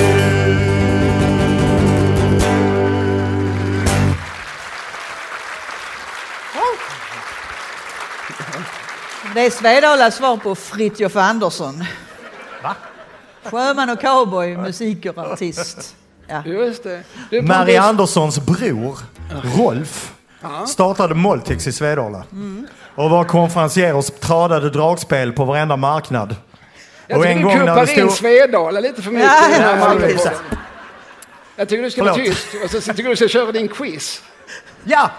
Det 9.34 9.46
är 9.46 9.50
Svedalas 9.50 10.16
svar 10.16 10.38
på 10.38 10.56
Fritjof 10.56 11.16
Andersson. 11.16 11.84
Va? 12.64 12.76
Sjöman 13.44 13.90
och 13.90 14.02
cowboy, 14.02 14.58
musikartist. 14.58 15.96
Ja. 16.28 16.44
Just 16.46 16.84
det. 16.84 17.04
Marie 17.32 17.48
Pontus, 17.48 17.78
Anderssons 17.80 18.40
bror, 18.40 19.00
Rolf, 19.58 20.14
startade 20.68 21.16
Moltex 21.16 21.68
i 21.68 21.72
Svedala. 21.74 22.24
Och 22.96 23.10
var 23.10 23.24
konferencier 23.24 23.96
och 23.96 24.06
tradade 24.06 24.70
dragspel 24.70 25.32
på 25.32 25.46
varenda 25.46 25.78
marknad. 25.78 26.36
Jag 27.08 27.18
och 27.18 27.24
tycker 27.24 27.36
en 27.36 27.42
du 27.42 27.44
gång 27.44 27.58
när 27.58 27.66
kuppar 27.68 27.86
det 27.86 27.92
in 27.92 27.98
stod... 27.98 28.12
Svedala 28.12 28.80
lite 28.80 29.02
för 29.02 29.12
mycket 29.12 29.30
Ja, 29.42 29.50
i 29.50 29.52
den 29.52 29.62
här 29.62 30.16
ja. 30.26 30.32
Jag 31.56 31.70
tycker 31.70 31.84
du 31.84 31.92
ska 31.92 32.04
vara 32.04 32.14
Förlåt. 32.14 32.30
tyst 32.30 32.48
och 32.64 32.70
så 32.70 32.82
tycker 32.82 33.04
du 33.04 33.10
du 33.10 33.16
ska 33.16 33.28
köra 33.28 33.52
din 33.52 33.68
quiz. 33.68 34.24
Ja! 34.84 35.12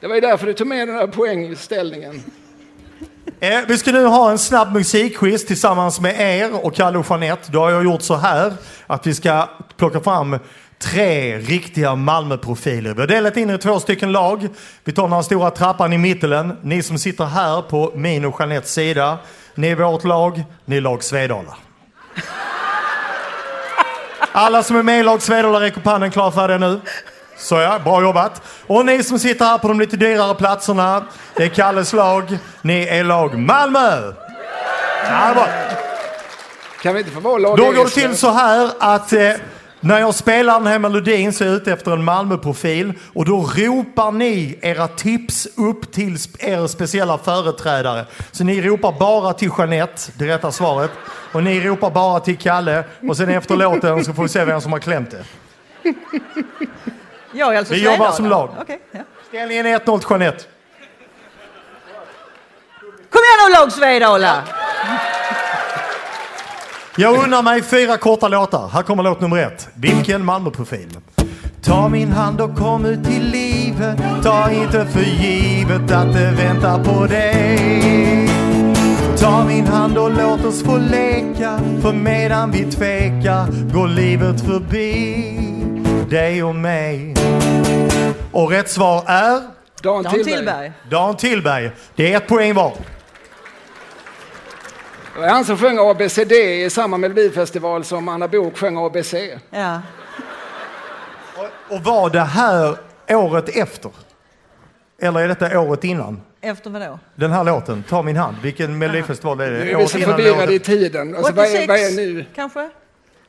Det 0.00 0.06
var 0.06 0.14
ju 0.14 0.20
därför 0.20 0.46
du 0.46 0.52
tog 0.52 0.66
med 0.66 0.88
den 0.88 0.96
här 0.96 1.06
poängställningen. 1.06 2.22
Eh, 3.40 3.60
vi 3.68 3.78
ska 3.78 3.92
nu 3.92 4.04
ha 4.04 4.30
en 4.30 4.38
snabb 4.38 4.72
musikquiz 4.72 5.46
tillsammans 5.46 6.00
med 6.00 6.20
er 6.20 6.64
och 6.64 6.74
Kalle 6.74 6.98
och 6.98 7.06
Jeanette. 7.10 7.52
Då 7.52 7.60
har 7.60 7.70
jag 7.70 7.84
gjort 7.84 8.02
så 8.02 8.14
här 8.14 8.52
att 8.86 9.06
vi 9.06 9.14
ska 9.14 9.48
plocka 9.76 10.00
fram 10.00 10.38
tre 10.78 11.38
riktiga 11.38 11.94
Malmöprofiler. 11.94 12.94
Vi 12.94 13.00
har 13.00 13.06
delat 13.06 13.36
in 13.36 13.50
er 13.50 13.54
i 13.54 13.58
två 13.58 13.80
stycken 13.80 14.12
lag. 14.12 14.48
Vi 14.84 14.92
tar 14.92 15.08
den 15.08 15.24
stora 15.24 15.50
trappan 15.50 15.92
i 15.92 15.98
mitten. 15.98 16.56
Ni 16.62 16.82
som 16.82 16.98
sitter 16.98 17.24
här 17.24 17.62
på 17.62 17.92
min 17.94 18.24
och 18.24 18.40
Jeanettes 18.40 18.72
sida. 18.72 19.18
Ni 19.54 19.68
är 19.68 19.76
vårt 19.76 20.04
lag, 20.04 20.44
ni 20.64 20.76
är 20.76 20.80
lag 20.80 21.04
Svedala. 21.04 21.56
Alla 24.32 24.62
som 24.62 24.76
är 24.76 24.82
med 24.82 25.00
i 25.00 25.02
lag 25.02 25.22
Svedala 25.22 25.60
räcker 25.60 25.78
upp 25.78 25.86
handen 25.86 26.10
klar 26.10 26.30
för 26.30 26.48
det 26.48 26.58
nu. 26.58 26.80
Så 27.38 27.54
ja, 27.54 27.78
bra 27.84 28.02
jobbat. 28.02 28.42
Och 28.66 28.86
ni 28.86 29.02
som 29.02 29.18
sitter 29.18 29.44
här 29.44 29.58
på 29.58 29.68
de 29.68 29.80
lite 29.80 29.96
dyrare 29.96 30.34
platserna, 30.34 31.04
det 31.36 31.44
är 31.44 31.48
Kalles 31.48 31.92
lag. 31.92 32.38
Ni 32.62 32.82
är 32.82 33.04
lag 33.04 33.38
Malmö! 33.38 34.12
Ja, 35.04 35.34
bra. 35.34 35.46
Kan 36.82 36.94
vi 36.94 37.00
inte 37.00 37.12
få 37.12 37.20
vara 37.20 37.38
lag 37.38 37.56
Då 37.56 37.64
går 37.64 37.84
det 37.84 37.90
till 37.90 38.16
så 38.16 38.30
här 38.30 38.70
att 38.78 39.12
eh, 39.12 39.30
när 39.80 39.98
jag 39.98 40.14
spelar 40.14 40.58
den 40.58 40.66
här 40.66 40.78
melodin 40.78 41.32
så 41.32 41.44
är 41.44 41.48
jag 41.48 41.56
ute 41.56 41.72
efter 41.72 41.92
en 41.92 42.04
Malmöprofil 42.04 42.92
och 43.14 43.24
då 43.24 43.36
ropar 43.36 44.12
ni 44.12 44.58
era 44.62 44.88
tips 44.88 45.48
upp 45.56 45.92
till 45.92 46.16
er 46.38 46.66
speciella 46.66 47.18
företrädare. 47.18 48.06
Så 48.32 48.44
ni 48.44 48.62
ropar 48.62 48.92
bara 48.92 49.32
till 49.32 49.50
Jeanette, 49.58 50.02
det 50.18 50.26
rätta 50.26 50.52
svaret. 50.52 50.90
Och 51.32 51.42
ni 51.42 51.60
ropar 51.60 51.90
bara 51.90 52.20
till 52.20 52.38
Kalle 52.38 52.84
och 53.08 53.16
sen 53.16 53.28
efter 53.28 53.56
låten 53.64 54.04
så 54.04 54.12
får 54.12 54.22
vi 54.22 54.28
se 54.28 54.44
vem 54.44 54.60
som 54.60 54.72
har 54.72 54.78
klämt 54.78 55.10
det. 55.10 55.24
Jag 57.32 57.54
är 57.54 57.58
alltså 57.58 57.74
Vi 57.74 57.84
jobbar 57.84 58.12
som 58.12 58.26
lag. 58.26 58.50
Okej, 58.60 58.80
ja. 58.90 59.00
Ställningen 59.28 59.66
är 59.66 59.78
1-0 59.78 59.98
till 59.98 60.06
Jeanette. 60.10 60.44
Kom 63.10 63.20
igen 63.20 63.48
nu 63.48 63.54
lag 63.54 63.72
Svedala! 63.72 64.42
Jag 67.00 67.24
unnar 67.24 67.42
mig 67.42 67.62
fyra 67.62 67.96
korta 67.96 68.28
låtar. 68.28 68.68
Här 68.68 68.82
kommer 68.82 69.02
låt 69.02 69.20
nummer 69.20 69.36
ett. 69.36 69.68
Vilken 69.74 70.24
Malmöprofil? 70.24 70.98
Ta 71.62 71.88
min 71.88 72.12
hand 72.12 72.40
och 72.40 72.56
kom 72.56 72.84
ut 72.84 73.04
till 73.04 73.30
livet. 73.30 73.98
Ta 74.22 74.50
inte 74.50 74.86
för 74.86 75.00
givet 75.00 75.92
att 75.92 76.12
det 76.12 76.30
väntar 76.30 76.84
på 76.84 77.06
dig. 77.06 78.28
Ta 79.18 79.44
min 79.44 79.66
hand 79.66 79.98
och 79.98 80.10
låt 80.10 80.44
oss 80.44 80.62
få 80.62 80.76
leka. 80.76 81.60
För 81.82 81.92
medan 81.92 82.50
vi 82.50 82.64
tvekar 82.64 83.72
går 83.72 83.88
livet 83.88 84.40
förbi 84.40 85.38
dig 86.10 86.42
och 86.42 86.54
mig. 86.54 87.14
Och 88.32 88.50
rätt 88.50 88.70
svar 88.70 89.02
är 89.06 89.42
Dan. 89.82 90.04
Tillberg. 90.04 90.72
Dan 90.90 91.16
Tillberg. 91.16 91.70
Det 91.96 92.12
är 92.12 92.16
ett 92.16 92.28
poäng 92.28 92.54
var. 92.54 92.72
Det 95.20 95.28
han 95.28 95.44
som 95.44 95.58
sjöng 95.58 95.78
ABCD 95.78 96.32
i 96.32 96.70
samma 96.70 96.96
melodifestival 96.96 97.84
som 97.84 98.08
Anna 98.08 98.28
Bok 98.28 98.56
sjöng 98.58 98.76
ABC. 98.86 99.14
Ja. 99.50 99.80
Och 101.68 101.80
var 101.84 102.10
det 102.10 102.20
här 102.20 102.76
året 103.08 103.48
efter? 103.56 103.90
Eller 105.00 105.20
är 105.20 105.28
detta 105.28 105.60
året 105.60 105.84
innan? 105.84 106.20
Efter 106.40 106.70
vad 106.70 106.82
då? 106.82 106.98
Den 107.14 107.32
här 107.32 107.44
låten, 107.44 107.84
Ta 107.88 108.02
min 108.02 108.16
hand. 108.16 108.36
Vilken 108.42 108.78
melodifestival 108.78 109.40
är 109.40 109.50
det? 109.50 109.58
Nu 109.64 109.70
är 109.70 109.76
vi 109.78 109.86
så 109.86 109.98
förvirrade 109.98 110.54
i 110.54 110.58
tiden. 110.58 111.16
Alltså, 111.16 111.32
vad, 111.32 111.44
är, 111.46 111.66
vad 111.66 111.76
är 111.76 111.96
nu? 111.96 112.24
kanske? 112.34 112.70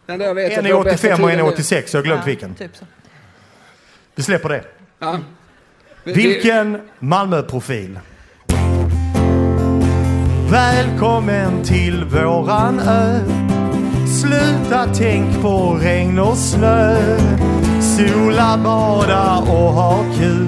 Den 0.06 0.20
där 0.20 0.34
vet 0.34 0.58
En 0.58 0.64
bästa 0.64 0.78
85 0.78 1.24
och 1.24 1.32
en 1.32 1.40
är 1.40 1.44
nu. 1.44 1.50
86. 1.50 1.94
Jag 1.94 2.02
har 2.02 2.06
glömt 2.06 2.28
vilken. 2.28 2.56
Typ 2.56 2.76
så. 2.76 2.86
Vi 4.16 4.24
släpper 4.24 4.50
det. 4.50 4.64
Ja. 5.00 5.20
Vi- 6.04 6.14
Vilken 6.14 6.90
Malmöprofil? 7.00 8.00
Välkommen 10.52 11.64
till 11.64 12.06
våran 12.06 12.80
ö. 12.80 13.20
Sluta 14.22 14.86
tänk 14.94 15.42
på 15.42 15.80
regn 15.82 16.20
och 16.20 16.38
snö. 16.38 17.18
Sola, 17.82 18.60
bada 18.64 19.38
och 19.38 19.74
ha 19.74 20.04
kul 20.18 20.48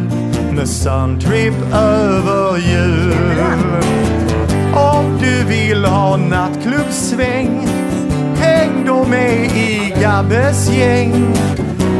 med 0.51 0.69
Suntrip 0.69 1.53
över 1.73 2.57
jul. 2.57 3.13
Om 4.75 5.19
du 5.19 5.43
vill 5.43 5.85
ha 5.85 6.17
nattklubbsväng 6.17 7.67
Häng 8.35 8.85
då 8.85 9.05
med 9.05 9.45
i 9.45 9.93
Gabbes 10.01 10.69
gäng 10.69 11.33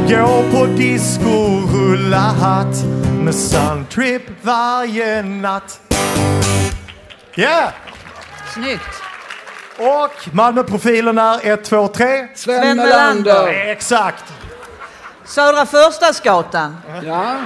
Gå 0.08 0.42
på 0.52 0.66
disco, 0.66 1.60
rulla 1.72 2.18
hatt 2.18 2.84
med 3.24 3.34
Suntrip 3.34 4.22
varje 4.42 5.22
natt. 5.22 5.80
Yeah! 7.36 7.72
Snyggt. 8.54 9.02
Och 9.78 10.34
Malmöprofilen 10.34 11.18
är 11.18 11.46
1, 11.52 11.64
2, 11.64 11.88
3. 11.88 12.28
Sven 12.34 12.76
Melander. 12.76 13.46
Exakt! 13.48 14.24
Södra 15.24 15.66
Förstadsgatan. 15.66 16.76
Ja. 17.04 17.36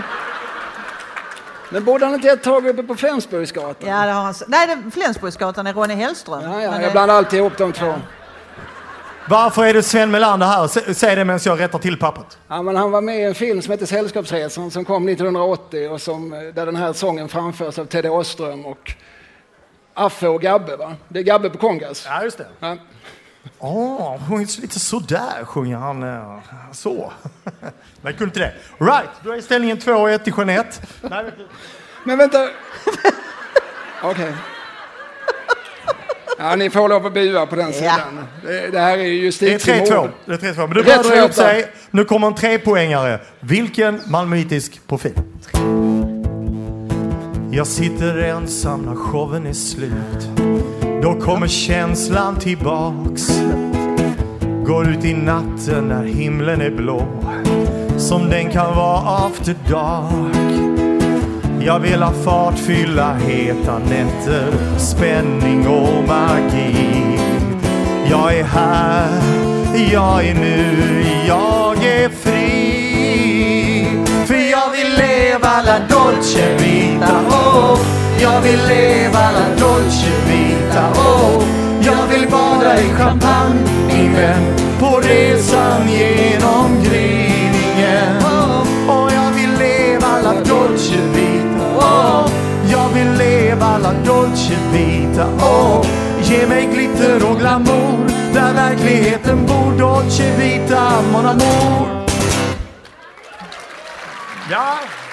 Men 1.70 1.84
borde 1.84 2.04
han 2.06 2.14
inte 2.14 2.28
ha 2.28 2.34
ett 2.34 2.42
tag 2.42 2.66
uppe 2.66 2.82
på 2.82 2.94
Flensburgsgatan? 2.96 3.88
Ja, 3.88 4.06
det 4.06 4.12
har 4.12 4.22
han. 4.22 4.34
Nej, 4.48 4.66
det- 4.66 4.90
Flensburgsgatan 4.90 5.66
är 5.66 5.72
Ronny 5.72 5.94
Hellström. 5.94 6.42
Ja, 6.42 6.48
ja, 6.62 6.70
Men 6.70 6.80
jag 6.80 6.90
det- 6.90 6.92
blandar 6.92 7.14
alltid 7.14 7.38
ihop 7.38 7.58
de 7.58 7.72
två. 7.72 7.94
Varför 9.28 9.64
är 9.64 9.74
det 9.74 9.82
Sven 9.82 10.10
Melander 10.10 10.46
här? 10.46 10.66
Sä- 10.66 10.94
Säg 10.94 11.16
det 11.16 11.24
medan 11.24 11.40
jag 11.44 11.60
rättar 11.60 11.78
till 11.78 11.98
pappret. 11.98 12.38
Ja, 12.48 12.62
men 12.62 12.76
han 12.76 12.90
var 12.90 13.00
med 13.00 13.18
i 13.20 13.22
en 13.22 13.34
film 13.34 13.62
som 13.62 13.70
heter 13.72 13.86
Sällskapsresan 13.86 14.70
som 14.70 14.84
kom 14.84 15.06
1980 15.08 15.88
och 15.90 16.00
som, 16.00 16.32
eh, 16.32 16.38
där 16.40 16.66
den 16.66 16.76
här 16.76 16.92
sången 16.92 17.28
framförs 17.28 17.78
av 17.78 17.84
Teddy 17.84 18.08
Åström 18.08 18.66
och 18.66 18.92
Affe 19.96 20.28
och 20.28 20.40
Gabbe. 20.42 20.76
Va? 20.76 20.94
Det 21.08 21.18
är 21.18 21.22
Gabbe 21.22 21.50
på 21.50 21.58
kongas. 21.58 22.06
Ja, 22.08 22.22
just 22.24 22.38
det. 22.38 22.46
Ja. 22.60 22.76
Åh, 23.58 24.14
oh, 24.32 24.38
lite 24.40 24.80
sådär 24.80 25.44
sjunger 25.44 25.76
han. 25.76 26.02
eh, 26.02 26.38
Så. 26.72 27.12
Men 28.00 28.12
kunde 28.12 28.24
inte 28.24 28.40
det. 28.40 28.52
Right, 28.84 29.08
då 29.24 29.32
är 29.32 29.40
ställningen 29.40 29.78
2-1 29.78 30.18
till 30.18 30.32
Jeanette. 30.36 30.76
Nej, 31.02 31.24
du. 31.38 31.46
Men 32.04 32.18
vänta. 32.18 32.48
Okej. 34.02 34.32
Ja, 36.38 36.56
ni 36.56 36.70
får 36.70 36.88
lov 36.88 37.06
att 37.06 37.14
bua 37.14 37.46
på 37.46 37.56
den 37.56 37.72
sidan. 37.72 38.26
Det, 38.42 38.68
det 38.70 38.80
här 38.80 38.98
är 38.98 39.02
ju 39.02 39.30
Det 39.30 39.46
är 39.46 39.50
justitiemord. 39.50 39.88
3-2. 39.88 40.10
Det 40.24 40.32
är 40.32 40.38
3-2. 40.52 40.56
Men 40.56 40.68
det 40.70 40.80
Rätt 40.80 40.84
börjar 40.84 41.02
dra 41.02 41.32
släppa. 41.32 41.32
sig. 41.32 41.72
Nu 41.90 42.04
kommer 42.04 42.26
en 42.26 42.34
trepoängare. 42.34 43.20
Vilken 43.40 44.00
malmöitisk 44.06 44.80
profil? 44.86 45.14
Jag 47.56 47.66
sitter 47.66 48.18
ensam 48.18 48.82
när 48.82 48.94
showen 48.94 49.46
är 49.46 49.52
slut. 49.52 50.30
Då 51.02 51.14
kommer 51.20 51.46
känslan 51.46 52.38
tillbaks. 52.38 53.40
Går 54.66 54.88
ut 54.88 55.04
i 55.04 55.14
natten 55.14 55.88
när 55.88 56.04
himlen 56.04 56.60
är 56.60 56.70
blå. 56.70 57.06
Som 57.96 58.28
den 58.30 58.50
kan 58.50 58.76
vara 58.76 59.26
after 59.26 59.54
dark. 59.70 60.36
Jag 61.66 61.80
vill 61.80 62.02
ha 62.02 62.12
fart, 62.12 62.58
fylla 62.58 63.14
heta 63.14 63.78
nätter, 63.78 64.78
spänning 64.78 65.68
och 65.68 66.08
magi. 66.08 67.18
Jag 68.10 68.38
är 68.38 68.44
här, 68.44 69.22
jag 69.92 70.26
är 70.26 70.34
nu, 70.34 70.95
leva 75.56 75.62
la 75.62 75.78
dolce 75.86 76.54
vita, 76.56 77.22
oh. 77.28 77.78
Jag 78.18 78.40
vill 78.40 78.66
leva 78.66 79.30
la 79.30 79.54
dolce 79.58 80.10
vita, 80.26 80.90
oh. 80.94 81.42
Jag 81.80 82.06
vill 82.06 82.28
bada 82.30 82.80
i 82.80 82.88
champagne, 82.94 83.60
min 83.86 84.14
vän, 84.14 84.56
på 84.78 85.00
resan 85.00 85.88
genom 85.88 86.82
gryningen. 86.82 88.18
Oh, 88.22 88.60
och 88.88 89.12
jag 89.12 89.30
vill 89.30 89.58
leva 89.58 90.20
la 90.22 90.32
dolce 90.32 90.96
vita, 91.14 91.78
oh. 91.78 92.30
Jag 92.70 92.88
vill 92.88 93.12
leva 93.18 93.78
la 93.78 93.92
dolce 93.92 94.56
vita, 94.72 95.26
oh. 95.26 95.86
Ge 96.22 96.46
mig 96.46 96.68
glitter 96.72 97.30
och 97.30 97.38
glamour 97.38 98.10
där 98.34 98.54
verkligheten 98.54 99.46
bor. 99.46 99.78
Dolce 99.78 100.36
vita, 100.36 101.02
mon 101.12 101.26
amour. 101.26 102.06
Ja. 104.50 105.05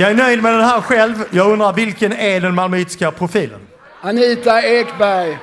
Jag 0.00 0.10
är 0.10 0.14
nöjd 0.14 0.42
med 0.42 0.52
den 0.54 0.64
här 0.64 0.80
själv. 0.80 1.24
Jag 1.30 1.52
undrar 1.52 1.72
vilken 1.72 2.12
är 2.12 2.40
den 2.40 2.54
malmöitiska 2.54 3.10
profilen? 3.10 3.60
Anita 4.02 4.62
Ekberg. 4.62 5.38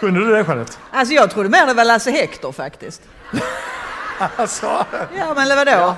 Kunde 0.00 0.20
du 0.20 0.26
det 0.32 0.44
Jeanette? 0.48 0.72
Alltså 0.92 1.14
jag 1.14 1.30
trodde 1.30 1.48
mer 1.48 1.66
det 1.66 1.74
var 1.74 1.84
Lasse 1.84 2.10
Hector 2.10 2.52
faktiskt. 2.52 3.02
Alltså, 4.36 4.66
Ja 5.18 5.34
men 5.36 5.48
vadå? 5.56 5.94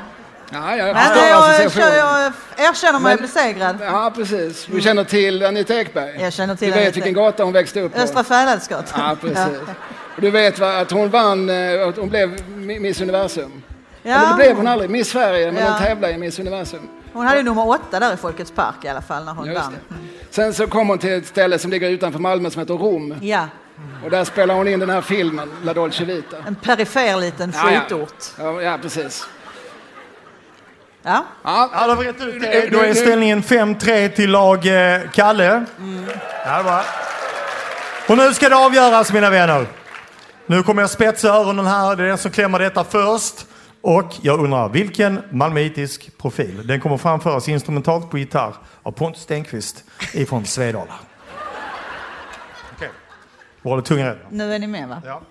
Ja, 0.53 0.77
jag 0.77 0.95
Men 0.95 0.97
förstår 0.97 1.23
jag, 1.29 1.31
jag, 1.31 1.51
associationen. 1.51 2.33
jag 2.57 2.67
erkänner 2.69 3.01
mig 3.01 3.15
Men- 3.17 3.23
besegrad. 3.27 3.79
Ja, 3.83 4.13
precis. 4.17 4.67
Du 4.67 4.81
känner 4.81 5.05
till 5.05 5.45
Anita 5.45 5.75
Ekberg? 5.75 6.21
Jag 6.23 6.33
känner 6.33 6.57
till 6.57 6.69
Du 6.69 6.75
vet 6.75 6.83
Anita. 6.83 6.95
vilken 6.95 7.13
gata 7.15 7.45
hon 7.45 7.53
växte 7.53 7.81
upp 7.81 7.95
på? 7.95 8.01
Östra 8.01 8.25
Färidsgatan. 8.25 9.01
Ja, 9.01 9.17
precis. 9.21 9.61
Och 10.17 10.21
du 10.23 10.31
vet 10.31 10.59
va, 10.59 10.79
att 10.81 10.91
hon 10.91 11.11
vann, 11.11 11.51
eh, 11.51 11.89
att 11.89 11.97
hon 11.97 12.09
blev 12.09 12.29
Mi- 12.57 12.81
Miss 12.81 13.01
Universum? 13.01 13.63
Eller 14.17 14.29
det 14.29 14.35
blev 14.35 14.57
hon 14.57 14.67
aldrig, 14.67 14.91
Miss 14.91 15.09
Sverige, 15.11 15.53
men 15.53 15.63
Ja. 15.63 15.71
hon 15.71 15.79
tävlade 15.79 16.13
i 16.13 16.19
Miss 16.19 16.39
Universum. 16.39 16.89
Hon 17.13 17.27
hade 17.27 17.39
ju 17.39 17.45
nummer 17.45 17.69
åtta 17.69 18.01
där 18.01 18.15
i 18.15 18.17
Folkets 18.17 18.51
park 18.51 18.75
i 18.85 18.89
alla 18.89 19.03
fall 19.03 19.25
när 19.25 19.33
hon 19.35 19.55
vann. 19.55 19.77
Sen 20.31 20.55
så 20.55 20.67
kom 20.67 20.89
hon 20.89 20.99
till 20.99 21.13
ett 21.13 21.27
ställe 21.27 21.59
som 21.59 21.71
ligger 21.71 21.91
utanför 21.91 22.19
Malmö 22.19 22.51
som 22.51 22.61
heter 22.61 22.75
Rom. 22.75 23.15
Ja, 23.21 23.49
Och 24.05 24.11
där 24.11 24.25
spelar 24.25 24.55
hon 24.55 24.69
in 24.69 24.81
den 24.81 24.91
här 24.91 25.01
filmen, 25.01 25.51
La 25.63 25.73
Dolce 25.75 26.05
Vita. 26.05 26.37
en 26.47 26.55
perifer 26.55 27.17
liten 27.17 27.53
skitort. 27.53 28.25
Ja, 28.39 28.63
ja 28.63 28.79
precis. 28.83 29.27
Ja. 31.03 31.25
Ja, 31.43 31.71
Ja, 31.73 31.95
då 31.95 32.05
ut. 32.05 32.73
Då 32.73 32.81
är 32.81 32.95
ställningen 32.95 33.43
5-3 33.43 34.09
till 34.09 34.31
lag 34.31 34.67
eh, 34.67 35.01
Kalle. 35.13 35.65
Ja, 36.47 36.63
det. 36.63 36.83
Och 38.13 38.19
nu 38.19 38.35
ska 38.35 38.49
det 38.49 38.57
avgöras 38.57 39.13
mina 39.13 39.31
vänner. 39.31 39.67
Nu 40.47 40.63
kommer 40.63 40.83
jag 40.83 40.91
spetsa 40.91 41.29
öronen 41.29 41.67
här. 41.67 41.97
Det 41.97 42.03
är 42.05 42.09
den 42.09 42.19
som 42.19 42.31
klämmer 42.31 42.59
detta 42.59 42.85
först. 42.85 43.47
Och 43.83 44.13
jag 44.23 44.41
undrar, 44.41 44.69
vilken 44.69 45.23
malmöitisk 45.31 46.19
profil? 46.19 46.67
Den 46.67 46.81
kommer 46.81 46.97
framföras 46.97 47.49
instrumentalt 47.49 48.11
på 48.11 48.19
gitarr 48.19 48.55
av 48.83 48.93
Pontus 48.93 49.23
Stenqvist 49.23 49.85
ifrån 50.15 50.45
Svedala. 50.45 50.95
Okej. 52.77 52.91
Var 53.63 53.77
det 53.77 53.83
tunga 53.83 54.11
rätt? 54.11 54.19
Nu 54.31 54.55
är 54.55 54.59
ni 54.59 54.67
med 54.67 54.89
va? 54.89 55.03
Ja. 55.05 55.23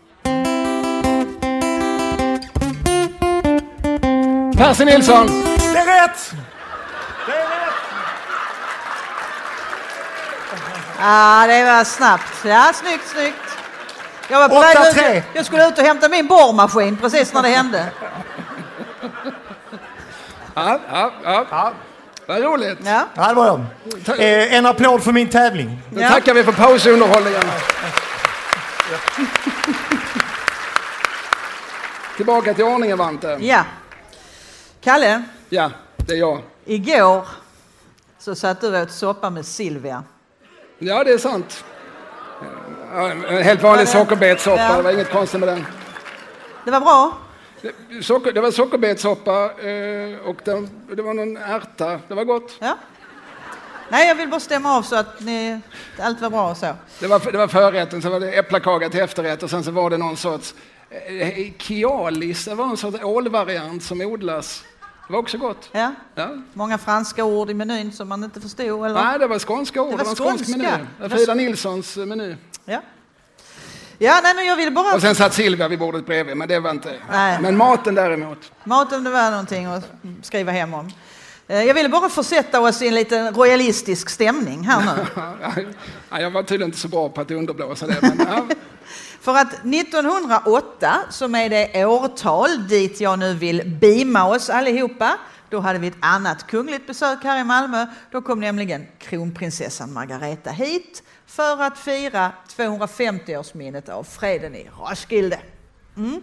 Percy 4.58 4.86
Nilsson! 4.86 5.28
Det 5.28 5.80
är 5.80 6.08
rätt! 6.08 6.34
Det 7.26 7.32
är 7.32 7.38
rätt! 7.38 7.74
Ja, 11.00 11.46
det 11.48 11.64
var 11.64 11.84
snabbt. 11.84 12.46
Ja, 12.46 12.72
snyggt, 12.74 13.08
snyggt. 13.08 13.47
Jag 14.30 14.40
var 14.40 14.50
på 14.50 14.60
väg 14.60 14.78
8-3. 14.78 15.18
ut. 15.18 15.24
Jag 15.34 15.46
skulle 15.46 15.68
ut 15.68 15.78
och 15.78 15.84
hämta 15.84 16.10
min 16.10 16.28
borrmaskin 16.28 16.98
precis 16.98 17.34
när 17.34 17.42
det 17.44 17.50
hände. 17.50 17.86
Ja, 20.54 20.80
ja, 20.92 21.12
ja. 21.24 21.46
Ja, 21.52 21.74
Vad 22.26 22.42
roligt. 22.44 22.78
Ja. 22.86 23.06
ja 23.16 23.28
det 23.28 23.34
var 23.34 23.66
det. 24.18 24.46
Eh, 24.48 24.54
en 24.58 24.66
applåd 24.66 25.04
för 25.04 25.12
min 25.12 25.30
tävling. 25.30 25.82
Då 25.92 26.02
Ja. 26.02 26.10
tackar 26.10 26.34
vi 26.34 26.44
för 26.44 26.52
pausunderhållningen. 26.52 27.42
Tillbaka 32.18 32.54
till 32.54 32.64
ordningen, 32.64 32.98
Vante. 32.98 33.38
ja. 33.42 33.64
Kalle, 34.82 35.24
Ja, 35.50 35.72
det 35.98 36.14
är 36.14 36.18
jag. 36.18 36.42
igår 36.66 37.28
så 38.20 38.36
satt 38.36 38.62
du 38.62 38.76
och 38.78 38.82
åt 38.82 38.92
soppa 38.92 39.30
med 39.30 39.46
Silvia. 39.46 40.04
Ja, 40.80 41.04
det 41.04 41.12
är 41.12 41.18
sant. 41.18 41.64
Helt 43.44 43.64
vanlig 43.64 43.86
det- 43.88 43.92
sockerbetssoppa, 43.92 44.62
ja. 44.62 44.78
det 44.78 44.84
var 44.84 44.92
inget 44.92 45.12
konstigt 45.12 45.40
med 45.40 45.50
den. 45.50 45.66
Det 46.66 46.72
var 46.72 46.80
bra. 46.80 47.18
Det- 47.62 48.04
Socker, 48.04 48.32
det 48.32 48.42
var 48.42 48.52
sockerbetssoppa 48.52 49.44
eh, 49.46 50.20
och 50.28 50.38
den, 50.46 50.70
det 50.96 51.02
var 51.02 51.14
någon 51.14 51.38
ärta. 51.38 52.00
Det 52.08 52.14
var 52.16 52.24
gott. 52.24 52.58
Ja. 52.60 52.78
Nej, 53.90 54.08
jag 54.08 54.16
vill 54.16 54.30
bara 54.30 54.40
stämma 54.40 54.78
av 54.78 54.82
så 54.82 54.96
att 54.96 55.20
ni, 55.22 55.62
allt 56.00 56.22
var 56.22 56.30
bra 56.30 56.52
och 56.52 56.58
så. 56.58 56.74
Det 57.00 57.08
var, 57.08 57.32
det 57.32 57.38
var 57.38 57.48
förrätten, 57.48 58.02
sen 58.02 58.12
var 58.12 58.20
det 58.20 58.32
äpplakaga 58.32 58.90
till 58.90 59.00
efterrätt 59.00 59.44
och 59.44 59.50
sen 59.50 59.64
så 59.64 59.72
var 59.72 59.90
det 59.90 59.98
någon 59.98 60.18
sorts 60.18 60.56
eh, 60.90 61.52
kialis, 61.58 62.46
det 62.46 62.56
var 62.56 62.66
en 62.66 62.78
sorts 62.78 62.98
ålvariant 63.04 63.84
som 63.84 64.02
odlas. 64.02 64.64
Det 65.08 65.14
var 65.14 65.20
också 65.20 65.38
gott. 65.38 65.70
Ja. 65.72 65.92
Ja. 66.16 66.28
Många 66.54 66.78
franska 66.78 67.24
ord 67.24 67.50
i 67.50 67.54
menyn 67.54 67.92
som 67.92 68.10
man 68.10 68.24
inte 68.24 68.42
förstod. 68.42 68.86
Eller? 68.86 69.04
Nej, 69.04 69.20
det 69.20 69.28
var 69.28 69.40
skånska 69.40 69.82
ord. 69.82 69.88
Det 69.92 69.98
Det 69.98 69.98
var 69.98 70.04
var, 70.04 70.12
en 70.12 70.16
skånsk 70.38 70.46
skånska. 70.46 70.58
meny. 70.58 70.70
Det 70.72 70.78
Det 70.98 71.02
var 71.04 71.10
var 71.10 71.18
Frida 71.18 71.34
Nilssons 71.34 71.98
eh, 71.98 72.06
meny. 72.06 72.36
Ja. 72.70 72.82
Ja, 73.98 74.20
nej, 74.24 74.36
men 74.36 74.46
jag 74.46 74.56
ville 74.56 74.72
bara... 74.72 74.96
Och 74.96 75.02
sen 75.02 75.16
satt 75.16 75.34
Silvia 75.34 75.68
vid 75.68 75.80
bordet 75.80 76.06
bredvid, 76.06 76.38
men 76.38 76.48
det 76.48 76.60
var 76.60 76.72
inte... 76.72 76.94
Nej. 77.12 77.38
Men 77.42 77.58
maten 77.58 77.96
däremot. 77.96 78.52
Mat 78.64 78.94
om 78.94 79.04
det 79.04 79.10
var 79.10 79.32
någonting 79.32 79.66
att 79.66 79.92
skriva 80.22 80.52
hem 80.52 80.74
om. 80.74 80.92
Eh, 81.48 81.64
Jag 81.64 81.74
ville 81.74 81.90
bara 81.90 82.10
försätta 82.10 82.60
oss 82.62 82.82
i 82.82 82.88
en 82.88 82.96
liten 82.96 83.34
royalistisk 83.34 84.10
stämning 84.10 84.64
här 84.64 84.82
nu. 84.96 85.06
Ja, 86.10 86.20
jag 86.22 86.32
var 86.32 86.44
tydligen 86.44 86.68
inte 86.70 86.78
så 86.80 86.88
bra 86.88 87.10
på 87.10 87.22
att 87.22 87.32
underblåsa 87.32 87.88
det. 87.88 87.98
Men, 88.02 88.20
ja. 88.30 88.46
För 89.22 89.36
att 89.36 89.54
1908, 89.54 90.96
som 91.10 91.36
är 91.36 91.50
det 91.50 91.86
årtal 91.86 92.68
dit 92.68 93.02
jag 93.02 93.20
nu 93.20 93.34
vill 93.34 93.78
beama 93.82 94.28
oss 94.28 94.50
allihopa, 94.50 95.18
då 95.50 95.60
hade 95.60 95.80
vi 95.80 95.88
ett 95.88 95.98
annat 96.00 96.48
kungligt 96.48 96.88
besök 96.88 97.24
här 97.24 97.40
i 97.42 97.44
Malmö. 97.44 97.86
Då 98.12 98.22
kom 98.22 98.40
nämligen 98.40 98.88
kronprinsessan 99.00 99.94
Margareta 99.94 100.50
hit 100.52 101.04
för 101.38 101.64
att 101.64 101.78
fira 101.78 102.32
250-årsminnet 102.58 103.90
av 103.90 104.04
freden 104.04 104.56
i 104.56 104.70
Roskilde. 104.80 105.40
Mm. 105.98 106.22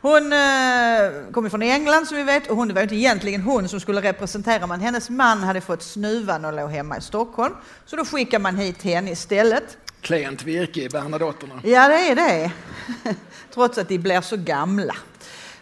Hon 0.00 0.32
eh, 0.32 1.32
kommer 1.32 1.48
från 1.48 1.62
England 1.62 2.06
som 2.06 2.16
vi 2.16 2.22
vet 2.22 2.50
och 2.50 2.56
hon, 2.56 2.68
det 2.68 2.74
var 2.74 2.82
inte 2.82 2.94
egentligen 2.94 3.40
hon 3.40 3.68
som 3.68 3.80
skulle 3.80 4.00
representera 4.00 4.66
men 4.66 4.80
hennes 4.80 5.10
man 5.10 5.38
hade 5.38 5.60
fått 5.60 5.82
snuvan 5.82 6.44
och 6.44 6.52
låg 6.52 6.70
hemma 6.70 6.98
i 6.98 7.00
Stockholm. 7.00 7.54
Så 7.86 7.96
då 7.96 8.04
skickar 8.04 8.38
man 8.38 8.56
hit 8.56 8.82
henne 8.82 9.10
istället. 9.10 9.78
Klent 10.00 10.42
virke 10.42 10.82
i 10.82 10.88
Bernadotterna. 10.88 11.60
Ja, 11.64 11.88
det 11.88 12.10
är 12.10 12.14
det. 12.14 12.52
Trots 13.54 13.78
att 13.78 13.88
de 13.88 13.98
blir 13.98 14.20
så 14.20 14.36
gamla. 14.36 14.94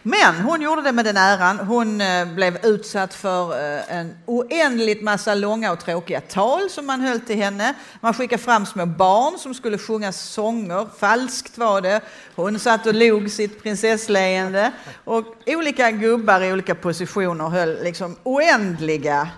Men 0.03 0.35
hon 0.35 0.61
gjorde 0.61 0.81
det 0.81 0.91
med 0.91 1.05
den 1.05 1.17
äran. 1.17 1.59
Hon 1.59 2.01
eh, 2.01 2.25
blev 2.25 2.65
utsatt 2.65 3.13
för 3.13 3.51
eh, 3.51 3.97
en 3.97 4.17
oändligt 4.25 5.01
massa 5.03 5.35
långa 5.35 5.71
och 5.71 5.79
tråkiga 5.79 6.21
tal 6.21 6.69
som 6.69 6.85
man 6.85 7.01
höll 7.01 7.19
till 7.19 7.35
henne. 7.35 7.73
Man 7.99 8.13
skickade 8.13 8.43
fram 8.43 8.65
små 8.65 8.85
barn 8.85 9.39
som 9.39 9.53
skulle 9.53 9.77
sjunga 9.77 10.11
sånger. 10.11 10.87
Falskt 10.99 11.57
var 11.57 11.81
det. 11.81 12.01
Hon 12.35 12.59
satt 12.59 12.85
och 12.85 12.93
log 12.93 13.31
sitt 13.31 13.63
prinsessleende. 13.63 14.71
Och 15.03 15.25
olika 15.45 15.91
gubbar 15.91 16.41
i 16.41 16.53
olika 16.53 16.75
positioner 16.75 17.49
höll 17.49 17.83
liksom 17.83 18.15
oändliga 18.23 19.29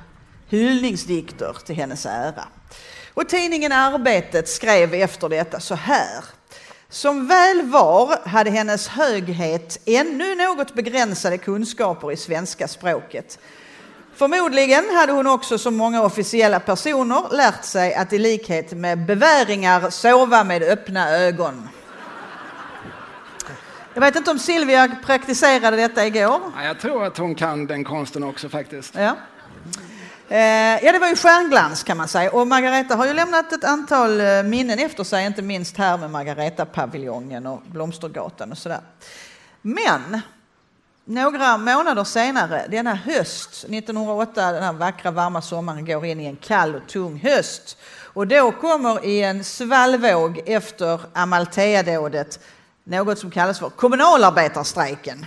hyllningsdikter 0.49 1.57
till 1.65 1.75
hennes 1.75 2.05
ära. 2.05 2.43
Och 3.13 3.29
tidningen 3.29 3.71
Arbetet 3.71 4.49
skrev 4.49 4.93
efter 4.93 5.29
detta 5.29 5.59
så 5.59 5.75
här. 5.75 6.23
Som 6.93 7.27
väl 7.27 7.61
var 7.61 8.27
hade 8.27 8.49
hennes 8.49 8.87
höghet 8.87 9.79
ännu 9.85 10.35
något 10.35 10.73
begränsade 10.73 11.37
kunskaper 11.37 12.11
i 12.11 12.17
svenska 12.17 12.67
språket. 12.67 13.39
Förmodligen 14.15 14.83
hade 14.95 15.11
hon 15.13 15.27
också 15.27 15.57
som 15.57 15.75
många 15.75 16.03
officiella 16.03 16.59
personer 16.59 17.23
lärt 17.31 17.63
sig 17.63 17.95
att 17.95 18.13
i 18.13 18.19
likhet 18.19 18.71
med 18.71 19.05
beväringar 19.05 19.89
sova 19.89 20.43
med 20.43 20.63
öppna 20.63 21.09
ögon. 21.09 21.69
Jag 23.93 24.01
vet 24.01 24.15
inte 24.15 24.31
om 24.31 24.39
Silvia 24.39 24.95
praktiserade 25.05 25.77
detta 25.77 26.07
igår? 26.07 26.41
Ja, 26.55 26.63
jag 26.63 26.79
tror 26.79 27.05
att 27.05 27.17
hon 27.17 27.35
kan 27.35 27.67
den 27.67 27.83
konsten 27.83 28.23
också 28.23 28.49
faktiskt. 28.49 28.95
Ja. 28.95 29.15
Eh, 30.29 30.85
ja, 30.85 30.91
det 30.91 30.99
var 30.99 31.07
ju 31.07 31.15
stjärnglans 31.15 31.83
kan 31.83 31.97
man 31.97 32.07
säga. 32.07 32.31
Och 32.31 32.47
Margareta 32.47 32.95
har 32.95 33.05
ju 33.05 33.13
lämnat 33.13 33.53
ett 33.53 33.63
antal 33.63 34.21
eh, 34.21 34.43
minnen 34.43 34.79
efter 34.79 35.03
sig, 35.03 35.25
inte 35.25 35.41
minst 35.41 35.77
här 35.77 35.97
med 35.97 36.11
Margareta-paviljongen 36.11 37.47
och 37.47 37.61
Blomstergatan 37.65 38.51
och 38.51 38.57
sådär. 38.57 38.81
Men 39.61 40.21
några 41.05 41.57
månader 41.57 42.03
senare, 42.03 42.65
denna 42.69 42.95
höst, 42.95 43.49
1908, 43.49 44.51
den 44.51 44.63
här 44.63 44.73
vackra 44.73 45.11
varma 45.11 45.41
sommaren 45.41 45.85
går 45.85 46.05
in 46.05 46.19
i 46.19 46.25
en 46.25 46.35
kall 46.35 46.75
och 46.75 46.87
tung 46.87 47.19
höst. 47.19 47.77
Och 48.13 48.27
då 48.27 48.51
kommer 48.51 49.05
i 49.05 49.23
en 49.23 49.43
svallvåg 49.43 50.41
efter 50.45 51.01
Amalthea-dådet 51.13 52.39
något 52.83 53.19
som 53.19 53.31
kallas 53.31 53.59
för 53.59 53.69
kommunalarbetarstrejken. 53.69 55.25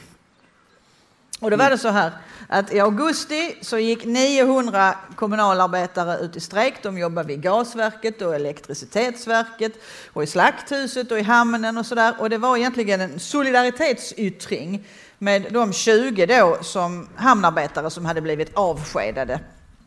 Och 1.41 1.51
då 1.51 1.57
var 1.57 1.71
det 1.71 1.79
så 1.79 1.89
här 1.89 2.13
att 2.49 2.73
i 2.73 2.81
augusti 2.81 3.57
så 3.63 3.79
gick 3.79 4.05
900 4.05 4.95
kommunalarbetare 5.17 6.19
ut 6.19 6.37
i 6.37 6.41
strejk. 6.41 6.83
De 6.83 6.99
jobbade 6.99 7.29
vid 7.29 7.43
gasverket 7.43 8.23
och 8.23 8.35
elektricitetsverket 8.35 9.73
och 10.13 10.23
i 10.23 10.27
slakthuset 10.27 11.11
och 11.11 11.19
i 11.19 11.23
hamnen 11.23 11.79
och 11.79 11.87
sådär. 11.87 12.15
Och 12.19 12.31
det 12.31 12.39
var 12.39 12.57
egentligen 12.57 13.01
en 13.01 13.21
solidaritetsyttring 13.21 14.87
med 15.19 15.47
de 15.51 15.73
20 15.73 16.27
då 16.27 16.59
som 16.63 17.09
hamnarbetare 17.17 17.91
som 17.91 18.05
hade 18.05 18.21
blivit 18.21 18.55
avskedade 18.55 19.41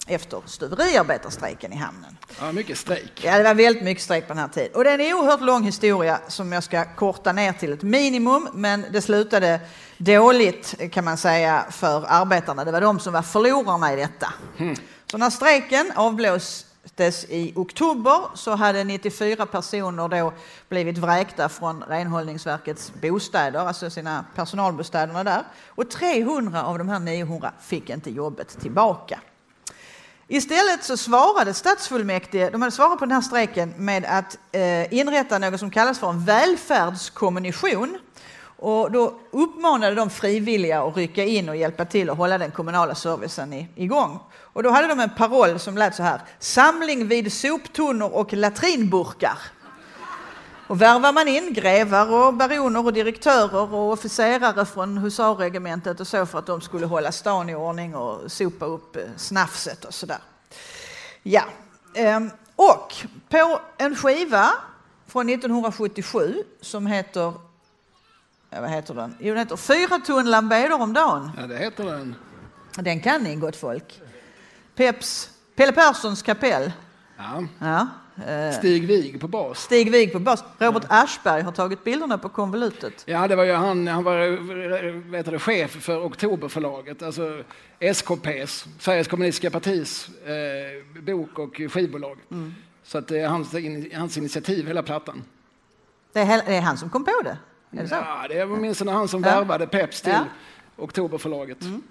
efter 0.07 0.41
stuveriarbetarstrejken 0.45 1.73
i 1.73 1.75
hamnen. 1.75 2.17
Ja, 2.39 2.51
mycket 2.51 2.77
strejk. 2.77 3.11
Ja, 3.23 3.37
det 3.37 3.43
var 3.43 3.53
väldigt 3.53 3.83
mycket 3.83 4.03
strejk 4.03 4.27
på 4.27 4.33
den 4.33 4.37
här 4.37 4.47
tiden. 4.47 4.69
Och 4.73 4.83
det 4.83 4.89
är 4.89 4.99
en 4.99 5.13
oerhört 5.13 5.41
lång 5.41 5.63
historia 5.63 6.19
som 6.27 6.51
jag 6.51 6.63
ska 6.63 6.85
korta 6.95 7.31
ner 7.31 7.53
till 7.53 7.73
ett 7.73 7.83
minimum, 7.83 8.47
men 8.53 8.85
det 8.91 9.01
slutade 9.01 9.59
dåligt 9.99 10.75
kan 10.91 11.05
man 11.05 11.17
säga 11.17 11.65
för 11.71 12.05
arbetarna. 12.07 12.65
Det 12.65 12.71
var 12.71 12.81
de 12.81 12.99
som 12.99 13.13
var 13.13 13.21
förlorarna 13.21 13.93
i 13.93 13.95
detta. 13.95 14.33
Mm. 14.57 14.75
Så 15.11 15.17
när 15.17 15.29
strejken 15.29 15.91
avblåstes 15.95 17.25
i 17.29 17.53
oktober 17.55 18.21
så 18.35 18.55
hade 18.55 18.83
94 18.83 19.45
personer 19.45 20.07
då 20.07 20.33
blivit 20.69 20.97
vräkta 20.97 21.49
från 21.49 21.83
Renhållningsverkets 21.83 22.91
bostäder, 23.01 23.59
alltså 23.59 23.89
sina 23.89 24.25
personalbostäderna 24.35 25.23
där. 25.23 25.43
Och 25.67 25.89
300 25.89 26.63
av 26.63 26.77
de 26.77 26.89
här 26.89 26.99
900 26.99 27.51
fick 27.61 27.89
inte 27.89 28.11
jobbet 28.11 28.59
tillbaka. 28.61 29.19
Istället 30.27 30.83
så 30.83 30.97
svarade 30.97 31.53
stadsfullmäktige, 31.53 32.49
de 32.49 32.61
hade 32.61 32.71
svarat 32.71 32.99
på 32.99 33.05
den 33.05 33.11
här 33.11 33.21
strejken 33.21 33.73
med 33.77 34.05
att 34.05 34.37
eh, 34.51 34.93
inrätta 34.93 35.39
något 35.39 35.59
som 35.59 35.71
kallas 35.71 35.99
för 35.99 36.09
en 36.09 36.25
välfärdskommission. 36.25 37.97
Och 38.61 38.91
då 38.91 39.19
uppmanade 39.31 39.95
de 39.95 40.09
frivilliga 40.09 40.83
att 40.83 40.97
rycka 40.97 41.23
in 41.23 41.49
och 41.49 41.55
hjälpa 41.55 41.85
till 41.85 42.09
att 42.09 42.17
hålla 42.17 42.37
den 42.37 42.51
kommunala 42.51 42.95
servicen 42.95 43.53
igång. 43.75 44.19
Och 44.37 44.63
då 44.63 44.69
hade 44.69 44.87
de 44.87 44.99
en 44.99 45.15
paroll 45.15 45.59
som 45.59 45.77
lät 45.77 45.95
så 45.95 46.03
här. 46.03 46.21
Samling 46.39 47.07
vid 47.07 47.33
soptunnor 47.33 48.09
och 48.13 48.33
latrinburkar. 48.33 49.37
Och 50.67 50.81
värvar 50.81 51.11
man 51.11 51.27
in 51.27 51.53
grevar 51.53 52.11
och 52.11 52.33
baroner 52.33 52.85
och 52.85 52.93
direktörer 52.93 53.73
och 53.73 53.91
officerare 53.91 54.65
från 54.65 54.97
husarregementet 54.97 55.99
och 55.99 56.07
så 56.07 56.25
för 56.25 56.39
att 56.39 56.45
de 56.45 56.61
skulle 56.61 56.85
hålla 56.85 57.11
stan 57.11 57.49
i 57.49 57.55
ordning 57.55 57.95
och 57.95 58.31
sopa 58.31 58.65
upp 58.65 58.95
eh, 58.95 59.03
snafset 59.17 59.85
och 59.85 59.93
sådär. 59.93 60.19
Ja, 61.23 61.43
ehm, 61.95 62.31
och 62.55 62.95
på 63.29 63.59
en 63.77 63.95
skiva 63.95 64.49
från 65.07 65.29
1977 65.29 66.43
som 66.61 66.87
heter 66.87 67.33
vad 68.49 68.69
heter 68.69 68.93
den? 68.93 69.15
Jo, 69.19 69.33
den 69.33 69.37
heter 69.37 69.57
Fyra 69.57 69.99
tunnland 69.99 70.49
beder 70.49 70.81
om 70.81 70.93
dagen. 70.93 71.31
Ja, 71.37 71.47
det 71.47 71.57
heter 71.57 71.83
den. 71.83 72.15
Den 72.75 72.99
kan 72.99 73.23
ni, 73.23 73.35
gott 73.35 73.55
folk. 73.55 74.01
Peps, 74.75 75.29
Pelle 75.55 75.71
Perssons 75.71 76.21
kapell. 76.21 76.71
Ja. 77.17 77.43
Ja, 77.59 77.87
eh, 78.25 78.57
Stig 78.57 78.87
Wig 78.87 79.21
på 79.21 79.27
bas. 79.27 79.59
Stig 79.63 79.91
Wig 79.91 80.11
på 80.13 80.19
bas. 80.19 80.43
Robert 80.57 80.85
Aschberg 80.89 81.41
har 81.41 81.51
tagit 81.51 81.83
bilderna 81.83 82.17
på 82.17 82.29
konvolutet. 82.29 83.03
Ja, 83.05 83.27
det 83.27 83.35
var 83.35 83.43
ju 83.43 83.53
han, 83.53 83.87
han 83.87 84.03
var 84.03 85.11
vet 85.11 85.25
du, 85.25 85.39
chef 85.39 85.71
för 85.71 86.05
Oktoberförlaget, 86.05 87.03
alltså 87.03 87.43
SKPs, 87.93 88.65
Sveriges 88.79 89.07
kommunistiska 89.07 89.49
partis 89.49 90.09
eh, 90.25 91.01
bok 91.01 91.39
och 91.39 91.61
skivbolag. 91.69 92.17
Mm. 92.31 92.55
Så 92.83 92.97
att 92.97 93.07
det 93.07 93.19
är 93.19 93.27
hans, 93.27 93.53
hans 93.93 94.17
initiativ, 94.17 94.67
hela 94.67 94.83
plattan. 94.83 95.23
Det 96.13 96.19
är, 96.19 96.45
det 96.45 96.55
är 96.55 96.61
han 96.61 96.77
som 96.77 96.89
kom 96.89 97.05
på 97.05 97.21
det? 97.23 97.37
Är 97.71 97.81
det 97.81 97.87
så? 97.87 97.95
Ja, 97.95 98.25
det 98.29 98.45
var 98.45 98.57
åtminstone 98.57 98.91
han 98.91 99.07
som 99.07 99.23
ja. 99.23 99.29
värvade 99.29 99.67
Peps 99.67 100.01
till 100.01 100.11
ja. 100.11 100.25
Oktoberförlaget. 100.77 101.61
Mm. 101.61 101.83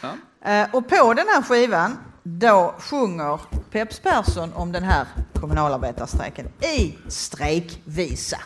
Ja. 0.00 0.50
Eh, 0.50 0.74
och 0.74 0.88
på 0.88 1.14
den 1.14 1.26
här 1.28 1.42
skivan 1.42 1.98
då 2.22 2.74
sjunger 2.78 3.40
Peps 3.70 4.00
Persson 4.00 4.52
om 4.52 4.72
den 4.72 4.82
här 4.82 5.06
kommunalarbetarstrejken 5.40 6.46
i 6.60 6.98
strejkvisa. 7.08 8.38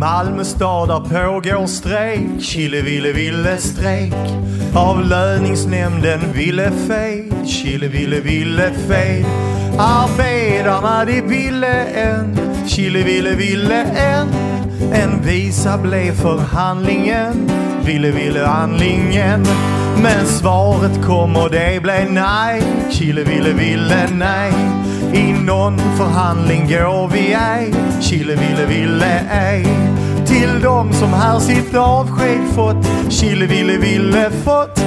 Malmö 0.00 0.44
stad 0.44 0.88
där 0.88 1.00
pågår 1.00 1.66
strejk, 1.66 2.42
Chile 2.42 2.82
ville 2.82 3.12
ville 3.12 3.56
strejk. 3.58 4.14
Avlöningsnämnden 4.74 6.20
ville 6.32 6.70
fejd, 6.88 7.32
Chile 7.46 7.88
ville 7.88 8.20
ville 8.20 8.70
fejd. 8.88 9.26
Arbetarna 9.78 11.04
de 11.04 11.20
ville 11.20 11.84
en, 11.84 12.38
Chile 12.68 13.02
ville 13.02 13.34
ville 13.34 13.82
en. 13.82 14.28
En 14.92 15.22
visa 15.22 15.78
blev 15.78 16.12
förhandlingen 16.12 17.50
ville 17.84 18.10
ville 18.10 18.46
handlingen. 18.46 19.46
Men 20.02 20.26
svaret 20.26 21.04
kom 21.06 21.36
och 21.36 21.50
det 21.50 21.82
blev 21.82 22.12
nej. 22.12 22.62
Chile 22.90 23.24
ville 23.24 23.52
ville 23.52 24.08
nej. 24.18 24.52
I 25.14 25.32
någon 25.32 25.78
förhandling 25.78 26.68
går 26.68 27.08
vi 27.08 27.32
ej. 27.32 27.74
Chile 28.00 28.34
ville 28.34 28.66
ville 28.66 29.20
ej. 29.30 29.66
Till 30.26 30.60
dem 30.62 30.92
som 30.92 31.12
här 31.12 31.38
sitt 31.38 31.74
avsked 31.74 32.40
fått. 32.54 33.12
Chile 33.12 33.46
ville 33.46 33.78
ville 33.78 34.30
fått. 34.30 34.84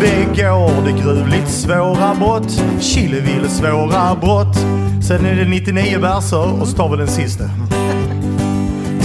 Begår 0.00 0.84
det 0.84 1.02
gruvligt 1.02 1.48
svåra 1.48 2.14
brott. 2.14 2.62
Chile 2.80 3.20
ville 3.20 3.48
svåra 3.48 4.14
brott. 4.20 4.56
Sen 5.08 5.26
är 5.26 5.36
det 5.36 5.44
99 5.44 5.98
verser 5.98 6.60
och 6.60 6.68
så 6.68 6.76
tar 6.76 6.88
vi 6.88 6.96
den 6.96 7.08
sista. 7.08 7.44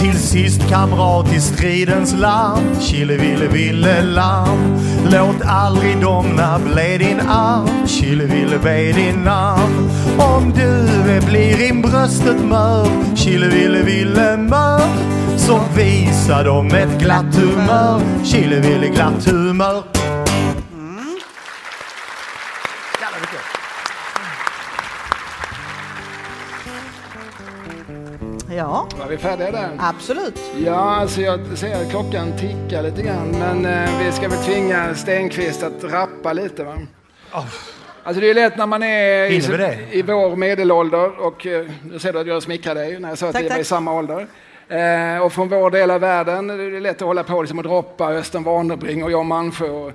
Till 0.01 0.19
sist 0.19 0.69
kamrat 0.69 1.33
i 1.33 1.41
stridens 1.41 2.13
larm. 2.13 2.79
Chile 2.79 3.17
ville 3.17 3.47
ville 3.47 4.01
larm 4.01 4.77
Låt 5.11 5.41
aldrig 5.45 6.01
domna 6.01 6.59
bli 6.59 6.97
din 6.97 7.19
arm. 7.19 7.87
Chile 7.87 8.25
ville 8.25 8.59
be 8.59 8.91
din 8.91 9.27
arm. 9.27 9.89
Om 10.17 10.53
du 10.53 11.25
blir 11.25 11.61
i 11.61 11.73
bröstet 11.73 12.41
mör. 12.49 12.87
Chile 13.15 13.47
ville 13.47 13.81
ville 13.81 14.37
mör. 14.37 14.81
Så 15.37 15.61
visa 15.75 16.43
dem 16.43 16.67
ett 16.67 16.99
glatt 16.99 17.35
humör. 17.35 18.01
Chile 18.23 18.59
ville 18.59 18.87
glatt 18.87 19.25
humör 19.25 19.83
Ja. 28.57 28.87
Var 28.99 29.07
vi 29.07 29.17
färdiga 29.17 29.51
där? 29.51 29.69
Absolut. 29.79 30.39
Ja, 30.65 30.95
alltså 30.95 31.21
jag 31.21 31.57
ser 31.57 31.81
att 31.81 31.89
klockan 31.89 32.37
tickar 32.37 32.83
lite 32.83 33.01
grann, 33.01 33.31
men 33.39 33.65
eh, 33.65 33.99
vi 34.05 34.11
ska 34.11 34.29
väl 34.29 34.37
tvinga 34.37 34.95
Stenqvist 34.95 35.63
att 35.63 35.83
rappa 35.83 36.33
lite 36.33 36.63
va? 36.63 36.77
Oh. 37.33 37.45
Alltså 38.03 38.21
det 38.21 38.29
är 38.29 38.33
lätt 38.33 38.57
när 38.57 38.65
man 38.65 38.83
är 38.83 39.25
i, 39.25 39.35
i 39.91 40.01
vår 40.01 40.35
medelålder 40.35 41.19
och 41.19 41.47
eh, 41.47 41.65
du 41.83 41.99
ser 41.99 42.13
att 42.13 42.27
jag 42.27 42.43
smickrar 42.43 42.75
dig 42.75 42.99
när 42.99 43.09
jag 43.09 43.17
sa 43.17 43.29
att 43.29 43.41
vi 43.41 43.49
var 43.49 43.57
i 43.57 43.63
samma 43.63 43.93
ålder. 43.93 44.27
Eh, 44.67 45.21
och 45.21 45.33
från 45.33 45.49
vår 45.49 45.71
del 45.71 45.91
av 45.91 46.01
världen, 46.01 46.47
det 46.47 46.53
är 46.53 46.81
lätt 46.81 47.01
att 47.01 47.07
hålla 47.07 47.23
på 47.23 47.41
liksom 47.41 47.57
och 47.57 47.63
droppa 47.63 48.13
Östen 48.13 48.43
Warnerbring 48.43 49.03
och 49.03 49.11
Jan 49.11 49.27
Malmsjö 49.27 49.69
och 49.69 49.91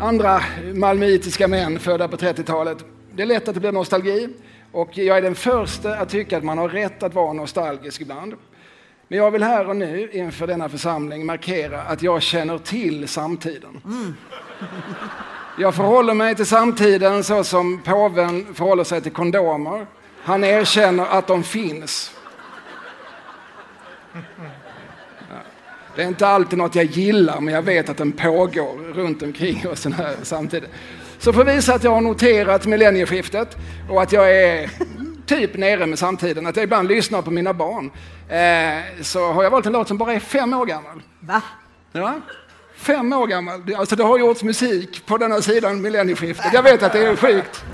andra 0.00 0.40
malmöitiska 0.74 1.48
män 1.48 1.78
födda 1.78 2.08
på 2.08 2.16
30-talet. 2.16 2.78
Det 3.12 3.22
är 3.22 3.26
lätt 3.26 3.48
att 3.48 3.54
det 3.54 3.60
blir 3.60 3.72
nostalgi 3.72 4.28
och 4.72 4.98
jag 4.98 5.16
är 5.16 5.22
den 5.22 5.34
första 5.34 5.96
att 5.96 6.08
tycka 6.08 6.36
att 6.36 6.44
man 6.44 6.58
har 6.58 6.68
rätt 6.68 7.02
att 7.02 7.14
vara 7.14 7.32
nostalgisk 7.32 8.00
ibland. 8.00 8.34
Men 9.08 9.18
jag 9.18 9.30
vill 9.30 9.42
här 9.42 9.68
och 9.68 9.76
nu 9.76 10.10
inför 10.12 10.46
denna 10.46 10.68
församling 10.68 11.26
markera 11.26 11.82
att 11.82 12.02
jag 12.02 12.22
känner 12.22 12.58
till 12.58 13.08
samtiden. 13.08 13.80
Jag 15.58 15.74
förhåller 15.74 16.14
mig 16.14 16.34
till 16.34 16.46
samtiden 16.46 17.24
så 17.24 17.44
som 17.44 17.82
påven 17.82 18.54
förhåller 18.54 18.84
sig 18.84 19.00
till 19.00 19.12
kondomer. 19.12 19.86
Han 20.22 20.44
erkänner 20.44 21.06
att 21.06 21.26
de 21.26 21.42
finns. 21.42 22.12
Det 25.96 26.02
är 26.02 26.08
inte 26.08 26.28
alltid 26.28 26.58
något 26.58 26.74
jag 26.74 26.84
gillar, 26.84 27.40
men 27.40 27.54
jag 27.54 27.62
vet 27.62 27.88
att 27.88 27.96
den 27.96 28.12
pågår 28.12 28.92
runt 28.92 29.22
omkring 29.22 29.68
oss 29.68 29.82
den 29.82 29.92
här 29.92 30.16
samtiden. 30.22 30.70
Så 31.18 31.32
för 31.32 31.40
att 31.40 31.56
visa 31.56 31.74
att 31.74 31.84
jag 31.84 31.90
har 31.90 32.00
noterat 32.00 32.66
millennieskiftet 32.66 33.56
och 33.90 34.02
att 34.02 34.12
jag 34.12 34.36
är 34.36 34.70
typ 35.26 35.56
nere 35.56 35.86
med 35.86 35.98
samtiden, 35.98 36.46
att 36.46 36.56
jag 36.56 36.62
ibland 36.62 36.88
lyssnar 36.88 37.22
på 37.22 37.30
mina 37.30 37.54
barn, 37.54 37.90
eh, 38.28 39.02
så 39.02 39.32
har 39.32 39.42
jag 39.42 39.50
valt 39.50 39.66
en 39.66 39.72
låt 39.72 39.88
som 39.88 39.98
bara 39.98 40.12
är 40.12 40.20
fem 40.20 40.54
år 40.54 40.66
gammal. 40.66 41.02
Va? 41.20 41.42
Ja, 41.92 42.20
fem 42.76 43.12
år 43.12 43.26
gammal. 43.26 43.74
Alltså 43.74 43.96
det 43.96 44.02
har 44.02 44.18
gjorts 44.18 44.42
musik 44.42 45.06
på 45.06 45.18
denna 45.18 45.40
sidan 45.40 45.82
millennieskiftet. 45.82 46.52
Jag 46.52 46.62
vet 46.62 46.82
att 46.82 46.92
det 46.92 46.98
är 46.98 47.16
sjukt 47.16 47.64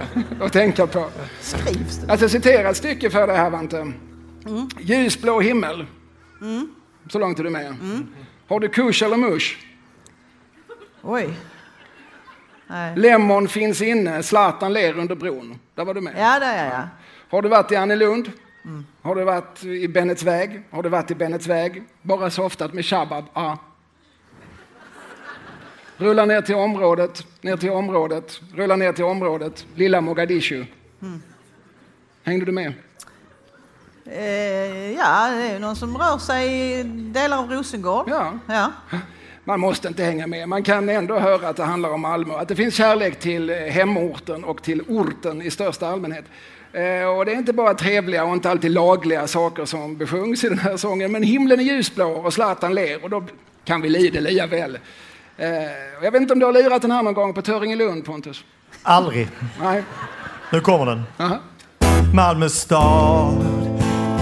att 0.41 0.53
tänka 0.53 0.87
på. 0.87 1.07
Skrivs 1.41 1.97
det? 1.97 2.13
Alltså 2.13 2.29
citera 2.29 2.71
ett 2.71 2.77
stycke 2.77 3.11
för 3.11 3.27
det 3.27 3.33
här 3.33 3.51
Vante. 3.51 3.93
Ljusblå 4.81 5.41
himmel. 5.41 5.87
Så 7.11 7.19
långt 7.19 7.39
är 7.39 7.45
du 7.45 7.51
med. 7.51 7.75
Har 8.49 8.61
du 8.61 8.69
kush 8.69 9.05
eller 9.05 9.17
mush? 9.17 9.57
Oj. 11.03 11.29
Nej. 12.67 12.97
Lemon 12.97 13.49
finns 13.49 13.83
inne, 13.83 14.23
Zlatan 14.23 14.73
ler 14.73 14.99
under 14.99 15.15
bron. 15.15 15.59
Där 15.75 15.85
var 15.85 15.95
du 15.95 16.01
med. 16.01 16.15
Ja, 16.17 16.39
där 16.41 16.65
ja, 16.65 16.73
ja. 16.73 16.89
Har 17.31 17.43
du 17.43 17.49
varit 17.49 17.73
i 17.73 17.77
Annelund? 17.77 18.33
Har 19.03 19.15
du 19.15 19.25
varit 19.25 19.65
i 19.65 19.89
Bennets 19.89 20.23
väg? 20.23 20.63
Har 20.71 20.83
du 20.83 20.89
varit 20.89 21.11
i 21.11 21.15
Bennets 21.15 21.47
väg? 21.47 21.83
Bara 22.03 22.31
softat 22.31 22.73
med 22.73 22.85
Shabab? 22.85 23.25
Ja. 23.35 23.59
Rulla 25.97 26.25
ner 26.25 26.41
till 26.41 26.55
området, 26.55 27.27
ner 27.41 27.57
till 27.57 27.71
området, 27.71 28.41
rulla 28.55 28.77
ner 28.77 28.93
till 28.93 29.05
området. 29.05 29.67
Lilla 29.75 30.01
Mogadishu. 30.01 30.65
Hängde 32.25 32.47
du 32.47 32.53
med? 32.53 32.73
Eh, 34.07 34.93
ja, 34.93 35.31
det 35.31 35.49
är 35.49 35.59
någon 35.59 35.77
som 35.77 35.99
rör 35.99 36.19
sig 36.19 36.73
i 36.81 36.83
delar 36.83 37.39
av 37.39 37.51
Rosengård. 37.51 38.09
Ja. 38.09 38.33
ja. 38.47 38.73
Man 39.45 39.61
måste 39.61 39.89
inte 39.89 40.05
hänga 40.05 40.27
med. 40.27 40.49
Man 40.49 40.63
kan 40.63 40.89
ändå 40.89 41.19
höra 41.19 41.49
att 41.49 41.57
det 41.57 41.65
handlar 41.65 41.91
om 41.91 42.01
Malmö. 42.01 42.35
Att 42.37 42.49
det 42.49 42.57
finns 42.57 42.75
kärlek 42.75 43.21
till 43.21 43.51
eh, 43.51 43.57
hemorten 43.57 44.45
och 44.45 44.63
till 44.63 44.81
orten 44.89 45.43
i 45.43 45.51
största 45.51 45.87
allmänhet. 45.89 46.25
Eh, 46.73 47.05
Och 47.09 47.25
det 47.25 47.33
är 47.33 47.37
inte 47.37 47.53
bara 47.53 47.75
trevliga 47.75 48.25
och 48.25 48.33
inte 48.33 48.51
alltid 48.51 48.71
lagliga 48.71 49.27
saker 49.27 49.65
som 49.65 49.97
besjungs 49.97 50.45
i 50.45 50.49
den 50.49 50.59
här 50.59 50.77
sången. 50.77 51.13
Men 51.13 51.23
himlen 51.23 51.61
är 51.61 51.65
ljusblå 51.65 52.11
och 52.11 52.33
Zlatan 52.33 52.75
ler 52.75 53.05
och 53.05 53.11
då 53.11 53.25
kan 53.65 53.81
vi 53.81 53.89
lida 53.89 54.21
lia 54.21 54.47
väl. 54.47 54.79
Eh, 55.37 55.49
Jag 56.03 56.11
vet 56.13 56.21
inte 56.23 56.33
om 56.33 56.39
du 56.39 56.47
har 56.47 56.53
lirat 56.53 56.83
den 56.83 56.91
här 56.91 57.03
någon 57.03 57.15
gång 57.15 57.35
på 57.35 57.43
Töringelund 57.43 58.05
Pontus? 58.05 58.45
Aldrig. 58.83 59.29
Nej? 59.63 59.83
Nu 60.53 60.61
kommer 60.61 60.87
den. 60.87 61.03
Aha. 61.19 61.39
Malmö 62.15 62.49
stad 62.49 63.54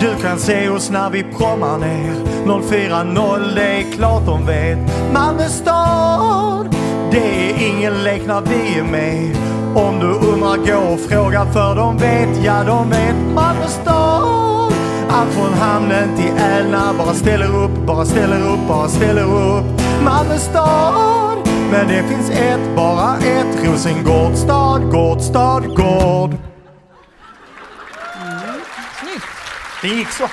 du 0.02 0.22
kan 0.22 0.38
se 0.38 0.68
oss 0.68 0.90
när 0.90 1.10
vi 1.10 1.22
prommar 1.22 1.78
ner. 1.78 2.14
040, 2.62 3.54
det 3.54 3.62
är 3.62 3.92
klart 3.92 4.26
de 4.26 4.46
vet. 4.46 4.78
Malmö 5.12 5.48
stad 5.48 6.76
Det 7.10 7.50
är 7.50 7.68
ingen 7.68 8.04
lek 8.04 8.22
när 8.26 8.40
vi 8.40 8.78
är 8.78 8.82
med. 8.82 9.36
Om 9.74 9.98
du 10.00 10.06
undrar, 10.06 10.56
gå 10.56 10.92
och 10.92 11.00
fråga 11.00 11.46
för 11.52 11.74
de 11.74 11.96
vet, 11.96 12.44
ja 12.44 12.64
de 12.64 12.90
vet. 12.90 13.16
Malmö 13.34 13.66
stad 13.66 14.72
Allt 15.10 15.32
från 15.32 15.52
hamnen 15.54 16.16
till 16.16 16.32
Älna 16.36 16.94
Bara 16.98 17.14
ställer 17.14 17.64
upp, 17.64 17.86
bara 17.86 18.04
ställer 18.04 18.52
upp, 18.52 18.68
bara 18.68 18.88
ställer 18.88 19.24
upp. 19.24 19.64
Malmö 20.04 20.38
stad 20.38 21.38
Men 21.70 21.88
det 21.88 22.02
finns 22.02 22.30
ett, 22.30 22.76
bara 22.76 23.16
ett. 23.16 23.66
Rosengård 23.66 24.34
stad, 24.34 24.90
gård, 24.90 25.20
stad, 25.20 25.66
gård 25.66 26.36
Snyggt. 29.00 29.26
Det 29.82 29.88
gick 29.88 30.08
så. 30.08 30.28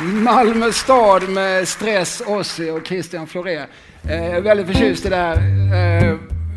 Malmö 0.00 0.72
stad 0.72 1.28
med 1.28 1.68
Stress, 1.68 2.22
Ossi 2.26 2.70
och 2.70 2.86
Christian 2.86 3.26
Floré. 3.26 3.56
Eh, 3.56 3.66
Jag 4.04 4.36
är 4.36 4.40
väldigt 4.40 4.66
förtjust 4.66 5.06
i 5.06 5.08
det 5.08 5.16
där. 5.16 5.36
Eh, 6.10 6.16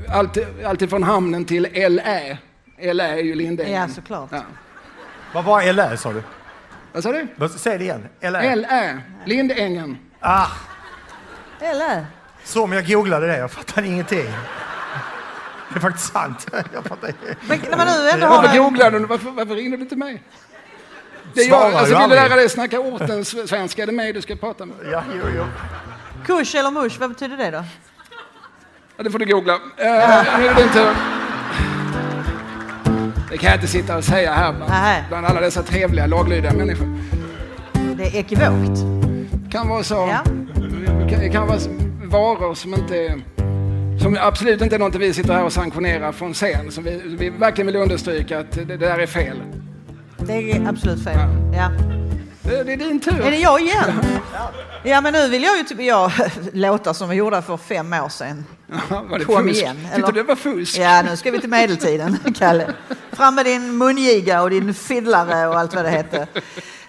Alltid, 0.10 0.48
alltid 0.66 0.90
från 0.90 1.04
hamnen 1.04 1.46
till 1.46 1.68
LÄ. 1.74 2.38
LÄ 2.94 3.08
är 3.08 3.18
ju 3.24 3.36
Lindängen. 3.36 3.82
Ja, 3.82 3.88
såklart. 3.88 4.30
Ja. 4.32 4.42
Vad 5.34 5.44
var 5.46 5.74
Lä 5.74 5.98
sa 5.98 6.14
du? 6.14 6.24
Vad 6.94 7.04
sa 7.04 7.12
du? 7.12 7.28
Säg 7.58 7.78
det 7.78 7.84
igen. 7.84 8.08
Lä. 8.22 8.56
LÄ, 8.56 9.02
Lindängen. 9.26 9.98
Ah, 10.20 10.48
Eller? 11.62 12.06
så 12.44 12.64
om 12.64 12.72
jag 12.74 12.88
googlade 12.88 13.28
det, 13.28 13.38
jag 13.38 13.52
fattade 13.52 13.88
ingenting. 13.88 14.26
Det 15.70 15.76
är 15.76 15.80
faktiskt 15.80 16.14
sant. 16.14 16.48
Jag 16.74 16.84
fattar 16.84 17.14
Men 17.48 17.60
när 17.70 17.78
man 17.78 17.88
nu 17.88 18.10
ändå 18.10 18.28
har 18.28 18.42
Varför 18.42 18.58
googlade 18.58 19.00
du? 19.00 19.06
Varför, 19.06 19.32
varför 19.32 19.56
ringde 19.56 19.78
du 19.78 19.86
till 19.86 19.98
mig? 19.98 20.24
Det 21.36 21.42
är 21.42 21.50
jag, 21.50 21.74
alltså 21.74 22.00
vill 22.00 22.10
du 22.10 22.16
lära 22.16 22.36
dig 22.36 22.50
snacka 22.50 22.80
ortens 22.80 23.50
svenska, 23.50 23.82
är 23.84 23.86
det 23.86 23.92
mig 23.92 24.14
du 24.14 24.22
ska 24.22 24.36
prata 24.36 24.66
med? 24.66 24.76
Ja, 24.92 25.04
jo, 25.16 25.24
jo. 25.38 25.46
Kush 26.26 26.56
eller 26.56 26.72
mush, 26.72 27.00
vad 27.00 27.10
betyder 27.10 27.38
det 27.38 27.52
då? 27.52 27.64
Ja, 28.98 29.04
det 29.04 29.12
får 29.12 29.20
du 29.20 29.26
googla. 29.26 29.54
Eh, 29.54 29.60
nu 30.40 30.48
är 30.48 30.56
det 30.56 30.64
inte... 30.64 30.96
Det 33.32 33.38
kan 33.38 33.50
jag 33.50 33.58
inte 33.58 33.68
sitta 33.68 33.98
och 33.98 34.04
säga 34.04 34.34
här 34.34 34.54
bland, 34.54 34.72
bland 35.10 35.26
alla 35.26 35.42
dessa 35.42 35.64
trevliga, 35.64 36.06
laglydiga 36.06 36.54
människor. 36.54 37.00
Det 37.98 38.04
är 38.04 38.16
ekivokt. 38.16 38.80
kan 39.52 39.68
vara 39.68 39.84
så. 39.84 39.94
Ja. 40.12 40.24
Det 41.20 41.30
kan 41.30 41.48
vara 41.48 41.60
varor 42.04 42.54
som 42.54 42.74
inte 42.74 42.98
är, 42.98 43.22
som 44.00 44.18
absolut 44.22 44.62
inte 44.62 44.76
är 44.76 44.80
något 44.80 44.96
vi 44.96 45.14
sitter 45.14 45.34
här 45.34 45.44
och 45.44 45.54
sanktionerar 45.54 46.12
från 46.12 46.34
scen. 46.34 46.72
Som 46.72 46.84
vi, 46.84 47.02
vi 47.06 47.30
verkligen 47.30 47.68
vill 47.68 47.76
understryka 47.76 48.40
att 48.40 48.52
det, 48.52 48.64
det 48.66 48.78
där 48.78 49.00
är 49.00 49.08
fel. 49.08 49.38
Det 50.28 50.52
är 50.52 50.70
absolut 50.70 51.04
fel. 51.04 51.18
Ja. 51.54 51.72
Det, 52.44 52.74
är 52.74 52.78
din 52.78 53.00
tur. 53.00 53.22
Är 53.22 53.32
det 53.32 53.38
jag 53.38 53.62
igen? 53.62 53.92
Ja, 54.84 55.02
men 55.02 55.14
nu 55.14 55.30
vill 55.30 55.44
jag 55.44 55.58
ju 55.58 55.64
typ, 55.64 55.82
jag, 55.82 56.12
låtar 56.54 56.94
som 56.94 57.10
vi 57.10 57.16
gjorde 57.16 57.42
för 57.42 57.58
fem 57.58 57.94
år 57.94 58.10
sedan. 58.10 58.46
Ja, 58.90 59.06
var 59.10 59.20
det 59.20 59.26
Kom 59.26 59.48
fusk? 59.48 59.62
igen, 59.62 59.88
eller? 59.94 60.08
du 60.08 60.14
det 60.14 60.24
var 60.24 60.36
fusk? 60.36 60.78
Ja, 60.78 61.02
nu 61.02 61.18
ska 61.18 61.32
vi 61.32 61.40
till 61.40 61.50
medeltiden, 61.50 62.18
Kalle. 62.38 62.74
Fram 63.12 63.36
med 63.36 63.46
din 63.46 63.78
mungiga 63.78 64.42
och 64.42 64.50
din 64.50 64.74
fiddlare 64.74 65.48
och 65.48 65.60
allt 65.60 65.76
vad 65.76 65.86
det 65.86 65.90
hette. 65.90 66.28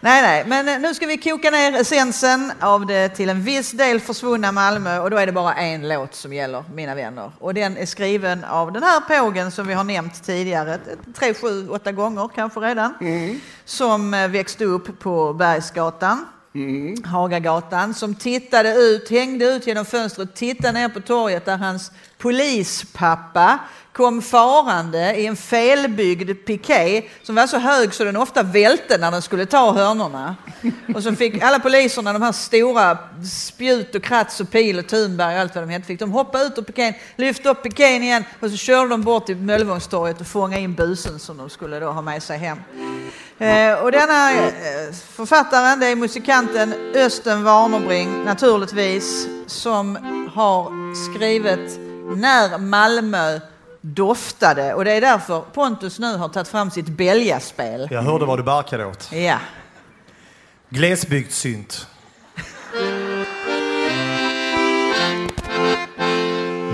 Nej, 0.01 0.23
nej, 0.23 0.45
men 0.47 0.69
eh, 0.69 0.79
nu 0.81 0.95
ska 0.95 1.07
vi 1.07 1.17
koka 1.17 1.51
ner 1.51 1.81
essensen 1.81 2.53
av 2.61 2.87
det 2.87 3.09
till 3.09 3.29
en 3.29 3.43
viss 3.43 3.71
del 3.71 4.01
försvunna 4.01 4.53
Malmö 4.53 4.99
och 4.99 5.11
då 5.11 5.17
är 5.17 5.27
det 5.27 5.33
bara 5.33 5.55
en 5.55 5.89
låt 5.89 6.15
som 6.15 6.33
gäller, 6.33 6.65
mina 6.75 6.95
vänner. 6.95 7.33
Och 7.39 7.55
den 7.55 7.77
är 7.77 7.87
skriven 7.87 8.45
av 8.45 8.73
den 8.73 8.83
här 8.83 9.01
pågen 9.01 9.51
som 9.51 9.67
vi 9.67 9.75
har 9.75 9.85
nämnt 9.85 10.25
tidigare, 10.25 10.79
tre, 11.19 11.35
sju, 11.35 11.69
åtta 11.69 11.93
gånger 11.93 12.29
kanske 12.35 12.61
redan, 12.61 12.95
som 13.65 14.15
eh, 14.15 14.29
växte 14.29 14.65
upp 14.65 14.99
på 14.99 15.33
Bergsgatan. 15.33 16.27
Hagagatan 17.05 17.95
som 17.95 18.15
tittade 18.15 18.75
ut, 18.75 19.11
hängde 19.11 19.45
ut 19.45 19.67
genom 19.67 19.85
fönstret, 19.85 20.35
tittade 20.35 20.73
ner 20.73 20.89
på 20.89 21.01
torget 21.01 21.45
där 21.45 21.57
hans 21.57 21.93
polispappa 22.19 23.59
kom 23.97 24.23
farande 24.23 25.15
i 25.15 25.27
en 25.27 25.37
felbyggd 25.37 26.47
piké 26.47 27.03
som 27.23 27.35
var 27.35 27.47
så 27.47 27.59
hög 27.59 27.95
så 27.95 28.05
den 28.05 28.17
ofta 28.17 28.43
välte 28.43 28.99
när 28.99 29.11
den 29.11 29.23
skulle 29.23 29.47
ta 29.47 29.73
hörnorna. 29.73 30.37
Och 30.95 31.03
så 31.03 31.15
fick 31.15 31.43
alla 31.43 31.59
poliserna, 31.59 32.13
de 32.13 32.23
här 32.23 32.33
stora 32.33 32.99
spjut 33.31 33.95
och 33.95 34.03
krats 34.03 34.41
och 34.41 34.51
pil 34.51 34.79
och 34.79 34.87
Thunberg 34.87 35.35
och 35.35 35.41
allt 35.41 35.55
vad 35.55 35.65
de 35.65 35.71
hette, 35.71 35.87
fick 35.87 36.01
de 36.01 36.13
hoppa 36.13 36.43
ut 36.43 36.59
ur 36.59 36.63
pikén, 36.63 36.95
lyfta 37.17 37.51
upp 37.51 37.63
pikén 37.63 38.03
igen 38.03 38.25
och 38.41 38.51
så 38.51 38.57
körde 38.57 38.89
de 38.89 39.03
bort 39.03 39.27
till 39.27 39.37
Möllevångstorget 39.37 40.21
och 40.21 40.27
fångade 40.27 40.63
in 40.63 40.75
busen 40.75 41.19
som 41.19 41.37
de 41.37 41.51
skulle 41.51 41.81
då 41.81 41.91
ha 41.91 42.03
med 42.03 42.23
sig 42.23 42.39
hem. 42.39 42.59
Eh, 43.39 43.85
och 43.85 43.93
denna 43.93 44.33
eh, 44.33 44.49
författaren, 45.13 45.81
det 45.81 45.87
är 45.87 45.97
musikanten 45.97 46.75
Östen 46.95 47.45
Warnerbring 47.45 48.25
naturligtvis, 48.25 49.29
som 49.47 49.97
har 50.35 50.95
skrivit 51.13 51.79
När 52.17 52.59
Malmö 52.59 53.41
doftade. 53.95 54.75
Och 54.75 54.85
det 54.85 54.93
är 54.93 55.01
därför 55.01 55.41
Pontus 55.41 55.99
nu 55.99 56.17
har 56.17 56.29
tagit 56.29 56.49
fram 56.49 56.71
sitt 56.71 56.89
Belgaspel. 56.89 57.89
Jag 57.91 58.03
hörde 58.03 58.25
vad 58.25 58.39
du 58.39 58.43
barkade 58.43 58.87
åt. 58.87 59.13
Ja. 59.13 59.39
Glesbygdssynt. 60.69 61.87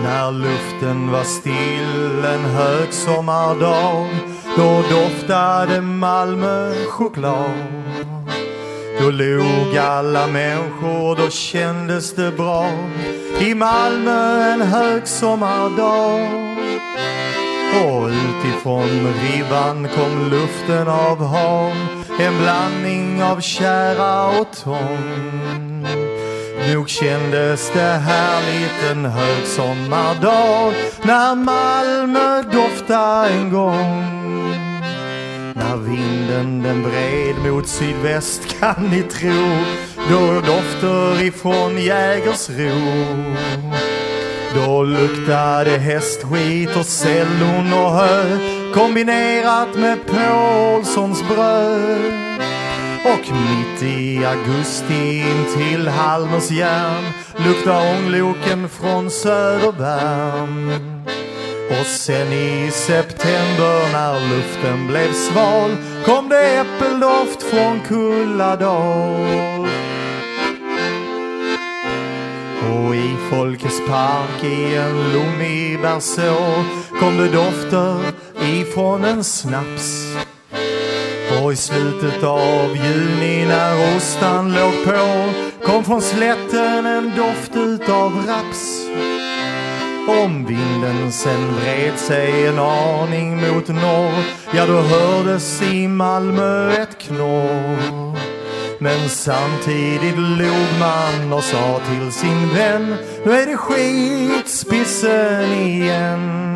När 0.02 0.32
luften 0.32 1.10
var 1.12 1.24
still 1.24 2.24
en 2.24 2.44
högsommardag 2.44 4.08
Då 4.56 4.82
doftade 4.90 5.80
Malmö 5.80 6.74
choklad 6.88 7.50
då 9.03 9.11
log 9.11 9.76
alla 9.76 10.26
människor, 10.26 11.16
då 11.16 11.30
kändes 11.30 12.14
det 12.14 12.30
bra. 12.30 12.66
I 13.40 13.55
Malmö 13.55 14.53
en 14.53 14.62
högsommardag. 14.62 16.20
Och 17.84 18.09
utifrån 18.09 19.14
ribban 19.22 19.88
kom 19.94 20.30
luften 20.30 20.88
av 20.88 21.24
hav. 21.24 21.72
En 22.20 22.38
blandning 22.38 23.22
av 23.22 23.40
kära 23.40 24.40
och 24.40 24.46
tång 24.64 25.86
Nog 26.74 26.88
kändes 26.88 27.70
det 27.74 27.80
härligt 27.80 28.90
en 28.90 29.05
högsommardag 29.05 30.74
När 31.03 31.34
Malmö 31.34 32.42
doftade 32.42 33.28
en 33.28 33.50
gång. 33.50 34.22
När 35.62 35.76
vinden 35.76 36.62
den 36.62 36.82
vred 36.82 37.52
mot 37.52 37.68
sydväst 37.68 38.58
kan 38.58 38.90
ni 38.90 39.02
tro 39.02 39.48
Då 40.10 40.40
dofter 40.40 41.22
ifrån 41.22 41.78
Jägersro 41.78 42.72
då 44.54 44.82
luktade 44.82 45.70
hästskit 45.70 46.76
och 46.76 46.86
cellon 46.86 47.72
och 47.72 47.90
hö 47.90 48.38
kombinerat 48.74 49.76
med 49.76 49.98
Paulssons 50.06 51.28
bröd. 51.28 52.12
Och 53.04 53.32
mitt 53.32 53.82
i 53.82 54.24
augusti 54.24 55.18
in 55.18 55.44
till 55.56 55.88
Halmers 55.88 56.50
järn 56.50 57.04
luktar 57.46 57.96
ångloken 57.96 58.68
från 58.68 59.10
Södervärn. 59.10 60.72
Och 61.80 61.86
sen 61.86 62.32
i 62.32 62.70
september 62.70 63.92
när 63.92 64.36
luften 64.36 64.86
blev 64.86 65.12
sval 65.12 65.76
kom 66.04 66.28
det 66.28 66.56
äppeldoft 66.56 67.42
från 67.42 67.80
Kulladal. 67.88 69.66
Och 72.72 72.94
i 72.94 73.16
Folkets 73.30 73.80
park 73.88 74.44
i 74.44 74.74
en 74.74 75.12
lommig 75.12 75.80
berså 75.80 76.64
kom 77.00 77.16
det 77.16 77.28
dofter 77.28 77.96
ifrån 78.42 79.04
en 79.04 79.24
snaps. 79.24 80.16
Och 81.42 81.52
i 81.52 81.56
slutet 81.56 82.22
av 82.22 82.76
juni 82.76 83.44
när 83.46 83.96
ostan 83.96 84.54
låg 84.54 84.84
på 84.84 85.28
kom 85.64 85.84
från 85.84 86.02
slätten 86.02 86.86
en 86.86 87.16
doft 87.16 87.56
utav 87.56 88.26
raps. 88.26 88.82
Om 90.09 90.46
vinden 90.46 91.12
sen 91.12 91.55
vred 91.55 91.98
sig 91.98 92.46
en 92.46 92.59
aning 92.59 93.40
mot 93.40 93.68
norr 93.68 94.24
ja 94.55 94.66
då 94.66 94.80
hördes 94.80 95.62
i 95.62 95.88
Malmö 95.88 96.72
ett 96.72 96.98
knorr. 96.98 98.18
Men 98.78 99.09
samtidigt 99.09 100.18
log 100.18 100.78
man 100.80 101.32
och 101.32 101.44
sa 101.44 101.80
till 101.90 102.12
sin 102.12 102.55
vän 102.55 102.94
Nu 103.24 103.32
är 103.32 103.46
det 103.46 103.57
skitspissen 103.57 105.53
igen 105.53 106.55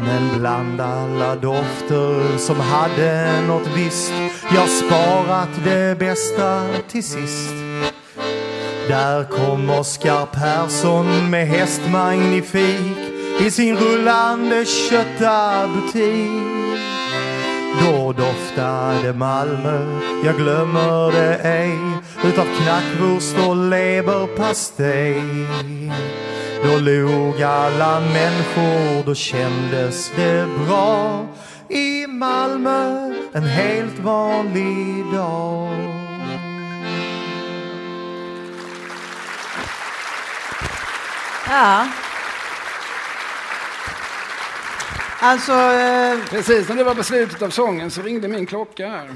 Men 0.00 0.38
bland 0.38 0.80
alla 0.80 1.36
dofter 1.36 2.38
som 2.38 2.60
hade 2.60 3.40
något 3.46 3.68
visst 3.76 4.12
Jag 4.54 4.68
sparat 4.68 5.64
det 5.64 5.98
bästa 5.98 6.66
till 6.88 7.04
sist 7.04 7.54
där 8.88 9.24
kom 9.24 9.70
Oskar 9.70 10.26
Persson 10.26 11.30
med 11.30 11.46
häst 11.46 11.80
magnifik 11.90 12.96
i 13.40 13.50
sin 13.50 13.76
rullande 13.76 14.64
köttabutik 14.64 16.56
då 17.80 18.12
doftade 18.12 19.12
Malmö, 19.12 20.00
jag 20.24 20.36
glömmer 20.36 21.12
det 21.12 21.34
ej 21.34 21.78
utav 22.24 22.44
knackwurst 22.44 23.36
och 23.48 23.56
leverpastej. 23.56 25.22
Då 26.64 26.78
log 26.78 27.42
alla 27.42 28.00
människor, 28.00 29.06
då 29.06 29.14
kändes 29.14 30.12
det 30.16 30.46
bra 30.66 31.26
i 31.68 32.06
Malmö 32.06 33.12
en 33.32 33.44
helt 33.44 33.98
vanlig 33.98 35.04
dag. 35.12 36.05
Ja. 41.48 41.86
Alltså, 45.20 45.52
eh, 45.52 46.18
Precis 46.30 46.68
när 46.68 46.76
det 46.76 46.84
var 46.84 46.94
på 46.94 47.02
slutet 47.02 47.42
av 47.42 47.50
sången 47.50 47.90
så 47.90 48.02
ringde 48.02 48.28
min 48.28 48.46
klocka 48.46 48.88
här. 48.88 49.06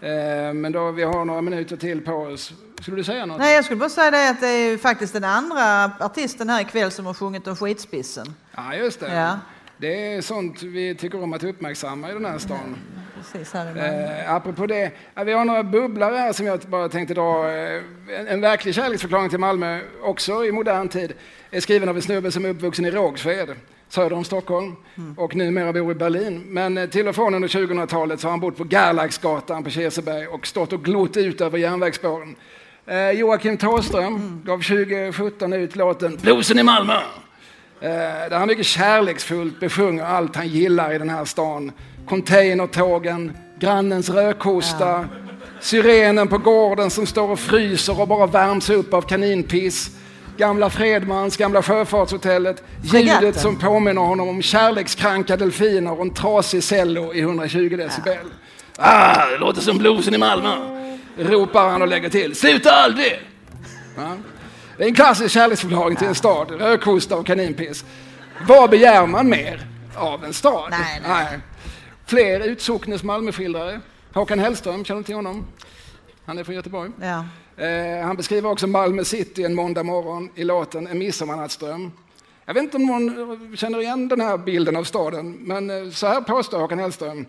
Eh, 0.00 0.54
Men 0.54 0.72
då, 0.72 0.90
vi 0.90 1.02
har 1.02 1.24
några 1.24 1.40
minuter 1.40 1.76
till 1.76 2.00
på 2.00 2.12
oss. 2.12 2.52
Skulle 2.82 2.96
du 2.96 3.04
säga 3.04 3.26
något? 3.26 3.38
nej, 3.38 3.54
jag 3.54 3.64
skulle 3.64 3.80
bara 3.80 3.88
säga 3.90 4.10
det 4.10 4.28
att 4.30 4.40
det 4.40 4.48
är 4.48 4.70
ju 4.70 4.78
faktiskt 4.78 5.12
den 5.12 5.24
andra 5.24 5.84
artisten 6.00 6.50
här 6.50 6.60
ikväll 6.60 6.90
som 6.90 7.06
har 7.06 7.14
sjungit 7.14 7.46
om 7.46 7.56
skitspissen. 7.56 8.34
Ja, 8.56 8.74
just 8.74 9.00
det. 9.00 9.14
Ja. 9.14 9.38
Det 9.76 10.14
är 10.14 10.22
sånt 10.22 10.62
vi 10.62 10.94
tycker 10.94 11.22
om 11.22 11.32
att 11.32 11.44
uppmärksamma 11.44 12.10
i 12.10 12.12
den 12.12 12.24
här 12.24 12.38
stan. 12.38 12.76
Precis 13.32 13.52
här. 13.52 14.22
Eh, 14.24 14.34
apropå 14.34 14.66
det, 14.66 14.90
vi 15.24 15.32
har 15.32 15.44
några 15.44 15.62
bubblare 15.62 16.16
här 16.16 16.32
som 16.32 16.46
jag 16.46 16.60
bara 16.60 16.88
tänkte 16.88 17.14
dra. 17.14 17.50
Eh, 17.50 17.82
en, 18.18 18.26
en 18.28 18.40
verklig 18.40 18.74
kärleksförklaring 18.74 19.30
till 19.30 19.38
Malmö, 19.38 19.80
också 20.02 20.44
i 20.44 20.52
modern 20.52 20.88
tid, 20.88 21.12
är 21.50 21.60
skriven 21.60 21.88
av 21.88 21.96
en 21.96 22.02
snubbe 22.02 22.30
som 22.30 22.44
är 22.44 22.48
uppvuxen 22.48 22.84
i 22.84 22.90
Rågsved, 22.90 23.48
söder 23.88 24.16
om 24.16 24.24
Stockholm, 24.24 24.76
och 25.16 25.36
numera 25.36 25.72
bor 25.72 25.92
i 25.92 25.94
Berlin. 25.94 26.44
Men 26.48 26.78
eh, 26.78 26.88
till 26.88 27.08
och 27.08 27.14
från 27.14 27.34
under 27.34 27.48
2000-talet 27.48 28.20
så 28.20 28.26
har 28.26 28.30
han 28.30 28.40
bott 28.40 28.56
på 28.56 28.64
Gerlaksgatan 28.64 29.64
på 29.64 29.70
Kirseberg 29.70 30.26
och 30.26 30.46
stått 30.46 30.72
och 30.72 30.84
glott 30.84 31.16
ut 31.16 31.40
över 31.40 31.58
järnvägsspåren. 31.58 32.36
Eh, 32.86 33.10
Joakim 33.10 33.56
Thåström 33.56 34.42
gav 34.44 34.62
2017 34.62 35.52
ut 35.52 35.76
låten 35.76 36.16
Bluesen 36.22 36.58
i 36.58 36.62
Malmö. 36.62 36.96
Eh, 37.80 37.90
där 38.30 38.38
han 38.38 38.48
mycket 38.48 38.66
kärleksfullt 38.66 39.60
besjunger 39.60 40.04
allt 40.04 40.36
han 40.36 40.48
gillar 40.48 40.94
i 40.94 40.98
den 40.98 41.10
här 41.10 41.24
stan. 41.24 41.72
Containertågen, 42.08 43.36
grannens 43.58 44.10
rökhosta, 44.10 45.08
syrenen 45.60 46.28
på 46.28 46.38
gården 46.38 46.90
som 46.90 47.06
står 47.06 47.30
och 47.30 47.38
fryser 47.38 48.00
och 48.00 48.08
bara 48.08 48.26
värms 48.26 48.70
upp 48.70 48.94
av 48.94 49.02
kaninpiss. 49.02 49.90
Gamla 50.36 50.70
Fredmans, 50.70 51.36
gamla 51.36 51.62
Sjöfartshotellet, 51.62 52.62
Fregatten. 52.90 53.24
ljudet 53.24 53.40
som 53.40 53.58
påminner 53.58 54.02
honom 54.02 54.28
om 54.28 54.42
kärlekskranka 54.42 55.36
delfiner 55.36 55.92
och 55.92 56.02
en 56.02 56.14
trasig 56.14 56.62
cello 56.62 57.14
i 57.14 57.20
120 57.20 57.76
decibel. 57.76 58.26
Ah, 58.78 59.26
det 59.26 59.38
låter 59.38 59.60
som 59.60 59.78
bluesen 59.78 60.14
i 60.14 60.18
Malmö, 60.18 60.56
ropar 61.18 61.68
han 61.68 61.82
och 61.82 61.88
lägger 61.88 62.08
till. 62.08 62.34
Sluta 62.36 62.70
aldrig! 62.70 63.20
Ja. 63.96 64.16
Det 64.76 64.84
är 64.84 64.88
en 64.88 64.94
klassisk 64.94 65.34
kärleksförklaring 65.34 65.96
till 65.96 66.06
en 66.06 66.14
stad, 66.14 66.50
rökhosta 66.50 67.16
och 67.16 67.26
kaninpiss. 67.26 67.84
Vad 68.48 68.70
begär 68.70 69.06
man 69.06 69.28
mer 69.28 69.66
av 69.96 70.24
en 70.24 70.32
stad? 70.32 70.70
Nej, 70.70 71.02
nej. 71.08 71.38
Fler 72.06 72.40
utsocknes 72.40 73.02
Malmöskildrare. 73.02 73.80
Håkan 74.12 74.38
Hellström, 74.38 74.84
känner 74.84 75.00
du 75.00 75.04
till 75.04 75.14
honom? 75.14 75.46
Han 76.24 76.38
är 76.38 76.44
från 76.44 76.54
Göteborg. 76.54 76.90
Ja. 77.00 77.24
Eh, 77.64 78.06
han 78.06 78.16
beskriver 78.16 78.50
också 78.50 78.66
Malmö 78.66 79.04
city 79.04 79.44
en 79.44 79.54
måndag 79.54 79.82
morgon 79.82 80.30
i 80.34 80.44
låten 80.44 80.86
En 80.86 80.98
midsommarnattsdröm. 80.98 81.92
Jag 82.44 82.54
vet 82.54 82.62
inte 82.62 82.76
om 82.76 82.86
någon 82.86 83.56
känner 83.56 83.80
igen 83.80 84.08
den 84.08 84.20
här 84.20 84.38
bilden 84.38 84.76
av 84.76 84.84
staden, 84.84 85.32
men 85.40 85.70
eh, 85.70 85.90
så 85.90 86.06
här 86.06 86.20
påstår 86.20 86.58
Håkan 86.58 86.78
Hellström. 86.78 87.26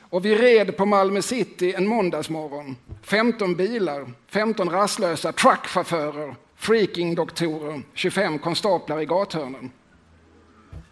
Och 0.00 0.24
vi 0.24 0.34
red 0.34 0.76
på 0.76 0.86
Malmö 0.86 1.22
city 1.22 1.74
en 1.74 1.86
måndagsmorgon. 1.86 2.76
15 3.02 3.56
bilar, 3.56 4.12
15 4.28 4.70
rastlösa 4.70 5.32
truckchaufförer, 5.32 6.34
freaking-doktorer, 6.56 7.82
25 7.94 8.38
konstaplar 8.38 9.00
i 9.00 9.06
gathörnen. 9.06 9.70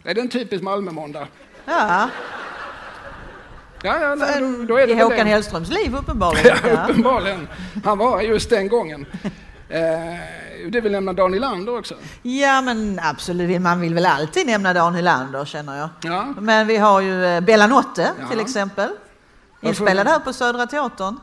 Är 0.03 0.15
det 0.15 0.21
en 0.21 0.29
typisk 0.29 0.63
Malmö-måndag? 0.63 1.29
ja. 1.65 2.09
Ja, 3.83 4.01
ja 4.01 4.15
nej, 4.15 4.41
då, 4.41 4.65
då 4.65 4.77
är 4.77 4.87
det 4.87 4.93
I 4.93 5.01
Håkan 5.01 5.19
det. 5.19 5.25
Hellströms 5.25 5.69
liv 5.71 5.95
uppenbarligen. 5.97 6.57
Ja, 6.65 6.87
uppenbarligen. 6.89 7.49
Han 7.85 7.99
var 7.99 8.21
just 8.21 8.51
den 8.51 8.69
gången. 8.69 9.07
Eh, 9.73 9.81
det 10.71 10.81
vill 10.81 10.93
nämna 10.93 11.13
Dan 11.13 11.31
Nylander 11.31 11.79
också. 11.79 11.95
Ja, 12.23 12.61
men 12.63 13.01
absolut. 13.03 13.61
Man 13.61 13.81
vill 13.81 13.95
väl 13.95 14.07
alltid 14.07 14.47
nämna 14.47 14.73
Dan 14.75 14.95
Hylander, 14.95 15.45
känner 15.45 15.79
jag. 15.79 15.89
Ja. 16.03 16.35
Men 16.41 16.67
vi 16.67 16.77
har 16.77 17.01
ju 17.01 17.25
eh, 17.25 17.41
Bella 17.41 17.67
Notte, 17.67 18.11
Ja. 18.21 18.29
till 18.29 18.41
exempel. 18.41 18.89
Inspelad 19.61 20.07
här 20.07 20.19
på 20.19 20.33
Södra 20.33 20.67
Teatern. 20.67 21.17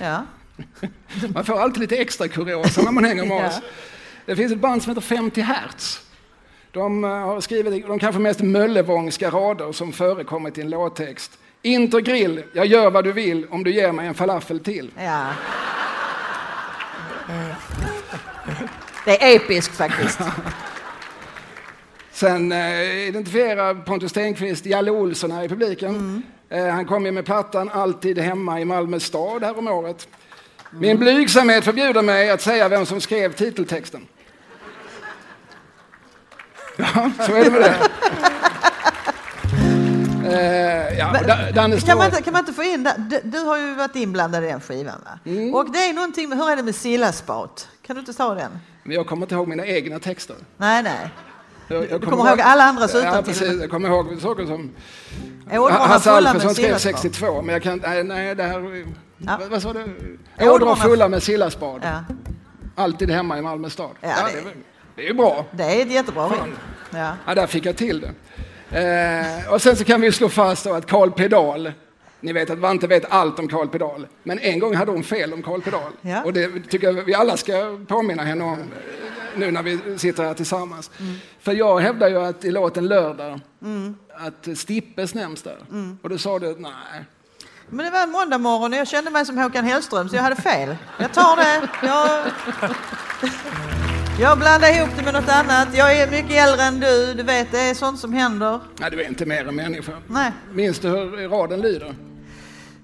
Ja. 0.00 0.24
Man 1.34 1.44
får 1.44 1.60
alltid 1.60 1.80
lite 1.80 1.96
extra 1.96 2.28
kuriosa 2.28 2.82
när 2.82 2.90
man 2.92 3.04
hänger 3.04 3.24
med 3.26 3.44
Ja. 3.44 3.48
oss. 3.48 3.60
Det 4.26 4.36
finns 4.36 4.52
ett 4.52 4.60
band 4.60 4.82
som 4.82 4.90
heter 4.90 5.00
50 5.06 5.40
Hertz. 5.40 6.00
De 6.72 7.04
eh, 7.04 7.10
har 7.10 7.40
skrivit 7.40 7.86
de 7.86 7.98
kanske 7.98 8.20
mest 8.20 8.40
möllevångska 8.40 9.30
rader 9.30 9.72
som 9.72 9.92
förekommit 9.92 10.58
i 10.58 10.60
en 10.60 10.70
låttext. 10.70 11.38
Intergrill, 11.62 12.42
jag 12.52 12.66
gör 12.66 12.90
vad 12.90 13.04
du 13.04 13.12
vill 13.12 13.46
om 13.50 13.64
du 13.64 13.72
ger 13.72 13.92
mig 13.92 14.06
en 14.06 14.14
falafel 14.14 14.60
till. 14.60 14.90
ja. 14.96 15.26
Det 19.04 19.22
är 19.22 19.36
episkt 19.36 19.76
faktiskt. 19.76 20.18
Sen 22.12 22.52
eh, 22.52 23.08
identifierar 23.08 23.74
Pontus 23.74 24.10
Stenqvist 24.10 24.66
Jalle 24.66 24.90
Olsson 24.90 25.30
här 25.30 25.42
i 25.42 25.48
publiken. 25.48 26.22
Eh, 26.48 26.66
han 26.66 26.86
kom 26.86 27.06
ju 27.06 27.12
med 27.12 27.24
plattan 27.24 27.70
Alltid 27.72 28.18
hemma 28.18 28.60
i 28.60 28.64
Malmö 28.64 29.00
stad 29.00 29.44
här 29.44 29.58
om 29.58 29.68
året. 29.68 30.08
Min 30.70 30.98
blygsamhet 30.98 31.64
förbjuder 31.64 32.02
mig 32.02 32.30
att 32.30 32.40
säga 32.40 32.68
vem 32.68 32.86
som 32.86 33.00
skrev 33.00 33.32
titeltexten. 33.32 34.06
Ja, 36.76 37.10
så 37.26 37.34
är 37.34 37.44
det 37.44 37.50
med 37.50 37.60
det. 37.60 37.89
Eh, 40.32 40.98
ja, 40.98 41.12
Men, 41.12 41.54
Danne 41.54 41.80
Kan 41.80 41.98
man, 41.98 42.06
inte, 42.06 42.22
kan 42.22 42.32
man 42.32 42.40
inte 42.40 42.52
få 42.52 42.62
in 42.62 42.82
det? 42.84 42.94
Du, 42.98 43.20
du 43.24 43.38
har 43.38 43.58
ju 43.58 43.74
varit 43.74 43.96
inblandad 43.96 44.44
i 44.44 44.46
den 44.46 44.60
skivan 44.60 44.94
va? 45.04 45.18
Mm. 45.30 45.54
Och 45.54 45.72
det 45.72 45.78
är 45.78 45.92
någonting 45.92 46.28
med, 46.28 46.38
hur 46.38 46.50
är 46.50 46.56
det 46.56 46.62
med 46.62 46.74
Sillaspat? 46.74 47.68
Kan 47.86 47.96
du 47.96 48.00
inte 48.00 48.12
ta 48.12 48.34
den? 48.34 48.50
Men 48.82 48.96
jag 48.96 49.06
kommer 49.06 49.22
inte 49.22 49.34
ihåg 49.34 49.48
mina 49.48 49.66
egna 49.66 49.98
texter. 49.98 50.36
Nej, 50.56 50.82
nej. 50.82 51.10
Jag, 51.68 51.90
jag 51.90 52.00
Du 52.00 52.06
kommer 52.06 52.28
ihåg 52.30 52.40
alla 52.40 52.64
andras 52.64 52.94
Ja, 52.94 53.00
utantill. 53.00 53.34
precis. 53.34 53.60
Jag 53.60 53.70
kommer 53.70 53.88
ihåg 53.88 54.20
saker 54.22 54.46
som... 54.46 54.70
Hasse 55.70 56.10
Alfredson 56.12 56.54
skrev 56.54 56.64
Sillaspat. 56.78 57.00
62, 57.02 57.42
men 57.42 57.52
jag 57.52 57.62
kan... 57.62 57.78
Nej, 57.78 58.04
nej 58.04 58.34
det 58.34 58.42
här... 58.42 58.84
Ja. 59.18 59.36
Vad, 59.40 59.48
vad 59.50 59.62
sa 59.62 59.72
du? 59.72 60.18
Ådror 60.40 60.74
fulla 60.76 61.08
med 61.08 61.22
sillaspad. 61.22 61.80
Ja, 61.84 62.04
Alltid 62.74 63.10
hemma 63.10 63.38
i 63.38 63.42
Malmö 63.42 63.70
stad. 63.70 63.90
Ja, 64.00 64.08
Ja, 64.08 64.14
det- 64.34 64.50
det, 64.96 65.02
är, 65.02 65.06
ju 65.06 65.14
bra. 65.14 65.46
det 65.52 65.64
är 65.64 65.82
ett 65.82 65.92
jättebra 65.92 66.28
Fan. 66.28 66.52
Ja. 66.90 67.12
Ja, 67.26 67.34
där 67.34 67.46
fick 67.46 67.66
jag 67.66 67.76
till 67.76 68.00
det. 68.00 68.10
Eh, 68.70 69.52
och 69.52 69.62
sen 69.62 69.76
så 69.76 69.84
kan 69.84 70.00
vi 70.00 70.12
slå 70.12 70.28
fast 70.28 70.66
att 70.66 70.86
Karl 70.86 71.10
Pedal, 71.10 71.72
ni 72.20 72.32
vet 72.32 72.50
att 72.50 72.58
man 72.58 72.72
inte 72.72 72.86
vet 72.86 73.12
allt 73.12 73.38
om 73.38 73.48
Karl 73.48 73.68
Pedal, 73.68 74.06
men 74.22 74.38
en 74.38 74.58
gång 74.58 74.74
hade 74.74 74.92
hon 74.92 75.04
fel 75.04 75.32
om 75.32 75.42
Karl 75.42 75.60
Pedal. 75.60 75.92
Ja. 76.00 76.22
Och 76.24 76.32
det 76.32 76.48
tycker 76.68 76.86
jag 76.86 77.04
vi 77.04 77.14
alla 77.14 77.36
ska 77.36 77.78
påminna 77.88 78.22
henne 78.24 78.44
om 78.44 78.58
nu 79.36 79.50
när 79.50 79.62
vi 79.62 79.98
sitter 79.98 80.24
här 80.24 80.34
tillsammans. 80.34 80.90
Mm. 81.00 81.14
För 81.40 81.52
jag 81.52 81.80
hävdar 81.80 82.08
ju 82.08 82.22
att 82.22 82.44
i 82.44 82.50
låten 82.50 82.88
Lördag, 82.88 83.40
att 84.14 84.58
Stippes 84.58 85.14
nämns 85.14 85.42
där. 85.42 85.58
Mm. 85.70 85.98
Och 86.02 86.08
då 86.08 86.18
sa 86.18 86.38
du 86.38 86.50
att 86.50 86.60
nej. 86.60 87.04
Men 87.68 87.84
det 87.84 87.90
var 87.90 88.02
en 88.02 88.10
måndag 88.10 88.38
morgon 88.38 88.72
och 88.72 88.78
jag 88.78 88.88
kände 88.88 89.10
mig 89.10 89.26
som 89.26 89.38
Håkan 89.38 89.64
Hellström 89.64 90.08
så 90.08 90.16
jag 90.16 90.22
hade 90.22 90.36
fel. 90.36 90.76
Jag 90.98 91.12
tar 91.12 91.36
det. 91.36 91.68
Jag, 91.86 92.26
jag 94.20 94.38
blandar 94.38 94.76
ihop 94.76 94.90
det 94.96 95.02
med 95.04 95.14
något 95.14 95.28
annat. 95.28 95.68
Jag 95.74 95.96
är 95.98 96.10
mycket 96.10 96.30
äldre 96.48 96.62
än 96.62 96.80
du. 96.80 97.14
Du 97.14 97.22
vet, 97.22 97.52
det 97.52 97.58
är 97.60 97.74
sånt 97.74 97.98
som 98.00 98.12
händer. 98.12 98.60
Nej, 98.80 98.90
du 98.90 99.02
är 99.02 99.08
inte 99.08 99.26
mer 99.26 99.48
än 99.48 99.54
människa. 99.56 99.92
Nej. 100.06 100.32
Minns 100.52 100.78
du 100.78 100.88
hur 100.88 101.28
raden 101.28 101.60
lyder? 101.60 101.86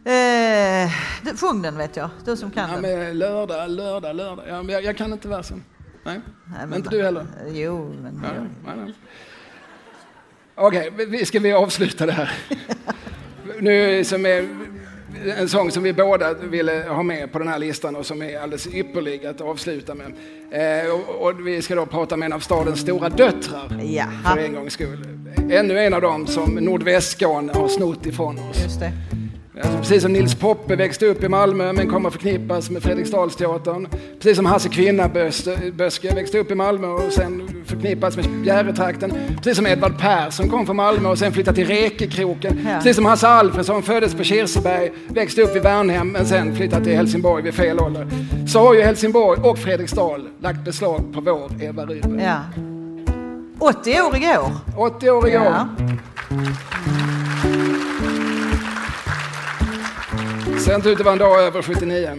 Eh, 0.04 0.90
du, 1.22 1.36
sjung 1.36 1.62
den 1.62 1.78
vet 1.78 1.96
jag. 1.96 2.10
Du 2.24 2.36
som 2.36 2.50
kan 2.50 2.70
Ja, 2.70 2.76
den. 2.88 3.18
lördag, 3.18 3.70
lördag, 3.70 4.16
lördag. 4.16 4.44
Ja, 4.48 4.62
men 4.62 4.68
jag, 4.74 4.84
jag 4.84 4.96
kan 4.96 5.12
inte 5.12 5.28
versen. 5.28 5.64
Nej, 6.04 6.20
Nej, 6.44 6.66
men- 6.66 6.78
inte 6.78 6.90
du 6.90 7.02
heller. 7.02 7.26
Jo, 7.46 7.94
men... 8.02 8.22
Ja, 8.24 8.30
nej, 8.66 8.84
nej. 8.84 8.94
Okej, 10.54 10.90
vi- 11.08 11.26
ska 11.26 11.38
vi 11.40 11.52
avsluta 11.52 12.06
det 12.06 12.12
här? 12.12 12.32
nu 13.60 14.04
som 14.04 14.26
är 14.26 14.48
en 15.38 15.48
sång 15.48 15.70
som 15.70 15.82
vi 15.82 15.92
båda 15.92 16.34
ville 16.34 16.84
ha 16.88 17.02
med 17.02 17.32
på 17.32 17.38
den 17.38 17.48
här 17.48 17.58
listan 17.58 17.96
och 17.96 18.06
som 18.06 18.22
är 18.22 18.38
alldeles 18.38 18.66
ypperlig 18.66 19.26
att 19.26 19.40
avsluta 19.40 19.94
med. 19.94 20.12
Eh, 20.50 20.92
och, 20.92 21.26
och 21.26 21.46
vi 21.46 21.62
ska 21.62 21.74
då 21.74 21.86
prata 21.86 22.16
med 22.16 22.26
en 22.26 22.32
av 22.32 22.40
stadens 22.40 22.80
stora 22.80 23.08
döttrar 23.08 23.80
Jaha. 23.82 24.34
för 24.34 24.38
en 24.38 24.54
gångs 24.54 24.72
skull. 24.72 25.06
Ännu 25.50 25.78
en 25.78 25.94
av 25.94 26.00
dem 26.00 26.26
som 26.26 26.54
Nordvästskåne 26.54 27.52
har 27.52 27.68
snott 27.68 28.06
ifrån 28.06 28.38
oss. 28.38 28.62
Just 28.62 28.80
det. 28.80 28.92
Alltså, 29.62 29.78
precis 29.78 30.02
som 30.02 30.12
Nils 30.12 30.34
Poppe 30.34 30.76
växte 30.76 31.06
upp 31.06 31.24
i 31.24 31.28
Malmö 31.28 31.72
men 31.72 31.90
kommer 31.90 32.10
förknippas 32.10 32.70
med 32.70 32.82
Fredriksdalsteatern. 32.82 33.88
Precis 34.18 34.36
som 34.36 34.46
Hasse 34.46 34.68
Kvinnaböske 34.68 36.14
växte 36.14 36.38
upp 36.38 36.50
i 36.50 36.54
Malmö 36.54 36.86
och 36.86 37.12
sen 37.12 37.64
förknippas 37.66 38.16
med 38.16 38.30
Bjäretrakten. 38.42 39.12
Precis 39.36 39.56
som 39.56 39.66
Edvard 39.66 39.98
Persson 39.98 40.48
kom 40.48 40.66
från 40.66 40.76
Malmö 40.76 41.08
och 41.08 41.18
sen 41.18 41.32
flyttade 41.32 41.54
till 41.54 41.66
Rekekroken. 41.66 42.60
Ja. 42.64 42.76
Precis 42.76 42.96
som 42.96 43.04
Hasse 43.04 43.28
Alfredson 43.28 43.82
föddes 43.82 44.14
på 44.14 44.24
Kirseberg, 44.24 44.92
växte 45.08 45.42
upp 45.42 45.56
i 45.56 45.58
Värnhem 45.58 46.08
men 46.08 46.26
sen 46.26 46.56
flyttade 46.56 46.84
till 46.84 46.96
Helsingborg 46.96 47.42
vid 47.42 47.54
fel 47.54 47.80
ålder. 47.80 48.06
Så 48.48 48.58
har 48.60 48.74
ju 48.74 48.82
Helsingborg 48.82 49.40
och 49.42 49.58
Fredriksdal 49.58 50.28
lagt 50.40 50.64
beslag 50.64 51.00
på 51.14 51.20
vår 51.20 51.62
Eva 51.62 51.86
Rydberg. 51.86 52.22
Ja. 52.22 52.40
80 53.58 54.00
år 54.00 54.16
igår. 54.16 54.52
80 54.76 55.10
år 55.10 55.28
igår. 55.28 55.44
Ja. 55.44 55.68
Ser 60.66 60.74
inte 60.74 60.90
ut 60.90 60.98
att 60.98 61.04
vara 61.04 61.12
en 61.12 61.18
dag 61.18 61.40
över 61.40 61.62
79. 61.62 62.10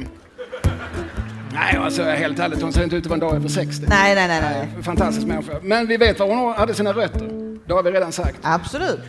Nej, 1.54 1.78
alltså 1.78 2.04
helt 2.04 2.39
ärligt, 2.39 2.62
hon 2.62 2.74
ser 2.74 2.84
inte 2.84 2.95
ut 2.95 3.06
att 3.06 3.10
vara 3.10 3.16
en 3.16 3.20
dag 3.20 3.36
över 3.36 3.48
60. 3.48 3.86
Nej, 3.89 4.16
nej, 4.16 4.28
nej, 4.28 4.41
nej. 4.41 4.84
Fantastisk 4.84 5.28
människa. 5.28 5.60
Men 5.62 5.88
vi 5.88 5.98
vet 5.98 6.20
var 6.20 6.28
hon 6.28 6.54
hade 6.54 6.74
sina 6.74 6.93
rötter. 6.93 7.30
Det 7.66 7.74
har 7.74 7.84
vi 7.84 7.91
redan 7.91 8.12
sagt. 8.12 8.38
Absolut. 8.41 9.00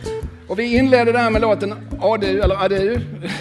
Och 0.47 0.59
vi 0.59 0.77
inledde 0.77 1.11
där 1.11 1.29
med 1.29 1.41
låten 1.41 1.73
Adu, 2.01 2.39
eller 2.39 2.65
Adu, 2.65 2.99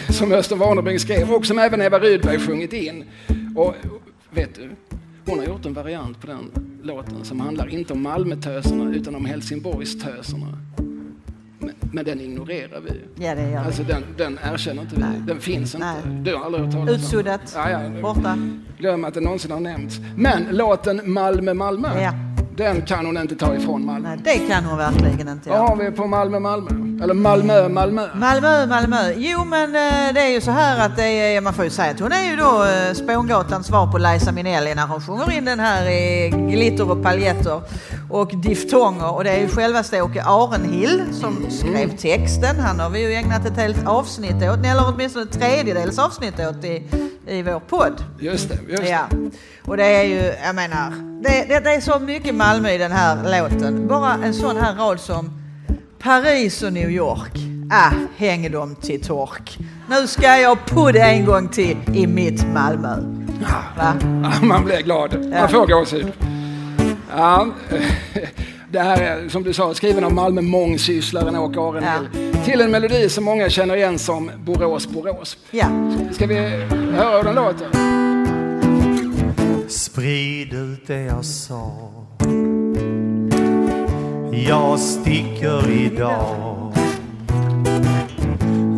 som 0.09 0.33
Östen 0.33 0.59
Warnerbring 0.59 0.99
skrev 0.99 1.33
och 1.33 1.47
som 1.47 1.59
även 1.59 1.83
Eva 1.83 1.99
Rydberg 1.99 2.39
sjungit 2.39 2.73
in. 2.73 3.05
Och 3.57 3.75
vet 4.31 4.55
du, 4.55 4.71
hon 5.27 5.39
har 5.39 5.47
gjort 5.47 5.67
en 5.67 5.75
variant 5.75 6.21
på 6.21 6.27
den 6.27 6.51
låten 6.83 7.25
som 7.25 7.41
handlar 7.41 7.69
inte 7.69 7.93
om 7.93 8.03
Malmötöserna 8.03 8.95
utan 8.95 9.15
om 9.15 9.25
Helsingborgstöserna. 9.25 10.59
Men, 11.93 12.05
den 12.05 12.21
ignorerar 12.21 12.81
vi. 12.81 13.25
Ja, 13.25 13.35
det 13.35 13.43
gör 13.43 13.49
vi. 13.49 13.57
Alltså 13.57 13.83
den, 13.83 14.03
den 14.17 14.39
erkänner 14.53 14.83
inte 14.83 14.95
vi. 14.95 15.01
Nej. 15.01 15.23
Den 15.27 15.41
finns 15.41 15.75
inte. 15.75 15.87
Nej. 15.87 16.23
Du 16.23 16.35
har 16.37 16.45
aldrig 16.45 16.65
hört 16.65 16.73
talas 16.73 16.89
om 16.89 16.95
Utsuddat. 16.95 17.53
Ja, 17.55 17.71
ja. 17.71 18.03
Borta. 18.03 18.39
Glöm 18.79 19.05
att 19.05 19.15
det 19.15 19.21
någonsin 19.21 19.51
har 19.51 19.61
nämnts. 19.61 20.01
Men 20.17 20.47
låten 20.51 21.01
Malmö, 21.13 21.55
Malmö, 21.55 21.89
Ja. 22.03 22.13
Den 22.59 22.83
kan 22.83 23.07
hon 23.07 23.19
inte 23.19 23.37
ta 23.37 23.55
ifrån 23.55 23.85
Malmö. 23.85 24.09
Nej, 24.09 24.19
det 24.25 24.55
kan 24.55 24.65
hon 24.65 24.79
verkligen 24.79 25.29
inte 25.29 25.51
Vad 25.51 25.59
har 25.59 25.77
vi 25.77 25.91
på 25.91 26.07
Malmö, 26.07 26.39
Malmö? 26.39 27.05
Eller 27.05 27.15
Malmö, 27.15 27.69
Malmö? 27.69 28.09
Malmö, 28.15 28.67
Malmö. 28.67 29.13
Jo, 29.17 29.45
men 29.45 29.69
eh, 29.69 30.15
det 30.15 30.21
är 30.21 30.29
ju 30.29 30.41
så 30.41 30.51
här 30.51 30.87
att 30.87 30.97
det 30.97 31.05
är, 31.05 31.41
man 31.41 31.55
får 31.55 31.65
ju 31.65 31.71
säga 31.71 31.91
att 31.91 32.01
hon 32.01 32.13
är 32.13 32.31
ju 32.31 32.37
då 32.37 32.65
eh, 32.65 32.95
Spångatans 32.95 33.67
svar 33.67 33.93
på 33.93 33.99
Liza 33.99 34.33
Minnelli 34.33 34.75
när 34.75 34.87
hon 34.87 35.01
sjunger 35.01 35.39
in 35.39 35.45
den 35.45 35.61
här 35.61 35.89
i 35.89 36.31
glitter 36.31 36.91
och 36.91 37.03
paljetter 37.03 37.61
och 38.11 38.33
diftonger. 38.43 39.15
Och 39.15 39.25
det 39.25 39.31
är 39.31 39.41
ju 39.41 39.49
självaste 39.49 40.03
Åke 40.03 40.23
Arenhill 40.23 41.03
som 41.13 41.51
skrev 41.51 41.97
texten. 41.97 42.61
Han 42.61 42.81
har 42.81 42.91
vi 42.91 43.01
ju 43.01 43.15
ägnat 43.15 43.47
ett 43.47 43.57
helt 43.57 43.87
avsnitt 43.87 44.35
åt, 44.35 44.67
eller 44.67 44.95
åtminstone 44.95 45.25
ett 45.25 45.41
tredjedels 45.41 45.99
avsnitt 45.99 46.41
åt 46.41 46.65
i, 46.65 46.85
i 47.27 47.43
vår 47.43 47.61
podd. 47.61 48.05
Just 48.21 48.49
det, 48.49 48.59
just 48.69 48.91
Ja, 48.91 49.09
och 49.65 49.77
det 49.77 49.85
är 49.85 50.05
ju, 50.05 50.33
jag 50.45 50.55
menar, 50.55 50.91
det, 51.23 51.45
det, 51.49 51.61
det 51.61 51.75
är 51.75 51.81
så 51.81 51.99
mycket 51.99 52.35
Malmö 52.49 52.71
i 52.71 52.79
den 52.79 52.93
här 52.93 53.41
låten. 53.41 53.89
Bara 53.89 54.15
en 54.15 54.35
sån 54.35 54.57
här 54.57 54.75
rad 54.75 55.01
som 55.01 55.31
Paris 55.99 56.63
och 56.63 56.73
New 56.73 56.91
York. 56.91 57.33
Ah, 57.71 57.91
häng 58.17 58.53
dem 58.53 58.75
till 58.75 59.01
tork. 59.05 59.59
Nu 59.91 60.07
ska 60.07 60.39
jag 60.39 60.59
pudda 60.67 61.07
en 61.07 61.25
gång 61.25 61.49
till 61.49 61.77
i 61.95 62.07
mitt 62.07 62.47
Malmö. 62.55 62.97
Va? 63.79 63.95
Ja, 64.23 64.31
man 64.43 64.65
blir 64.65 64.83
glad. 64.83 65.29
Ja. 65.33 65.41
Man 65.41 65.49
får 65.49 65.67
gåshud. 65.67 66.13
Ja, 67.17 67.47
det 68.71 68.81
här 68.81 69.01
är 69.01 69.29
som 69.29 69.43
du 69.43 69.53
sa 69.53 69.75
skriven 69.75 70.05
av 70.05 70.13
Malmö 70.13 70.41
mångsysslaren 70.41 71.37
Åke 71.37 71.61
Arenhill. 71.61 72.33
Till 72.45 72.61
en 72.61 72.71
melodi 72.71 73.09
som 73.09 73.25
många 73.25 73.49
känner 73.49 73.77
igen 73.77 73.99
som 73.99 74.31
Borås, 74.45 74.87
Borås. 74.87 75.37
Ja, 75.51 75.67
Ska 76.13 76.27
vi 76.27 76.35
höra 76.35 77.17
hur 77.17 77.25
den 77.25 77.35
låter? 77.35 77.69
Sprid 79.69 80.53
ut 80.53 80.87
det 80.87 81.03
jag 81.03 81.25
sa 81.25 81.98
jag 84.49 84.79
sticker 84.81 85.71
idag 85.71 86.73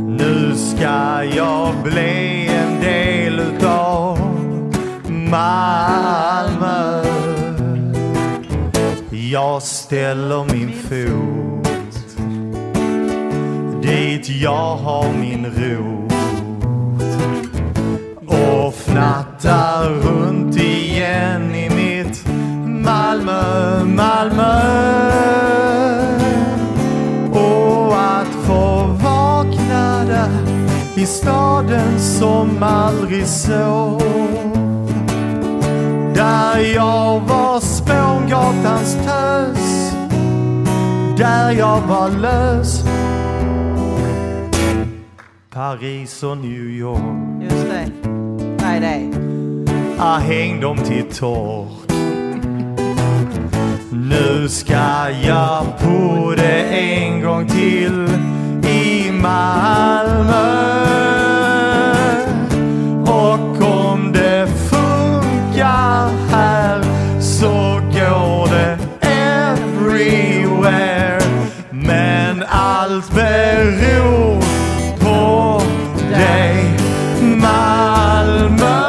Nu 0.08 0.54
ska 0.56 1.24
jag 1.24 1.74
bli 1.82 2.46
en 2.46 2.80
del 2.80 3.40
utav 3.40 4.18
Malmö 5.08 7.04
Jag 9.10 9.62
ställer 9.62 10.44
min 10.54 10.72
fot 10.72 11.40
dit 13.82 14.28
jag 14.28 14.76
har 14.76 15.12
min 15.12 15.46
ro. 15.46 15.99
Som 32.00 32.62
aldrig 32.62 33.26
sov. 33.26 34.02
Där 36.14 36.74
jag 36.74 37.20
var 37.20 37.60
Spångatans 37.60 38.94
tös, 38.94 39.92
där 41.18 41.50
jag 41.50 41.80
var 41.80 42.10
lös. 42.10 42.84
Paris 45.50 46.22
och 46.22 46.36
New 46.36 46.70
York 46.70 47.42
just 47.42 47.66
det. 47.70 47.92
Är 48.64 48.80
det? 48.80 49.20
Ah, 49.98 50.18
häng 50.18 50.60
dem 50.60 50.76
till 50.78 51.04
tork. 51.04 51.90
Nu 53.92 54.48
ska 54.48 55.10
jag 55.24 55.64
på 55.78 56.34
det 56.36 56.62
en 56.62 57.22
gång 57.22 57.48
till 57.48 58.08
i 58.70 59.12
Malmö. 59.12 60.80
Så 67.40 67.80
går 67.92 68.46
det 68.46 68.78
everywhere. 69.08 71.20
Men 71.70 72.44
allt 72.48 73.10
beror 73.10 74.42
på 75.00 75.62
dig, 76.10 76.70
Malmö. 77.22 78.80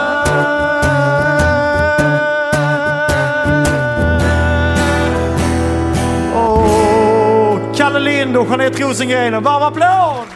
Åh, 6.35 7.59
Kalle 7.77 7.99
Lind 7.99 8.37
och 8.37 8.47
Jeanette 8.49 8.83
Rosengren, 8.83 9.33
en 9.33 9.43
varm 9.43 9.63
applåd! 9.63 10.27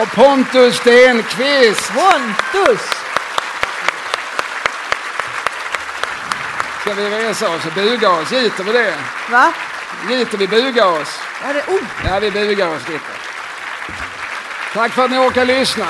Och 0.00 0.14
Pontus 0.14 0.76
Stenqvist. 0.76 1.92
Pontus! 1.92 3.05
Ska 6.86 6.94
vi 6.94 7.10
resa 7.10 7.48
oss 7.48 7.66
och 7.66 7.72
buga 7.72 8.10
oss? 8.10 8.32
Giter 8.32 8.64
vi 8.64 8.72
det? 8.72 8.94
Va? 9.30 9.52
Giter 10.08 10.38
vi 10.38 10.46
buga 10.46 10.86
oss? 10.86 11.20
Ja, 11.42 11.52
det, 11.52 11.72
oh. 11.72 11.80
Ja, 12.04 12.18
vi 12.20 12.30
bugar 12.30 12.76
oss 12.76 12.88
lite. 12.88 13.04
Tack 14.74 14.92
för 14.92 15.04
att 15.04 15.10
ni 15.10 15.18
orkar 15.18 15.44
lyssna. 15.44 15.86